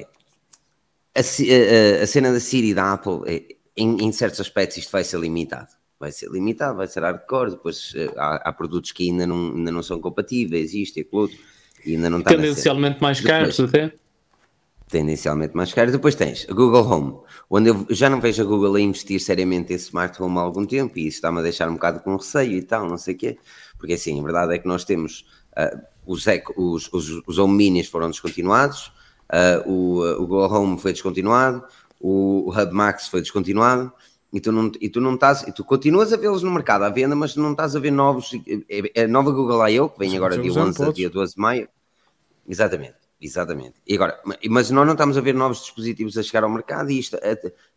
[1.16, 4.78] a, a- a- a cena da Siri e da Apple, eh, em, em certos aspectos,
[4.78, 5.70] isto vai ser limitado.
[6.00, 7.52] Vai ser limitado, vai ser hardcore.
[7.52, 11.22] Depois eh, há, há produtos que ainda não, ainda não são compatíveis, isto e aquilo
[11.22, 11.38] outro,
[11.86, 12.32] e ainda não está.
[12.32, 13.93] Tendencialmente mais caros até.
[14.89, 15.91] Tendencialmente mais caro.
[15.91, 17.18] Depois tens a Google Home,
[17.49, 20.65] onde eu já não vejo a Google a investir seriamente em Smart Home há algum
[20.65, 23.18] tempo, e isso está-me a deixar um bocado com receio e tal, não sei o
[23.18, 23.38] quê.
[23.78, 25.26] Porque assim, a verdade é que nós temos
[25.57, 28.94] ah, os, Echo- os, os, os Home Minis foram descontinuados,
[29.28, 31.65] ah, o, o Google Home foi descontinuado,
[31.99, 33.91] o, o Hub Max foi descontinuado,
[34.34, 36.90] e tu não, e tu não estás, e tu continuas a vê-los no mercado à
[36.90, 38.32] venda, mas não estás a ver novos,
[38.70, 41.10] é- é a nova Google I.O., que vem Sim, agora dia os 11 a dia
[41.10, 41.70] 12 de maio,
[42.49, 43.74] Exatamente, exatamente.
[43.86, 46.90] E agora, ma- mas nós não estamos a ver novos dispositivos a chegar ao mercado
[46.90, 47.18] e isto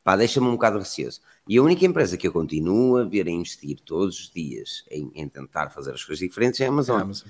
[0.05, 1.21] pá, deixa-me um bocado receoso.
[1.49, 5.11] E a única empresa que eu continuo a ver a investir todos os dias em,
[5.15, 7.01] em tentar fazer as coisas diferentes é a Amazon.
[7.01, 7.25] Ah, mas-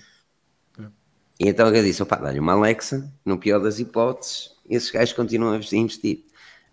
[1.38, 5.54] E então eu disse: opá, dá-lhe uma Alexa, no pior das hipóteses, esses gajos continuam
[5.54, 6.24] a investir.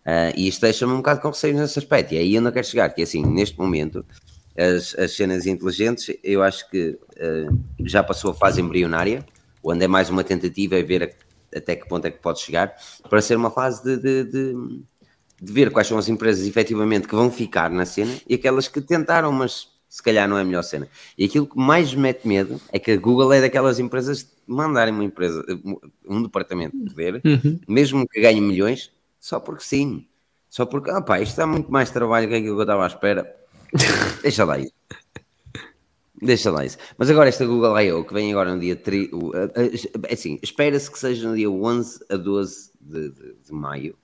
[0.09, 2.13] Ah, e isto deixa-me um bocado com receio nesse aspecto.
[2.13, 4.05] E é aí onde eu quero chegar, que é assim, neste momento,
[4.57, 9.25] as, as cenas inteligentes, eu acho que ah, já passou a fase embrionária,
[9.61, 12.73] onde é mais uma tentativa a ver a- até que ponto é que pode chegar,
[13.09, 14.81] para ser uma fase de, de, de-
[15.41, 18.79] de ver quais são as empresas efetivamente que vão ficar na cena e aquelas que
[18.81, 20.87] tentaram, mas se calhar não é a melhor cena.
[21.17, 24.93] E aquilo que mais me mete medo é que a Google é daquelas empresas mandarem
[24.93, 25.43] uma empresa,
[26.07, 27.59] um departamento de poder, Uhum.
[27.67, 30.07] mesmo que ganhe milhões, só porque sim.
[30.49, 32.87] Só porque, ah pá, isto dá muito mais trabalho que aquilo que eu estava à
[32.87, 33.35] espera.
[34.23, 34.73] Deixa lá isso.
[36.19, 36.77] Deixa lá isso.
[36.97, 38.03] Mas agora esta Google I.O.
[38.03, 39.43] que vem agora no dia 3, o- a-
[40.09, 43.95] a- assim, espera-se que seja no dia 11 a 12 de, de- de maio.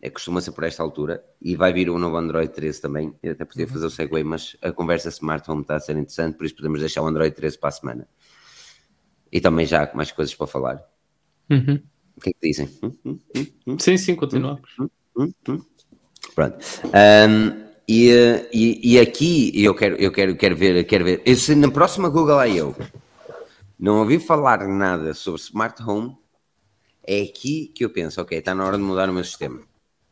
[0.00, 1.22] É, costuma ser por esta altura.
[1.42, 3.14] E vai vir o novo Android 13 também.
[3.22, 6.36] Eu até podia fazer o segue, mas a conversa Smart Home está a ser interessante,
[6.36, 8.08] por isso podemos deixar o Android 13 para a semana.
[9.32, 10.82] E também já há mais coisas para falar.
[11.50, 11.82] Uhum.
[12.16, 12.68] O que é que dizem?
[12.82, 13.18] Hum, hum,
[13.66, 13.78] hum?
[13.78, 14.60] Sim, sim, continuamos.
[16.34, 16.56] Pronto.
[16.92, 18.10] Ahm, e,
[18.52, 21.22] e, e aqui eu quero, eu quero, quero ver, quero ver.
[21.26, 22.74] Eu, se na próxima Google I.O.
[23.78, 26.16] não ouvi falar nada sobre Smart Home,
[27.06, 29.60] é aqui que eu penso, ok, está na hora de mudar o meu sistema.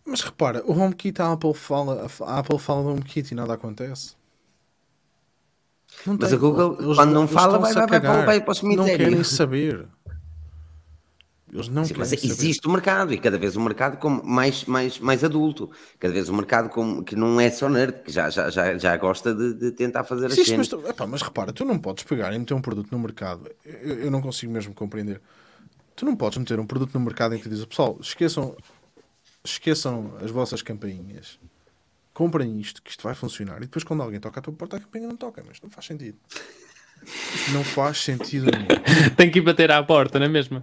[0.05, 4.15] Mas repara, o HomeKit, a Apple fala, a Apple fala do HomeKit e nada acontece.
[6.07, 8.27] Não Mas tem- a Google, eles quando não fala, vai- vai- vai para o- cagar.
[8.27, 8.97] vai para o Não cemitério.
[8.99, 9.87] querem saber.
[11.53, 12.25] Eles não Sim, mas saber.
[12.25, 16.31] existe o mercado e cada vez o mercado como mais, mais, mais adulto, cada vez
[16.31, 19.53] o mercado como, que não é só nerd, que já, já, já, já gosta de,
[19.53, 20.83] de tentar fazer as Existe, mas, cenas.
[20.85, 23.51] tu- epá, mas repara, tu não podes pegar e meter um produto no mercado.
[23.67, 25.21] Eu, eu não consigo mesmo compreender.
[25.95, 28.57] Tu não podes meter um produto no mercado em que dizes, pessoal, esqueçam,
[29.45, 31.39] esqueçam as vossas campainhas.
[32.15, 33.59] Comprem isto, que isto vai funcionar.
[33.59, 35.43] E depois quando alguém toca a tua porta, a campainha não toca.
[35.47, 36.17] Mas não faz sentido.
[37.53, 38.69] Não faz sentido nenhum.
[39.17, 40.63] Tem que ir bater à porta, não é mesmo?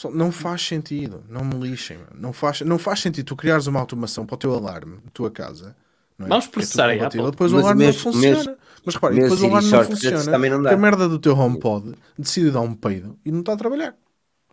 [0.00, 1.22] Pessoal, não faz sentido.
[1.28, 1.98] Não me lixem.
[2.14, 5.30] Não faz, não faz sentido tu criares uma automação para o teu alarme da tua
[5.30, 5.76] casa.
[6.16, 6.28] não é?
[6.30, 7.26] Vamos é processar a compatível.
[7.26, 7.30] Apple.
[7.32, 8.44] Depois o alarme não funciona.
[8.44, 10.16] meus- Mas repara, depois o alarme não funciona.
[10.56, 13.94] não a merda do teu HomePod decide dar um peido e não está a trabalhar.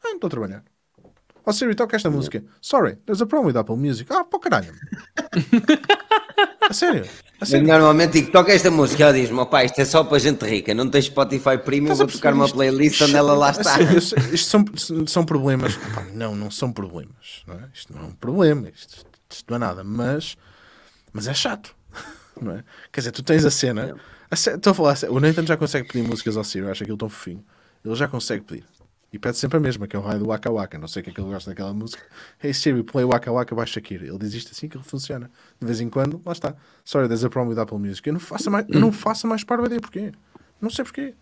[0.04, 0.64] Ah, não estou a trabalhar.
[1.50, 2.44] Ó Siri, toca esta música.
[2.62, 4.12] Sorry, there's a problem with Apple Music.
[4.12, 4.74] Ah, pô caralho.
[6.70, 7.06] a sério.
[7.40, 7.66] A sério.
[7.66, 10.90] Normalmente digo, toca esta música, ela diz-me, opá, isto é só para gente rica, não
[10.90, 13.76] tens Spotify Premium, vou tocar uma playlist onde ela lá está.
[13.78, 13.98] Sério,
[14.34, 15.76] Isto são, são problemas.
[15.76, 17.44] Epá, não, não são problemas.
[17.48, 17.70] Não é?
[17.74, 18.68] Isto não é um problema.
[18.70, 19.84] Isto, isto não é nada.
[19.84, 20.36] Mas,
[21.14, 21.74] mas é chato.
[22.42, 22.64] Não é?
[22.92, 23.96] Quer dizer, tu tens a cena.
[24.30, 26.66] a ce- Estou a falar, a sério, o Nathan já consegue pedir músicas ao Siri.
[26.66, 27.44] Eu acho aquilo tão fofinho.
[27.84, 28.64] Ele já consegue pedir.
[29.12, 30.78] E pede sempre a mesma, que é o raio do Waka Waka.
[30.78, 32.04] Não sei que é que ele gosta daquela música.
[32.44, 34.06] Hey Siri, play Waka Waka by Shakira.
[34.06, 35.32] Ele diz isto assim que ele funciona.
[35.60, 36.56] De vez em quando, lá está.
[36.84, 38.08] Sorry, there's a problem with Apple Music.
[38.08, 40.12] Eu não faço mais, eu não faço mais parva ideia porquê.
[40.60, 41.14] Não sei porquê.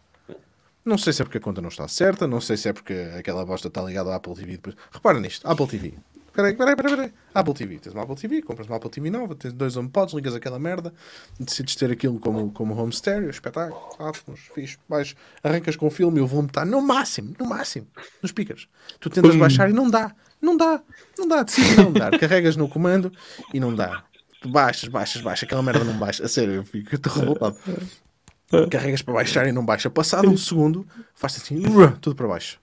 [0.83, 2.93] Não sei se é porque a conta não está certa, não sei se é porque
[3.17, 4.75] aquela bosta está ligada à Apple TV depois.
[4.91, 5.93] Repara nisto, Apple TV.
[6.35, 7.13] Peraí, peraí, peraí, peraí.
[7.33, 7.79] Apple TV.
[7.79, 10.93] Tens uma Apple TV, compras uma Apple TV nova, tens dois HomePods, ligas aquela merda,
[11.39, 16.19] decides ter aquilo como, como home stereo, espetáculo, átomos, fixe, vais, arrancas com o filme
[16.19, 17.87] e o volume está no máximo, no máximo,
[18.21, 18.67] nos speakers.
[18.99, 20.81] Tu tentas baixar e não dá, não dá,
[21.17, 22.11] não dá, decides não dar.
[22.19, 23.13] Carregas no comando
[23.53, 24.03] e não dá.
[24.41, 26.25] Tu baixas, baixas, baixas, aquela merda não baixa.
[26.25, 27.57] A sério, eu fico eu estou revoltado.
[28.69, 29.89] Carregas para baixar e não baixa.
[29.89, 30.85] Passado um segundo,
[31.15, 31.63] faz assim,
[32.01, 32.59] tudo para baixo.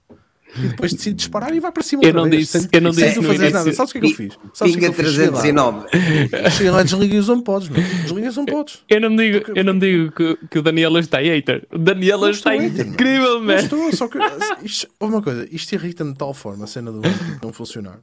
[0.56, 2.02] E depois decide disparar e vai para cima.
[2.04, 3.52] Eu não vez, disse- eu não sem disse fazeres início.
[3.58, 3.72] nada.
[3.72, 4.38] Sabes o que é que eu fiz?
[4.52, 5.08] Sabes o que é Pinga?
[5.10, 5.82] Cheguei lá.
[5.82, 6.50] 309.
[6.50, 7.82] Cheguei lá e desliguei os HomePods, meu.
[7.82, 8.84] Desliguei os HomePods.
[8.88, 11.66] Eu não digo, eu não digo que, que o Daniela está hater.
[11.72, 12.64] O Daniela Não está não.
[12.64, 13.54] incrível, Não man.
[13.56, 14.18] estou, só que.
[14.62, 17.00] Isto, houve uma coisa, isto irrita-me de tal forma a cena do
[17.42, 17.98] não funcionar.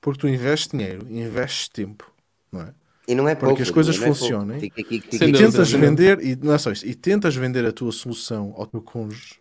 [0.00, 2.10] Porque tu investes dinheiro, investes tempo,
[2.52, 2.68] não é?
[3.08, 3.56] E não é Para pouco.
[3.56, 4.20] que as coisas não é pouco.
[4.20, 4.60] funcionem.
[4.60, 7.66] Fica aqui, fica Sem E tentas vender, e não é só isto, e tentas vender
[7.66, 9.39] a tua solução ao teu cônjuge,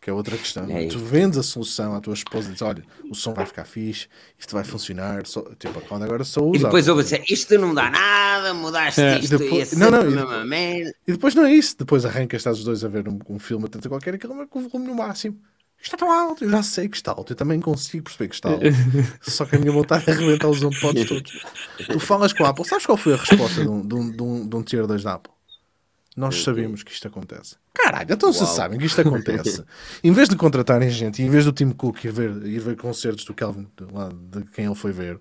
[0.00, 0.64] que é outra questão.
[0.70, 3.64] É tu vendes a solução à tua esposa e dizes: Olha, o som vai ficar
[3.64, 4.08] fixe,
[4.38, 5.26] isto vai funcionar.
[5.26, 6.64] Só, tipo, Cláudia agora só E usa.
[6.64, 9.90] depois eu vou dizer, isto não dá nada, mudaste É, isto, depois- e é não,
[9.90, 10.14] não, sempre
[10.84, 10.94] e.
[11.06, 11.76] E depois não é isso.
[11.78, 14.68] Depois arrancas, estás os dois a ver um, um filme, tenta qualquer, aquilo com o
[14.68, 15.38] volume no máximo.
[15.82, 18.34] Isto está tão alto, eu já sei que está alto, eu também consigo perceber que
[18.34, 18.64] está alto.
[19.22, 21.32] Só que a minha vontade é arrebentar os HomePods todos.
[21.90, 24.22] Tu falas com a Apple, sabes qual foi a resposta de um, de um, de
[24.22, 25.32] um, de um tier 2 da Apple?
[26.20, 27.56] Nós sabemos que isto acontece.
[27.74, 28.54] Caralho, então se Uau.
[28.54, 29.64] sabem que isto acontece.
[30.04, 33.24] em vez de contratarem gente, em vez do Tim Cook ir ver, ir ver concertos
[33.24, 35.18] do Calvin, de, lá, de quem ele foi ver,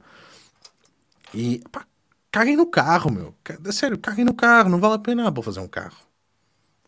[1.33, 1.85] e pá,
[2.31, 3.35] caguem no carro, meu.
[3.67, 5.97] A sério, caguem no carro, não vale a pena a Apple fazer um carro.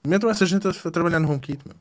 [0.05, 1.75] Metam essa gente a, a trabalhar no HomeKit, meu.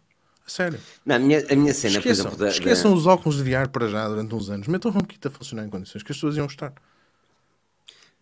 [0.46, 0.78] A sério.
[1.06, 3.44] Não, a minha, a minha cena, Esqueçam, por exemplo, da- da- esqueçam os óculos de
[3.44, 4.66] VR para já durante uns anos.
[4.68, 6.72] Metam o HomeKit a funcionar em condições que as pessoas iam gostar.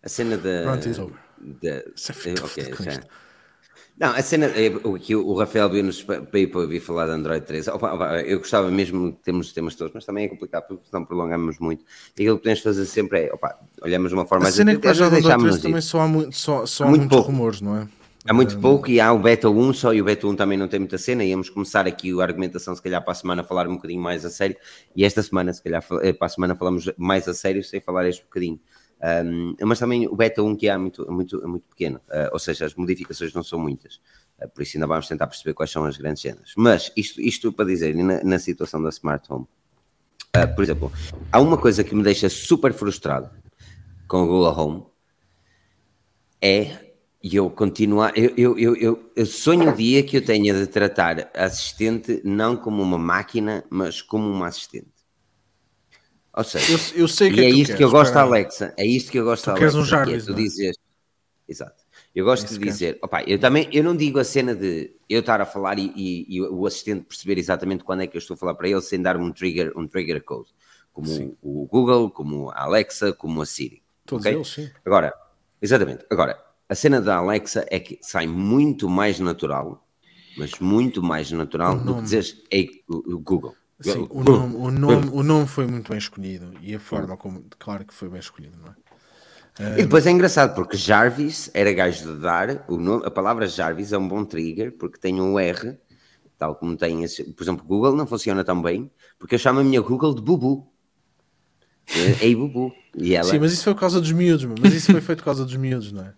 [0.01, 0.63] a cena da.
[0.63, 1.17] Pronto, it's over.
[1.61, 2.91] da- Já fico ok, já.
[2.91, 3.07] isto.
[3.99, 7.05] Não, a cena é o que o Rafael viu-nos para para ir para ouvir falar
[7.07, 7.69] de Android 13.
[7.71, 10.87] Opa, opa, eu gostava mesmo de termos os temas todos, mas também é complicado porque
[10.89, 11.83] senão prolongamos muito.
[12.17, 14.75] E aquilo que podemos fazer sempre é, opa, olhamos de uma forma A cena é
[14.75, 17.17] que para já Android deixámos 13 também só há, muito, só, só há Muito muitos
[17.17, 17.31] pouco.
[17.31, 17.87] rumores, não é?
[18.25, 20.67] Há muito pouco e há o Beta 1 só e o Beta 1 também não
[20.67, 21.23] tem muita cena.
[21.23, 24.29] Íamos começar aqui a argumentação, se calhar para a semana, falar um bocadinho mais a
[24.29, 24.55] sério.
[24.95, 28.07] E esta semana, se calhar eh, para a semana, falamos mais a sério sem falar
[28.07, 28.59] este bocadinho.
[29.01, 32.39] Um, mas também o Beta 1 que há é muito, muito, muito pequeno, uh, ou
[32.39, 34.01] seja, as modificações não são muitas.
[34.41, 36.53] Uh, por isso ainda vamos tentar perceber quais são as grandes cenas.
[36.57, 39.45] Mas isto, isto para dizer, na, na situação da Smart Home,
[40.35, 40.91] uh, por exemplo,
[41.31, 43.29] há uma coisa que me deixa super frustrado
[44.05, 44.85] com o Google Home,
[46.41, 46.89] é
[47.23, 51.45] eu continuar, eu, eu, eu, eu sonho o dia que eu tenha de tratar a
[51.45, 54.98] assistente não como uma máquina, mas como uma assistente.
[56.39, 58.21] Ou seja, Eu, eu sei que e é que tu isto que eu gosto da.
[58.21, 58.73] Alexa.
[58.77, 59.77] É isto que eu gosto Tu da Alexa.
[59.77, 60.43] um que é Jarvis, tu não é?
[60.43, 60.73] dizer,
[61.47, 61.83] exato.
[62.15, 65.19] Eu gosto Isso de dizer, opa, eu também, eu não digo a cena de eu
[65.19, 68.35] estar a falar e, e- e o assistente perceber exatamente quando é que eu estou
[68.35, 70.49] a falar para ele sem dar um trigger, um trigger code,
[70.93, 73.81] como o Google, como a Alexa, como a Siri.
[74.05, 74.33] Todos ok?
[74.35, 74.69] eles, sim.
[74.85, 75.13] Agora,
[75.61, 76.05] exatamente.
[76.09, 79.85] Agora, a cena da Alexa é que sai muito mais natural,
[80.37, 81.95] mas muito mais natural do
[82.51, 83.55] que o- o Google.
[83.81, 87.45] Sim, o nome, o, nome, o nome foi muito bem escolhido e a forma como,
[87.57, 88.75] claro que foi bem escolhido, não é?
[89.75, 93.91] E depois é engraçado porque Jarvis era gajo de dar, o nome, a palavra Jarvis
[93.93, 95.77] é um bom trigger porque tem um R,
[96.37, 99.63] tal como tem esse, por exemplo, Google não funciona tão bem porque eu chamo a
[99.63, 100.71] minha Google de Bubu.
[101.93, 102.83] É, Ei Bubu.
[102.95, 105.25] E ela, Sim, mas isso foi por causa dos miúdos, mas isso foi feito por
[105.25, 106.13] causa dos miúdos, não é?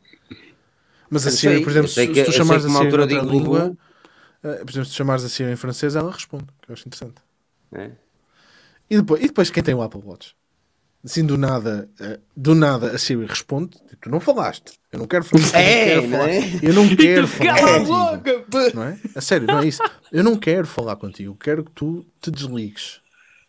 [1.09, 3.33] Mas a Siri, por exemplo, se, que- se tu chamares a Siri digo Bubu.
[3.33, 3.75] língua,
[4.43, 7.21] eh, por exemplo, se chamares a Siri em francês, ela responde, que eu acho interessante.
[7.73, 7.91] É?
[8.89, 10.35] E depois, e depois quem tem o Apple Watch?
[11.03, 15.23] Assim, do nada, eh, do nada a Siri responde, tu não falaste, eu não quero
[15.23, 15.59] falar.
[15.59, 16.39] É, eu não quero não falar, é?
[16.61, 18.45] eu não quero falar Cala a contigo.
[18.49, 18.71] boca!
[18.75, 18.99] Não é?
[19.15, 19.81] A sério, não é isso.
[20.11, 23.01] Eu não quero falar contigo, quero que tu te desligues.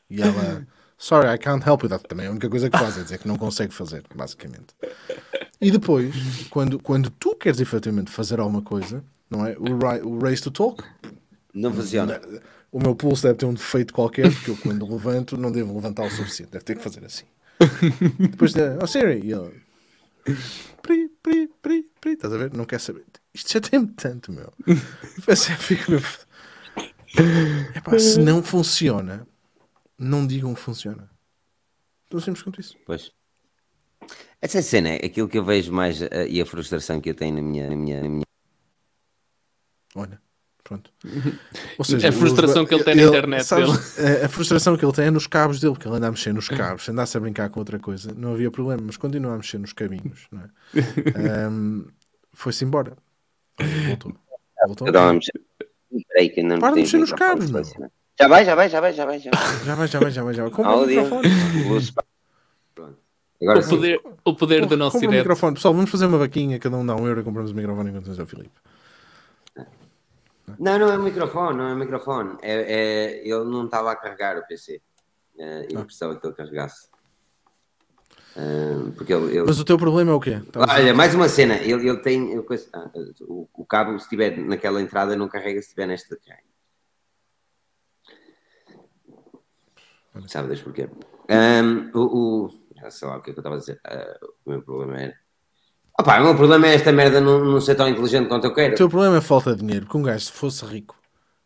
[0.08, 0.66] E ela,
[0.96, 2.04] sorry, I can't help you that.
[2.08, 4.74] Também a única coisa que faz é dizer que não consegue fazer, basicamente.
[5.60, 6.14] E depois,
[6.48, 9.56] quando, quando tu queres efetivamente fazer alguma coisa, não é?
[9.58, 10.82] O, o raise to talk,
[11.52, 12.18] Não funciona.
[12.72, 16.06] O meu pulso deve ter um defeito qualquer, porque eu quando levanto não devo levantar
[16.06, 17.26] o suficiente, deve ter que fazer assim.
[18.18, 19.62] Depois de, oh Siri, e ele,
[20.80, 22.52] pri, pri, pri, pri, estás a ver?
[22.54, 23.04] Não quer saber.
[23.34, 24.52] Isto já tem tanto, meu.
[24.66, 25.92] Eu pensei, fico,
[27.76, 29.26] Epá, se não funciona,
[29.98, 31.10] não digam que funciona.
[32.08, 32.76] Tão simples quanto isso.
[32.86, 33.12] Pois.
[34.40, 37.36] Essa cena é aquilo que eu vejo mais eh, e a frustração que eu tenho
[37.36, 38.22] na minha, na minha, na minha
[39.94, 40.20] Olha,
[40.64, 40.90] pronto.
[41.78, 44.84] Ou seja, A frustração os- que ele tem na internet sabes, A, a frustração que
[44.84, 46.84] ele tem é nos cabos dele, porque ele anda a mexer nos cabos.
[46.84, 49.72] Se andasse a brincar com outra coisa, não havia problema, mas continua a mexer nos
[49.72, 50.26] cabinhos.
[50.30, 50.46] Não é?
[51.46, 51.84] Ahm,
[52.32, 52.96] Foi-se embora.
[53.86, 54.14] Voltou.
[54.66, 54.88] Voltou.
[54.88, 55.40] Um a mexer.
[56.08, 57.62] Peraí, que não Para de mexer nos cabos, meu.
[58.18, 59.18] Já vai, já vai, já vai, já vai.
[59.18, 59.64] Já vai.
[59.64, 60.50] Já vai, já vai, já vai.
[60.52, 61.28] Compra um microfone.
[62.74, 62.96] Pronto.
[63.42, 65.54] Agora O poder, o poder do nosso Compra um microfone.
[65.54, 68.04] Pessoal, vamos fazer uma vaquinha, cada um dá um euro e compramos o microfone enquanto
[68.06, 68.50] tens o Filipe.
[70.58, 72.36] Não, não é o microfone, não é o microfone.
[72.42, 74.80] É, é- ele não estava a carregar o PC.
[75.38, 76.88] É, eu precisava que ele carregasse.
[78.36, 80.30] Ah, porque ele, ele- Mas o teu problema é o quê?
[80.30, 81.56] Estavas a dizer- Olha, mais uma cena.
[81.56, 82.32] Ele, ele tem.
[82.32, 82.90] ele ah,
[83.22, 86.16] o, o cabo, se estiver naquela entrada, não carrega se estiver nesta.
[86.16, 86.42] carrega.
[90.28, 90.88] Sabe, deixa porquê.
[91.28, 93.80] Ahm, o, o- sei lá o que é que eu estava a dizer.
[93.84, 95.21] Ah, o meu problema era.
[95.98, 98.74] Opa, o meu problema é esta merda não, não ser tão inteligente quanto eu quero.
[98.74, 100.96] O teu problema é falta de dinheiro, porque um gajo, se fosse rico,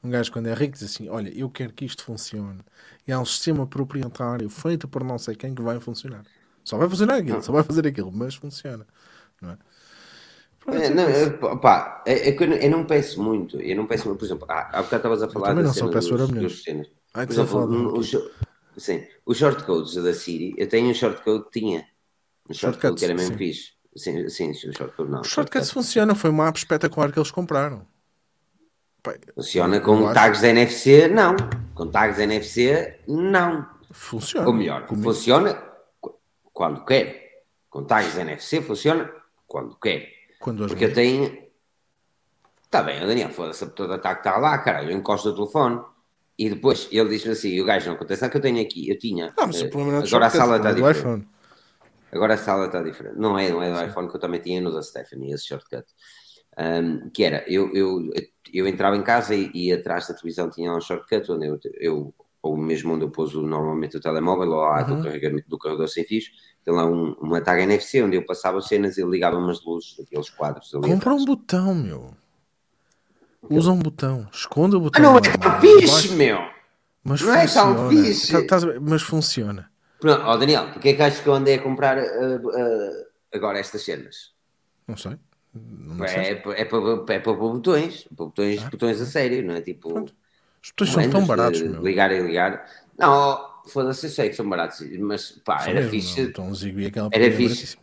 [0.02, 2.60] um gajo quando é rico diz assim: Olha, eu quero que isto funcione.
[3.06, 6.24] E há um sistema proprietário feito por não sei quem que vai funcionar.
[6.64, 8.86] Só vai funcionar aquilo, só vai fazer aquilo, mas funciona.
[9.40, 9.58] Não é?
[10.60, 13.60] Pronto, É, não, é, pá, é, é eu, não- eu não peço muito.
[13.60, 14.18] Eu não peço muito.
[14.18, 16.90] Por exemplo, há, há bocado estavas a falar também da não só peço dos, cenas.
[17.14, 18.00] Ai, Por exemplo, um o,
[18.76, 21.86] sim, os shortcodes da Siri, eu tenho um shortcode que tinha.
[22.50, 23.38] Um shortcode que era mesmo sim.
[23.38, 23.75] fixe.
[23.96, 25.20] Sim, sim, o shortcode não.
[25.22, 27.86] Os shortcuts funcionam, foi uma app espetacular que eles compraram.
[29.34, 31.08] Funciona com acho- tags NFC?
[31.08, 31.36] Não.
[31.74, 32.98] Com tags NFC?
[33.06, 33.66] Não.
[33.92, 34.46] Funciona.
[34.48, 35.54] Ou melhor, funciona
[36.00, 36.18] qu-
[36.52, 37.44] quando quer.
[37.70, 39.10] Com tags NFC funciona
[39.46, 40.08] quando quer.
[40.40, 41.46] Quando Porque eu tenho.
[42.64, 45.80] Está bem, o Daniel, foda-se, a toda ataque está lá, caralho, eu encosto o telefone.
[46.38, 49.32] E depois ele diz-me assim: o gajo não acontece que eu tenho aqui, eu tinha.
[49.38, 50.98] Ah, mas eh, o problema não é agora a shortcut, sala está é diferente.
[50.98, 51.28] iPhone.
[52.12, 53.16] Agora a sala está diferente.
[53.18, 55.84] Não é, não é do iPhone que eu também tinha no da Stephanie, esse shortcut.
[56.58, 58.10] Um, que era, eu, eu,
[58.52, 62.14] eu entrava em casa e, e atrás da televisão tinha um shortcut onde eu, eu
[62.40, 64.96] ou mesmo onde eu pôs o- normalmente o telemóvel, ou lá Uhum.
[64.98, 66.30] do carregamento do carregador sem fios,
[66.64, 70.30] tem lá um, uma tag NFC onde eu passava cenas e ligava umas luzes daqueles
[70.30, 72.14] quadros ali Compra um botão, meu.
[73.50, 74.28] Usa um botão.
[74.32, 75.02] Esconda o Ah, botão.
[75.02, 76.38] não é tão fixe, meu!
[77.04, 78.04] Mas Não é tão funciona.
[78.04, 78.46] fixe.
[78.80, 79.70] Mas funciona.
[80.00, 82.90] Pronto, ó Daniel, porque é que achas que eu andei a comprar ah, ah,
[83.34, 84.32] agora estas cenas?
[84.86, 85.16] Não sei.
[85.54, 86.16] Não sei.
[86.18, 88.68] É, é, para, é para pôr botões, para botões, Ah.
[88.70, 89.88] botões a sério, não é tipo.
[89.92, 90.14] Pronto.
[90.62, 91.82] Os botões são é tão baratos, meu.
[91.82, 92.66] Ligar e ligar.
[92.98, 96.20] Não, foda-se, eu sei que são baratos, mas pá, São era mesmo, fixe.
[96.20, 96.28] não.
[96.28, 97.78] Então, Zigbee, aquela Era porcaria fixe.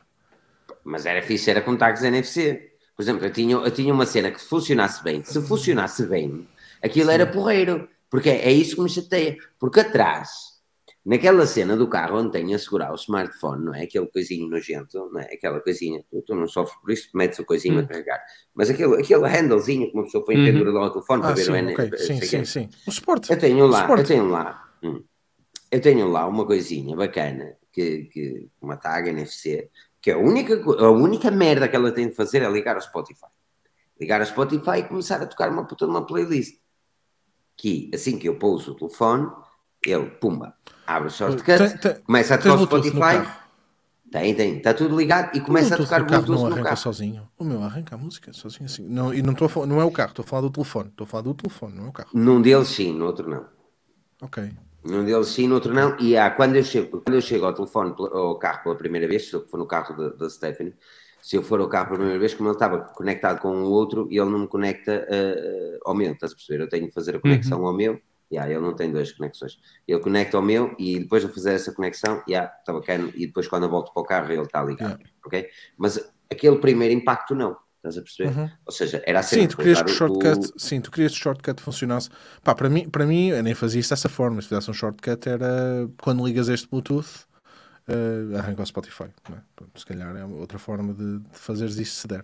[0.83, 2.71] Mas era fixe, era com tags NFC.
[2.95, 5.23] Por exemplo, eu tinha, eu tinha uma cena que funcionasse bem.
[5.23, 6.47] Se funcionasse bem,
[6.81, 7.89] aquilo era porreiro.
[8.09, 9.37] Porque é, é isso que me chateia.
[9.57, 10.29] Porque atrás,
[11.05, 13.83] naquela cena do carro onde tem a segurar o smartphone, não é?
[13.83, 15.33] Aquele coisinho nojento, não é?
[15.33, 18.21] Aquela coisinha, tu, tu não sofres por isso, metes o coisinho a carregar.
[18.53, 20.45] Mas aquele, aquele handlezinho que uma pessoa põe Uhum.
[20.45, 21.75] pendura ao telefone para Ah, ver sim, o N.
[21.75, 22.69] sei Sim, sim, sim.
[22.87, 23.31] O suporte.
[23.31, 25.03] Eu tenho lá, eu tenho lá, hum,
[25.71, 29.69] eu tenho lá uma coisinha bacana, que, que uma tag NFC,
[30.01, 33.27] que a única, a única merda que ela tem de fazer é ligar ao Spotify.
[33.99, 36.59] Ligar ao Spotify e começar a tocar uma puta de uma playlist.
[37.55, 39.29] Que assim que eu pouso o telefone,
[39.85, 40.53] ele, pumba,
[40.87, 43.43] abre o shortcut, Tem- tem- começa a tocar o no Spotify.
[44.11, 46.77] Tem, tem, está tudo ligado e começa a tocar carro Bluetooth não no arranca carro.
[46.77, 47.27] sozinho.
[47.35, 48.87] O meu arranca a música sozinho assim.
[48.87, 50.89] Não, e não, estou a não é o carro, estou a falar do telefone.
[50.89, 52.09] Estou a falar do telefone, não é o carro.
[52.13, 53.47] Num deles sim, no outro não.
[54.21, 54.51] Ok.
[54.85, 55.97] Num deles sim, no outro não.
[55.99, 59.27] E há, quando, eu chego, quando eu chego ao telefone, ao carro pela primeira vez,
[59.29, 60.75] se eu for no carro da, Stephanie,
[61.19, 64.07] se eu for ao carro pela primeira vez, como ele estava conectado com o outro,
[64.11, 66.61] ele não me conecta eh, ao meu, estás a perceber?
[66.63, 67.99] Eu tenho que fazer a conexão ao meu.
[68.31, 69.59] Yeah, ele não tem duas conexões.
[69.87, 73.11] Ele conecta ao meu e depois de fazer essa conexão, yeah, está bacana.
[73.15, 74.99] E depois quando eu volto para o carro, ele está ligado.
[75.25, 75.47] Ok?
[75.77, 75.99] Mas
[76.31, 77.55] aquele primeiro impacto, não.
[77.77, 78.29] Estás a perceber?
[78.39, 78.49] Uhum.
[78.65, 80.89] Ou seja, era a Sim, tu de querias que o colocar o- shortcut, sim, tu
[80.89, 82.09] querias que o shortcut funcionasse.
[82.41, 84.41] Pá, para mim, para mim, eu nem fazia isso dessa forma.
[84.41, 87.25] Se fizesse um shortcut, era quando ligas este Bluetooth,
[87.87, 89.03] eh, arranca o Spotify.
[89.03, 89.35] é?
[89.55, 92.23] Pronto, se calhar é outra forma de, de fazeres isso se der.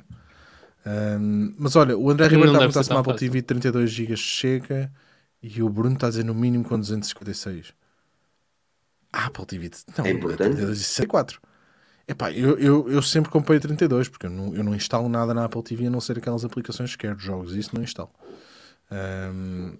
[0.85, 4.15] Ahm, mas olha, o André Ribeiro está a perguntar se uma Apple TV 32 GB
[4.15, 4.91] chega
[5.41, 7.73] e o Bruno está a dizer no mínimo com 256.
[9.11, 10.55] A Apple TV não, É importante?
[10.55, 11.41] 264.
[12.07, 15.45] Epá, eu, eu, eu sempre comprei 32 porque eu não, eu não instalo nada na
[15.45, 18.09] Apple TV a não ser aquelas aplicações que quero, jogos, isso não instalo.
[18.89, 19.77] Ahm,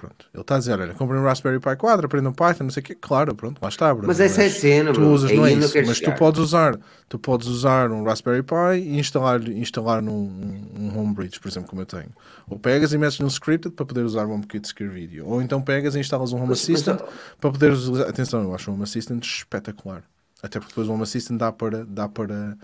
[0.00, 2.80] pronto, ele está a dizer: olha, comprei um Raspberry Pi 4, aprendam Python, não sei
[2.80, 2.94] o quê.
[2.94, 3.92] Claro, pronto, lá está.
[3.92, 6.14] Bruno, Mas essa é a cena, tu usas, Aí não é isso, mas chegar.
[6.14, 6.78] tu podes usar,
[7.08, 10.64] tu podes usar um Raspberry Pi e instalar, instalar num um,
[10.94, 12.08] um Homebridge, por exemplo, como eu tenho.
[12.48, 15.26] Ou pegas e metes num scripted para poder usar o HomeKit Secure Video.
[15.28, 17.08] Ou então pegas e instalas um Home Mas- mas, Assistant ó-
[17.40, 18.08] para poderes usar.
[18.08, 20.02] Atenção, eu acho o Home Assistant espetacular.
[20.42, 22.56] Até porque depois o Home Assistant dá para, dá para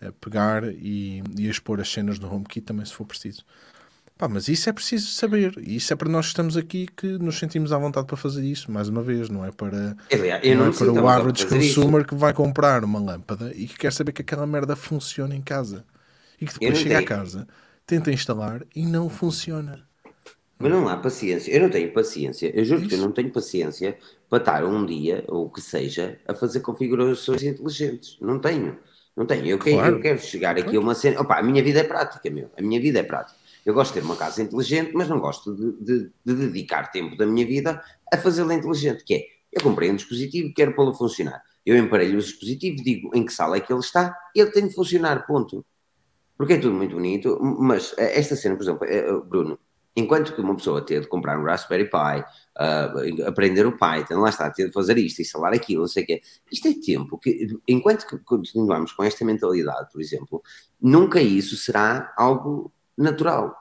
[0.00, 3.44] eh, pegar e, e expor as cenas no HomeKit também se for preciso.
[4.20, 5.54] Pá, mas isso é preciso saber.
[5.58, 8.44] E isso é para nós que estamos aqui que nos sentimos à vontade para fazer
[8.44, 11.44] isso, mais uma vez, não é para, Aliás, eu não não, é para o average
[11.44, 11.80] fazer isso.
[11.80, 15.42] consumer que vai comprar uma lâmpada e que quer saber que aquela merda funciona em
[15.42, 15.86] casa.
[16.40, 17.08] E que depois não chega a tenho.
[17.08, 17.48] casa,
[17.86, 19.88] tenta instalar e não funciona.
[20.58, 21.50] Mas não há paciência.
[21.52, 22.50] Eu não tenho paciência.
[22.54, 23.06] Eu juro que eu Isso.
[23.06, 23.98] não tenho paciência
[24.28, 28.18] para estar um dia, ou o que seja, a fazer configurações inteligentes.
[28.20, 28.78] Não tenho.
[29.16, 29.46] Não tenho.
[29.46, 29.96] Eu, quero, Claro.
[29.96, 31.20] eu quero chegar aqui a uma cena.
[31.20, 32.50] Opa, a minha vida é prática, meu.
[32.56, 33.38] A minha vida é prática.
[33.64, 37.16] Eu gosto de ter uma casa inteligente, mas não gosto de, de- de dedicar tempo
[37.16, 37.82] da minha vida
[38.12, 39.04] a fazê-la inteligente.
[39.04, 41.42] Que é, eu comprei um dispositivo quero pô-lo a funcionar.
[41.64, 44.74] Eu emparelho o dispositivo, digo em que sala é que ele está, ele tem de
[44.74, 45.64] funcionar, ponto.
[46.36, 49.58] Porque é tudo muito bonito, mas eh, esta cena, por exemplo, eh, Bruno,
[49.94, 52.24] enquanto que uma pessoa ter de comprar um Raspberry Pi,
[52.56, 52.92] ah,
[53.26, 56.22] aprender o Python, lá está, ter de fazer isto, instalar aquilo, não sei o quê,
[56.50, 60.42] isto é tempo que, enquanto que continuamos com esta mentalidade, por exemplo,
[60.80, 63.54] nunca isso será algo natural,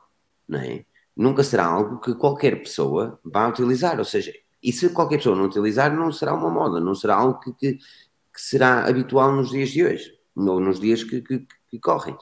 [0.48, 0.86] não é?
[1.16, 5.45] Nunca será algo que qualquer pessoa vá utilizar, ou seja, e se qualquer pessoa não
[5.45, 9.70] utilizar, não será uma moda, não será algo que, que, que será habitual nos dias
[9.70, 12.16] de hoje, ou nos dias que, que, que correm.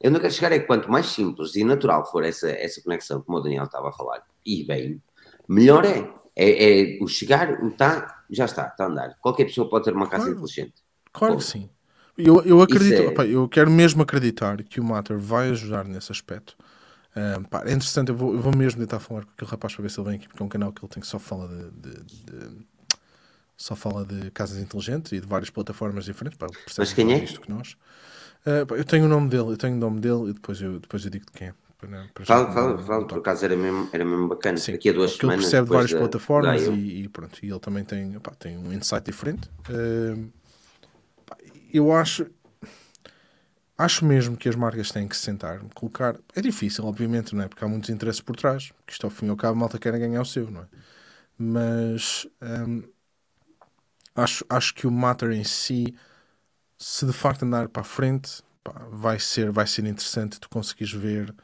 [0.00, 3.20] Eu não quero chegar é que quanto mais simples e natural for essa, essa conexão,
[3.22, 5.02] como o Daniel estava a falar, e bem,
[5.48, 6.20] melhor é.
[6.36, 9.18] É, é o chegar, o está, já está, está a andar.
[9.20, 10.38] Qualquer pessoa pode ter uma casa Claro.
[10.38, 10.82] inteligente.
[11.12, 11.70] Claro que Bom, sim.
[12.16, 16.12] Eu, eu acredito, é- opá, eu quero mesmo acreditar que o Matter vai ajudar nesse
[16.12, 16.56] aspecto.
[17.14, 19.82] Ah, pá, é interessante, eu vou, eu vou mesmo tentar falar com aquele rapaz para
[19.82, 21.48] ver se ele vem aqui, porque é um canal que ele tem que só fala
[21.48, 22.66] de, de- de-
[23.56, 26.38] só fala de casas inteligentes e de várias plataformas diferentes.
[26.38, 26.46] Pá,
[26.78, 27.18] Mas quem é?
[27.24, 27.76] isto que nós.
[28.46, 30.78] Ah, pá, eu tenho o nome dele, eu tenho o nome dele e depois eu,
[30.80, 31.54] depois eu digo de quem é.
[31.78, 34.58] Para, Fala, fala, fala, por acaso era mesmo, era mesmo bacana.
[34.58, 35.42] Sim, Daqui a duas porque ele semanas.
[35.42, 38.72] percebe várias da- plataformas da e, e pronto, e ele também tem, opá, tem um
[38.72, 39.48] insight diferente.
[39.64, 39.72] Pá,
[41.72, 42.26] eu acho
[43.76, 46.16] acho mesmo que as marcas têm que se sentar, colocar.
[46.34, 47.48] É difícil, obviamente, não é?
[47.48, 49.98] Porque há muitos interesses por trás, que isto ao fim e ao cabo malta quer
[49.98, 50.66] ganhar o seu, não é?
[51.38, 52.82] Mas hum,
[54.14, 55.94] acho, acho que o matter em si,
[56.78, 60.92] se de facto andar para a frente, pá, vai, ser, vai ser interessante tu conseguires
[60.92, 61.34] ver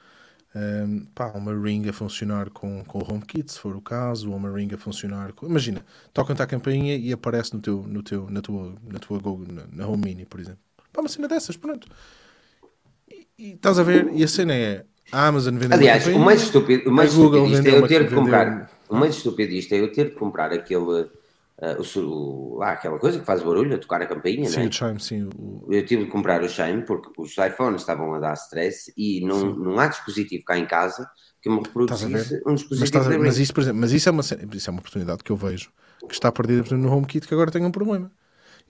[0.57, 4.37] um, pá, uma ring a funcionar com, com o HomeKit, se for o caso, ou
[4.37, 5.47] uma ring a funcionar com...
[5.47, 5.85] Imagina,
[6.15, 9.65] tocam-te a campainha e aparece no teu, no teu, na tua, na tua Go, na,
[9.71, 10.61] na Home Mini, por exemplo.
[10.93, 11.87] Pá, uma cena dessas, pronto.
[13.11, 16.19] E, e estás a ver, e a cena é a Amazon vende uma Aliás, o
[16.19, 18.71] mais estúpido, o mais Google estúpido é eu ter de comprar.
[18.89, 21.07] O mais estúpido disto é eu ter de comprar aquele,
[21.61, 24.65] ah, o, o- lá, aquela coisa que faz barulho, a tocar a campainha, Sim, não
[24.65, 24.69] é?
[24.69, 25.25] o Chime, sim.
[25.39, 25.69] O...
[25.73, 29.55] Eu tive de comprar o Shine porque os iPhones estavam a dar stress e não,
[29.57, 31.09] não há dispositivo cá em casa
[31.43, 34.13] que me reproduzisse um Mas, dispositivo estás a- mas isso, por exemplo, mas isso é,
[34.13, 35.71] uma, isso é uma oportunidade que eu vejo
[36.09, 38.11] que está perdida por exemplo, no HomeKit, que agora tem um problema.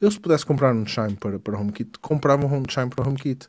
[0.00, 3.48] Eu, se pudesse comprar um Chime para, para HomeKit, comprava um Chime para HomeKit.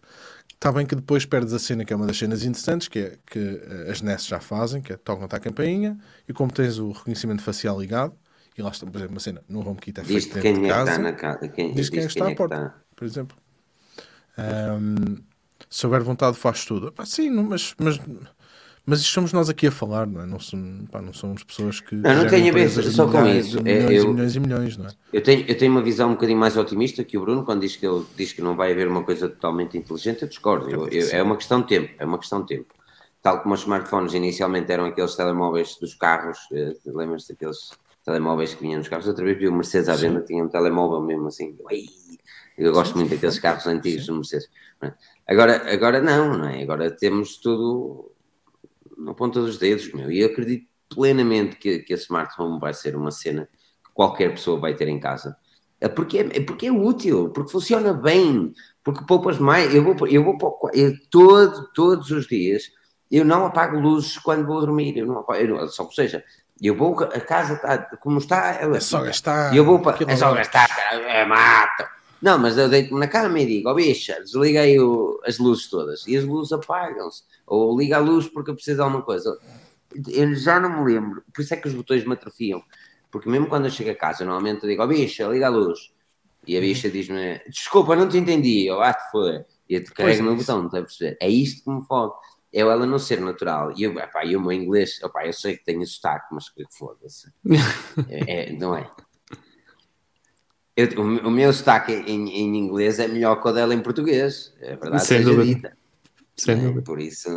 [0.53, 3.19] Está bem que depois perdes a cena que é uma das cenas interessantes, que é
[3.27, 5.97] que eh, as NES já fazem, que é tocam-te a campainha,
[6.27, 8.15] e como tens o reconhecimento facial ligado,
[8.57, 10.61] e lá está, por exemplo, uma cena no HomeKit é feito dentro quem é de
[10.61, 11.47] que casa, está na casa.
[11.49, 13.37] Quem, diz quem é que está à porta, por exemplo.
[14.37, 15.17] Ahm,
[15.69, 16.91] se houver vontade, faz tudo.
[16.91, 17.99] Pá, sim, mas, mas,
[18.85, 20.25] mas isto somos nós aqui a falar, não é?
[20.25, 21.95] Não, somos, pá, não somos pessoas que.
[21.95, 23.59] Não, não tem a ver só com milhares, isso.
[23.59, 24.89] É, Milhões eu- e milhões e milhões, não é?
[25.11, 27.75] Eu tenho, eu tenho uma visão um bocadinho mais otimista que o Bruno quando diz
[27.75, 30.21] que ele diz que não vai haver uma coisa totalmente inteligente.
[30.23, 30.69] Eu discordo.
[30.69, 31.93] Eu- eu- é uma questão de tempo.
[31.97, 32.73] É uma questão de tempo.
[33.21, 36.37] Tal como os smartphones inicialmente eram aqueles telemóveis dos carros.
[36.53, 37.71] eh, Lembras-te daqueles
[38.07, 39.05] telemóveis que vinham nos carros?
[39.05, 41.57] Outra vez vi o Mercedes à venda, tinha um telemóvel mesmo assim.
[42.57, 44.49] Eu gosto muito daqueles carros antigos do Mercedes.
[45.27, 46.63] Agora, agora não, não é?
[46.63, 48.09] Agora temos tudo
[48.97, 50.09] na ponta dos dedos, meu.
[50.09, 53.49] E eu acredito plenamente que, que a Smart Home vai ser uma cena
[53.85, 55.35] que qualquer pessoa vai ter em casa.
[55.81, 58.53] É porque é, é porque é útil, porque funciona bem,
[58.85, 59.75] porque poupas mais.
[59.75, 60.37] Eu vou, eu vou
[60.73, 62.71] eu todo, todos os dias
[63.11, 64.97] eu não apago luzes quando vou dormir.
[64.97, 66.23] Eu não apago, eu só ou seja,
[66.61, 69.07] eu vou, a casa está como está, ela É só fica.
[69.09, 69.55] gastar.
[69.55, 69.97] Eu vou para.
[70.11, 71.89] É só gastar, é mata.
[72.21, 76.05] Não, mas eu deito-me na cama e digo, ó bicha, desliguei o- as luzes todas.
[76.07, 77.23] E as luzes apagam-se.
[77.45, 79.37] Ou liga a luz porque eu preciso de alguma coisa.
[80.07, 81.23] Eu já não me lembro.
[81.33, 82.61] Por isso é que os botões me atrofiam.
[83.11, 85.91] Porque mesmo quando eu chego a casa, normalmente eu digo, ó bicha, liga a luz.
[86.45, 86.57] E Uhum.
[86.57, 88.65] a bicha diz-me, desculpa, não te entendi.
[88.65, 89.45] Eu, ah, te foi.
[89.69, 90.39] E eu te carrego é no isso.
[90.41, 91.17] botão, não estás a perceber?
[91.21, 92.13] É isto que me fode.
[92.53, 93.73] É ela não ser natural.
[93.77, 96.63] E eu, epá, e o meu inglês, epá, eu sei que tenho sotaque, mas que
[96.71, 97.31] foda-se.
[98.09, 98.89] É, é, não é?
[100.75, 103.81] Eu- o, meu- o meu sotaque em, em inglês é melhor que o dela em
[103.81, 104.53] português.
[104.61, 105.55] É verdade, Sem seja dúvida.
[105.55, 105.77] dita.
[106.37, 106.81] Sem É, dúvida.
[106.83, 107.29] por isso.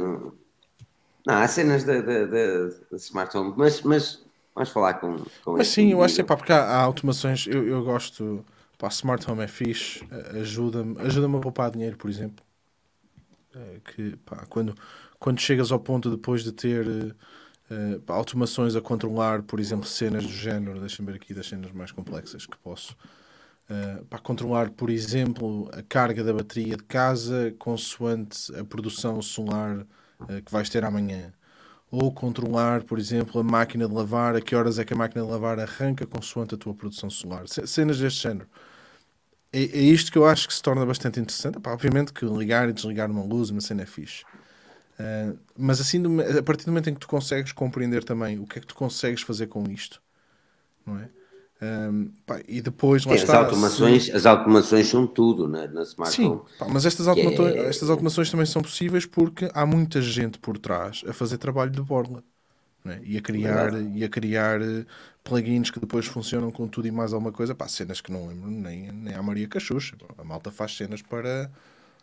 [1.26, 4.24] Não, há cenas da da Smart Home, mas, mas
[4.54, 5.16] vamos falar com.
[5.44, 6.28] com Mas sim, eu acho que indivíduo.
[6.28, 8.44] pá, porque há, há automações, eu, eu gosto,
[8.78, 10.06] pá, Smart Home é fixe,
[10.40, 12.44] ajuda-me ajuda a poupar dinheiro, por exemplo.
[13.54, 14.74] É, que, pá, quando,
[15.18, 17.14] quando chegas ao ponto depois de ter eh,
[17.70, 21.72] eh, pá, automações a controlar, por exemplo, cenas do género, deixa-me ver aqui das cenas
[21.72, 22.96] mais complexas que posso.
[23.68, 29.86] Uh, para controlar, por exemplo, a carga da bateria de casa consoante a produção solar
[30.20, 31.32] uh, que vais ter amanhã.
[31.90, 35.24] Ou controlar, por exemplo, a máquina de lavar, a que horas é que a máquina
[35.24, 37.44] de lavar arranca consoante a tua produção solar.
[37.48, 38.48] Cenas deste género.
[39.52, 41.58] É, é isto que eu acho que se torna bastante interessante.
[41.58, 44.24] Epá, obviamente que ligar e desligar uma luz, uma cena é fixe.
[44.98, 46.02] Uh, mas assim,
[46.38, 48.74] a partir do momento em que tu consegues compreender também o que é que tu
[48.74, 50.00] consegues fazer com isto,
[50.86, 51.08] não é?
[51.62, 56.16] Um, pá, e depois lá as, está, automações, as automações são tudo na, na Smart
[56.16, 60.38] Sim, pá, mas estas, automato- é- estas automações também são possíveis porque há muita gente
[60.38, 62.24] por trás a fazer trabalho de borla
[62.84, 63.00] não é?
[63.02, 63.98] e, a criar, Verdade.
[63.98, 64.84] e a criar eh,
[65.22, 67.54] plugins que depois funcionam com tudo e mais alguma coisa.
[67.54, 69.96] Pá, cenas que não lembro nem, nem a Maria Cachucha.
[70.18, 71.50] A malta faz cenas para,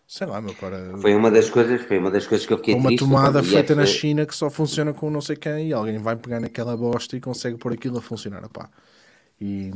[0.08, 2.76] sei lá, meu, para, Foi uma das coisas, foi uma das coisas que eu fiquei
[2.76, 2.99] uma triste.
[2.99, 6.40] tomada feita na China que só funciona com não sei quem e alguém vai pegar
[6.40, 8.48] naquela bosta e consegue pôr aquilo a funcionar.
[8.49, 8.70] Pá.
[9.41, 9.72] E,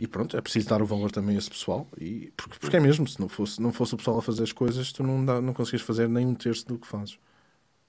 [0.00, 1.86] e pronto, é preciso dar o valor também a esse pessoal.
[1.98, 4.52] E, porque, porque é mesmo, se não fosse, não fosse o pessoal a fazer as
[4.52, 7.18] coisas, tu não, dá, não conseguias fazer nem um terço do que fazes.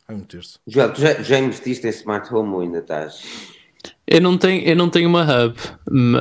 [0.08, 0.60] Ai, um terço.
[0.68, 3.24] Joel, tu já, já investiste em Smart Home ou ainda estás?
[4.06, 5.58] Eu não tenho, eu não tenho uma hub,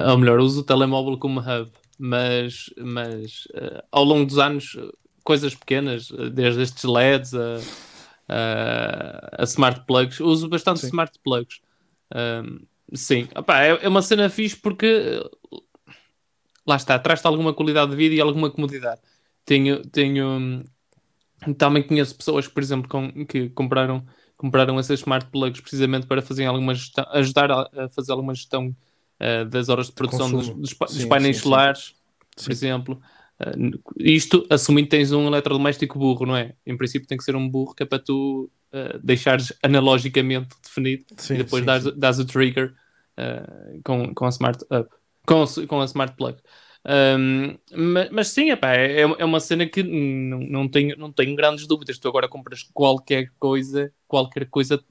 [0.09, 4.77] ou melhor, uso o telemóvel como hub, mas, mas eh, ao longo dos anos,
[5.25, 7.57] coisas pequenas, desde estes LEDs a,
[8.29, 10.87] a, a smart plugs, uso bastante Sim.
[10.87, 11.61] smart plugs.
[12.13, 12.61] Ahm,
[12.95, 15.21] sim, Opá, é, é uma cena fixe porque
[16.67, 19.01] lá está, traz-te alguma qualidade de vida e alguma comodidade.
[19.45, 20.65] Tenho, tenho
[21.57, 24.05] também conheço pessoas, por exemplo, com, que compraram
[24.37, 28.75] compraram esses smart plugs precisamente para fazer alguma gestão, ajudar a, a fazer alguma gestão
[29.19, 31.43] eh, das horas de produção dos, dos pa- dos Sim, painéis sim, sim.
[31.43, 31.95] solares,
[32.43, 32.53] por Sim.
[32.53, 33.03] exemplo.
[33.39, 36.55] Eh, n- isto assumindo que tens um eletrodoméstico burro, não é?
[36.67, 41.05] Em princípio tem que ser um burro que é para tu eh, deixares analogicamente definido
[41.17, 41.93] Sim, e depois sim, dás, sim.
[41.99, 42.75] dás o trigger
[43.85, 44.89] com, com a smart up,
[45.27, 46.39] com, com a smart plug.
[46.87, 51.37] Um, ma- mas, sim, epá, é, é uma cena que não, não, tenho, não tenho
[51.37, 51.99] grandes dúvidas.
[51.99, 54.83] Tu agora compras qualquer coisa, qualquer coisa,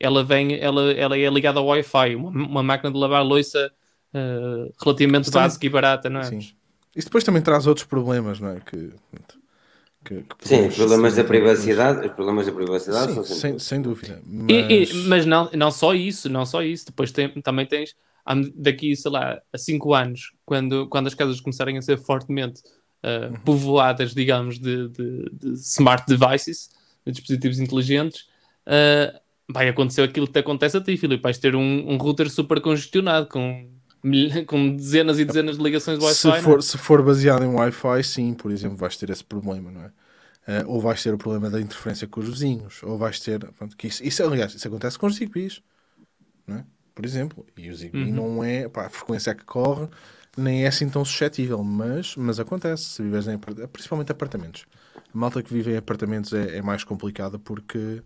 [0.00, 3.70] ela vem, ela, ela é ligada ao Wi-Fi, uma, uma máquina de lavar louça
[4.14, 6.24] eh, relativamente Mas também- básica e barata, não é?
[6.24, 6.38] Sim.
[6.94, 8.60] Isso depois também traz outros problemas, não é?
[8.60, 8.90] Que,
[10.04, 14.22] que, que Sim, os problemas da privacidade, os problemas da privacidade Sim, sem, sem dúvida.
[14.24, 16.86] Mas, E- e- mas não, não só isso, não só isso.
[16.86, 17.94] Depois tem- também tens
[18.54, 22.60] daqui, sei lá, a 5 anos, quando, quando as casas começarem a ser fortemente
[23.04, 23.40] uh, Uhum.
[23.44, 26.70] povoadas, digamos, de, de- de smart devices,
[27.06, 28.22] de dispositivos inteligentes,
[28.66, 31.22] uh, vai acontecer aquilo que te acontece a ti, Filipe.
[31.22, 33.70] Vais ter um, um router super congestionado com,
[34.46, 36.42] com dezenas e dezenas de ligações de Se Wi-Fi.
[36.42, 36.62] for, né?
[36.62, 39.92] se for baseado em Wi-Fi, sim, por exemplo, vais ter esse problema, não é?
[40.46, 43.40] Eh, ou vais ter o problema da interferência com os vizinhos, ou vais ter.
[43.52, 45.62] Pronto, que isso, isso, aliás, isso acontece com os Zigbees,
[46.46, 46.66] não é?
[46.96, 47.46] Por exemplo.
[47.56, 48.12] E o Zigbee Uhum.
[48.12, 48.68] não é.
[48.68, 49.86] Pá, a frequência que corre
[50.36, 54.66] nem é assim tão suscetível, mas, mas acontece, se viveres em principalmente apartamentos.
[54.96, 58.02] A malta que vive em apartamentos é, é mais complicada porque.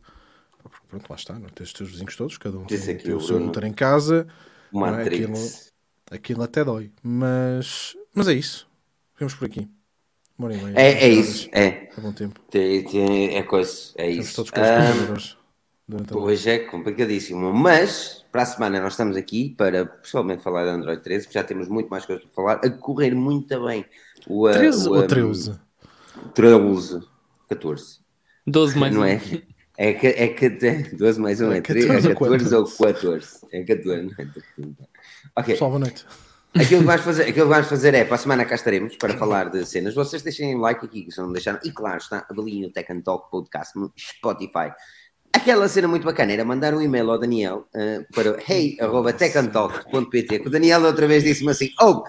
[0.62, 1.50] porque, Pronto, lá está, não é?
[1.50, 3.72] tens os teus vizinhos todos, cada um Disse tem, aqui tem o seu router em
[3.72, 4.26] casa,
[4.72, 4.90] não é?
[4.90, 5.72] Matrix.
[6.10, 6.92] aquilo até dói.
[7.02, 8.68] Mas, mas é isso.
[9.14, 9.68] Ficamos por aqui.
[10.38, 10.74] Uma hora meia.
[10.78, 11.90] É, é isso, é.
[11.96, 12.40] É bom tempo.
[12.50, 14.36] Tem- tem- é coisa, é Estamos isso.
[14.36, 15.36] todos os
[15.88, 16.16] Ah.
[16.16, 21.02] Hoje é complicadíssimo, mas para a semana nós estamos aqui para pessoalmente falar de Android
[21.02, 23.84] 13, porque já temos muito mais coisas para falar, a correr muito bem.
[24.26, 25.60] O, ah, 13 o, ou ah, 13?
[26.34, 27.00] 13,
[27.48, 27.98] 14,
[28.46, 29.04] 12 mais não um.
[29.04, 29.20] é?
[29.82, 30.50] É que é que
[30.94, 33.46] 12 mais 1 é, É 13, 14 é ou 14 ou 14.
[33.50, 34.28] É 14, não é?
[35.34, 36.04] Ok, Pessoal, boa noite.
[36.54, 39.16] aquilo que, vamos fazer, aquilo que vamos fazer é, para a semana cá estaremos para
[39.16, 39.94] falar de cenas.
[39.94, 41.60] Vocês deixem like aqui, que se não deixaram.
[41.64, 44.70] E claro, está avaliem o Tech and Talk Podcast no Spotify.
[45.32, 50.50] Aquela cena muito bacana era mandar um e-mail ao Daniel eh, para hey.techandtalk.pt que o
[50.50, 52.02] Daniel outra vez disse-me assim, oh,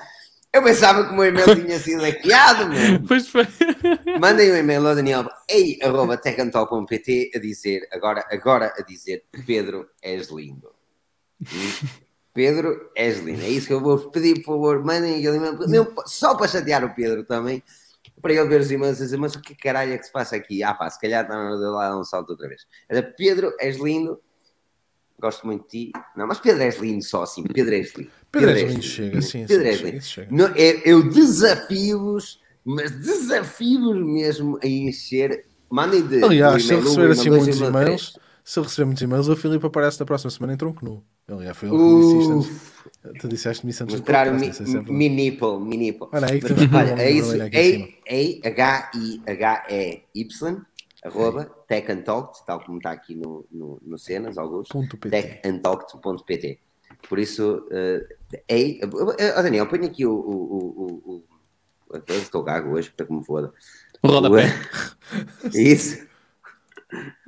[0.54, 3.02] eu pensava que o meu e-mail tinha sido hackeado, meu.
[3.08, 3.48] Pois foi.
[4.20, 10.70] Mandem um e-mail ao Daniel hey.techandtalk.pt a dizer, agora, agora a dizer, Pedro, és lindo.
[12.34, 13.42] Pedro, és lindo.
[13.44, 14.84] É isso que eu vou pedir, por favor.
[14.84, 17.64] Mandem aquele e-mail, só para chatear o Pedro também,
[18.22, 20.36] para ele ver os e-mails e dizer, mas o que caralho é que se passa
[20.36, 20.64] aqui?
[20.64, 22.66] Ah pá, se calhar está eu lá dar um salto outra vez.
[22.88, 24.20] Era, Pedro, és lindo.
[25.20, 25.92] Gosto muito de ti.
[26.16, 27.44] Não, mas Pedro és lindo só assim.
[27.44, 28.12] Pedro és lindo.
[28.32, 30.02] Pedro és lindo, chega, sim, Pedro sim, lindo.
[30.02, 30.28] chega.
[30.32, 35.46] Não, eu, eu desafio-vos, mas desafio-vos mesmo a encher.
[35.70, 36.24] Mandem de.
[36.24, 39.66] Aliás, se um, receber assim muitos e-mail e-mails, se ele receber muitos e-mails, o Filipe
[39.66, 41.04] aparece na próxima semana em tronco nu.
[41.28, 42.71] Aliás, foi ele que disse isto.
[43.20, 44.92] Tu disseste-me isso antes do mostrar o mi, é verdade.
[44.92, 46.08] minipple, minipple.
[46.12, 47.30] Olha aí que Mas, um olha, é isso.
[47.30, 47.88] vermelho aqui em cima.
[48.46, 50.62] H-I-H-E-Y,
[51.04, 54.68] arroba, tech and talk, tal como está aqui no, no, no cenas, alguns.
[54.68, 55.10] Ponto PT.
[55.10, 56.60] techandtalk.pt.
[57.10, 58.06] Por isso, eh,
[58.48, 60.14] é, oh, Daniel, põe aqui o.
[60.14, 61.24] o, o, o,
[61.90, 63.52] o estou gago hoje, para que me foda.
[64.04, 64.46] O rodapé.
[65.54, 66.08] Isso.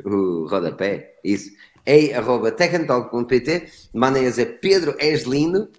[0.05, 1.19] O rodapé.
[1.23, 1.51] Isso.
[1.85, 3.69] Ei, arroba techandtalk.pt.
[3.93, 5.69] Mandem a dizer Pedro, és lindo.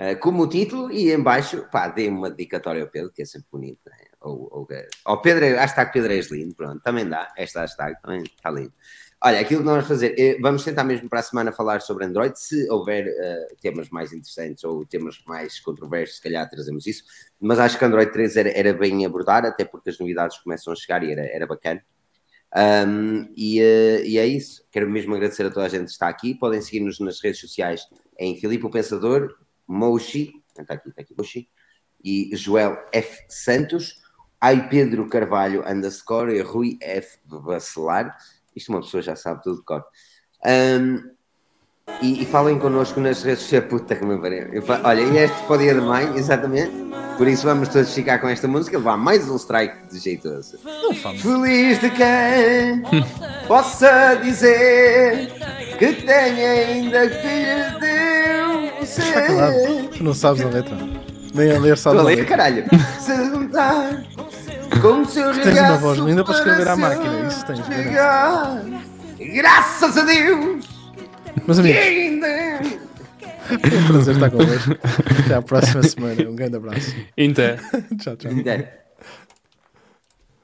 [0.00, 3.24] eh, como o título e em baixo, pá, dê uma dedicatória ao Pedro, que é
[3.24, 3.80] sempre bonito.
[3.86, 3.96] Né?
[4.20, 4.68] Ou, ou,
[5.04, 7.32] ao Pedro, hashtag Pedro és lindo, pronto, também dá.
[7.36, 8.72] Esta hashtag também está lindo.
[9.20, 12.04] Olha, aquilo que nós vamos fazer, eh, vamos tentar mesmo para a semana falar sobre
[12.04, 12.38] Android.
[12.38, 17.02] Se houver eh, temas mais interessantes ou temas mais controversos, se calhar trazemos isso.
[17.40, 20.76] Mas acho que Android 3 era, era bem abordar, até porque as novidades começam a
[20.76, 21.82] chegar e era, era bacana.
[22.56, 24.64] Um, e, eh, e é isso.
[24.70, 26.34] Quero mesmo agradecer a toda a gente que está aqui.
[26.34, 27.82] Podem seguir-nos nas redes sociais
[28.18, 29.34] em Filipe o Pensador,
[29.66, 31.48] Moshi, está aqui, está aqui, Moshi,
[32.02, 33.24] e Joel F.
[33.28, 34.02] Santos,
[34.40, 37.18] ai Pedro Carvalho underscore e Rui F.
[37.24, 38.16] Bacelar.
[38.56, 39.84] Isto uma pessoa já sabe tudo de cor.
[40.44, 41.16] Um,
[42.02, 43.66] e, e falem connosco nas redes sociais.
[43.66, 44.48] Puta que me pariu.
[44.84, 46.72] Olha, e este dia de mãe, exatamente.
[47.18, 48.78] Por isso vamos todos ficar com esta música.
[48.78, 50.56] Levar mais um strike de jeitoso.
[51.20, 52.82] Feliz de quem
[53.48, 55.28] possa dizer
[55.80, 59.88] que tem ainda que lhe deu Está calado.
[59.96, 60.78] Tu não sabes a letra.
[61.34, 62.24] Nem a ler sabes a letra.
[62.24, 62.64] caralho.
[63.00, 64.04] Se juntar
[64.80, 68.78] com o seu Tens uma regaço voz linda para escrever à máquina, isso tens, garanto.
[69.18, 70.64] Graças a Deus
[71.44, 72.87] Meus que amigos, ainda
[73.78, 74.76] um prazer estar convosco.
[75.24, 76.28] Até à próxima semana.
[76.28, 76.94] Um grande abraço.
[77.16, 77.58] Inter.
[78.00, 78.87] Tchau, tchau.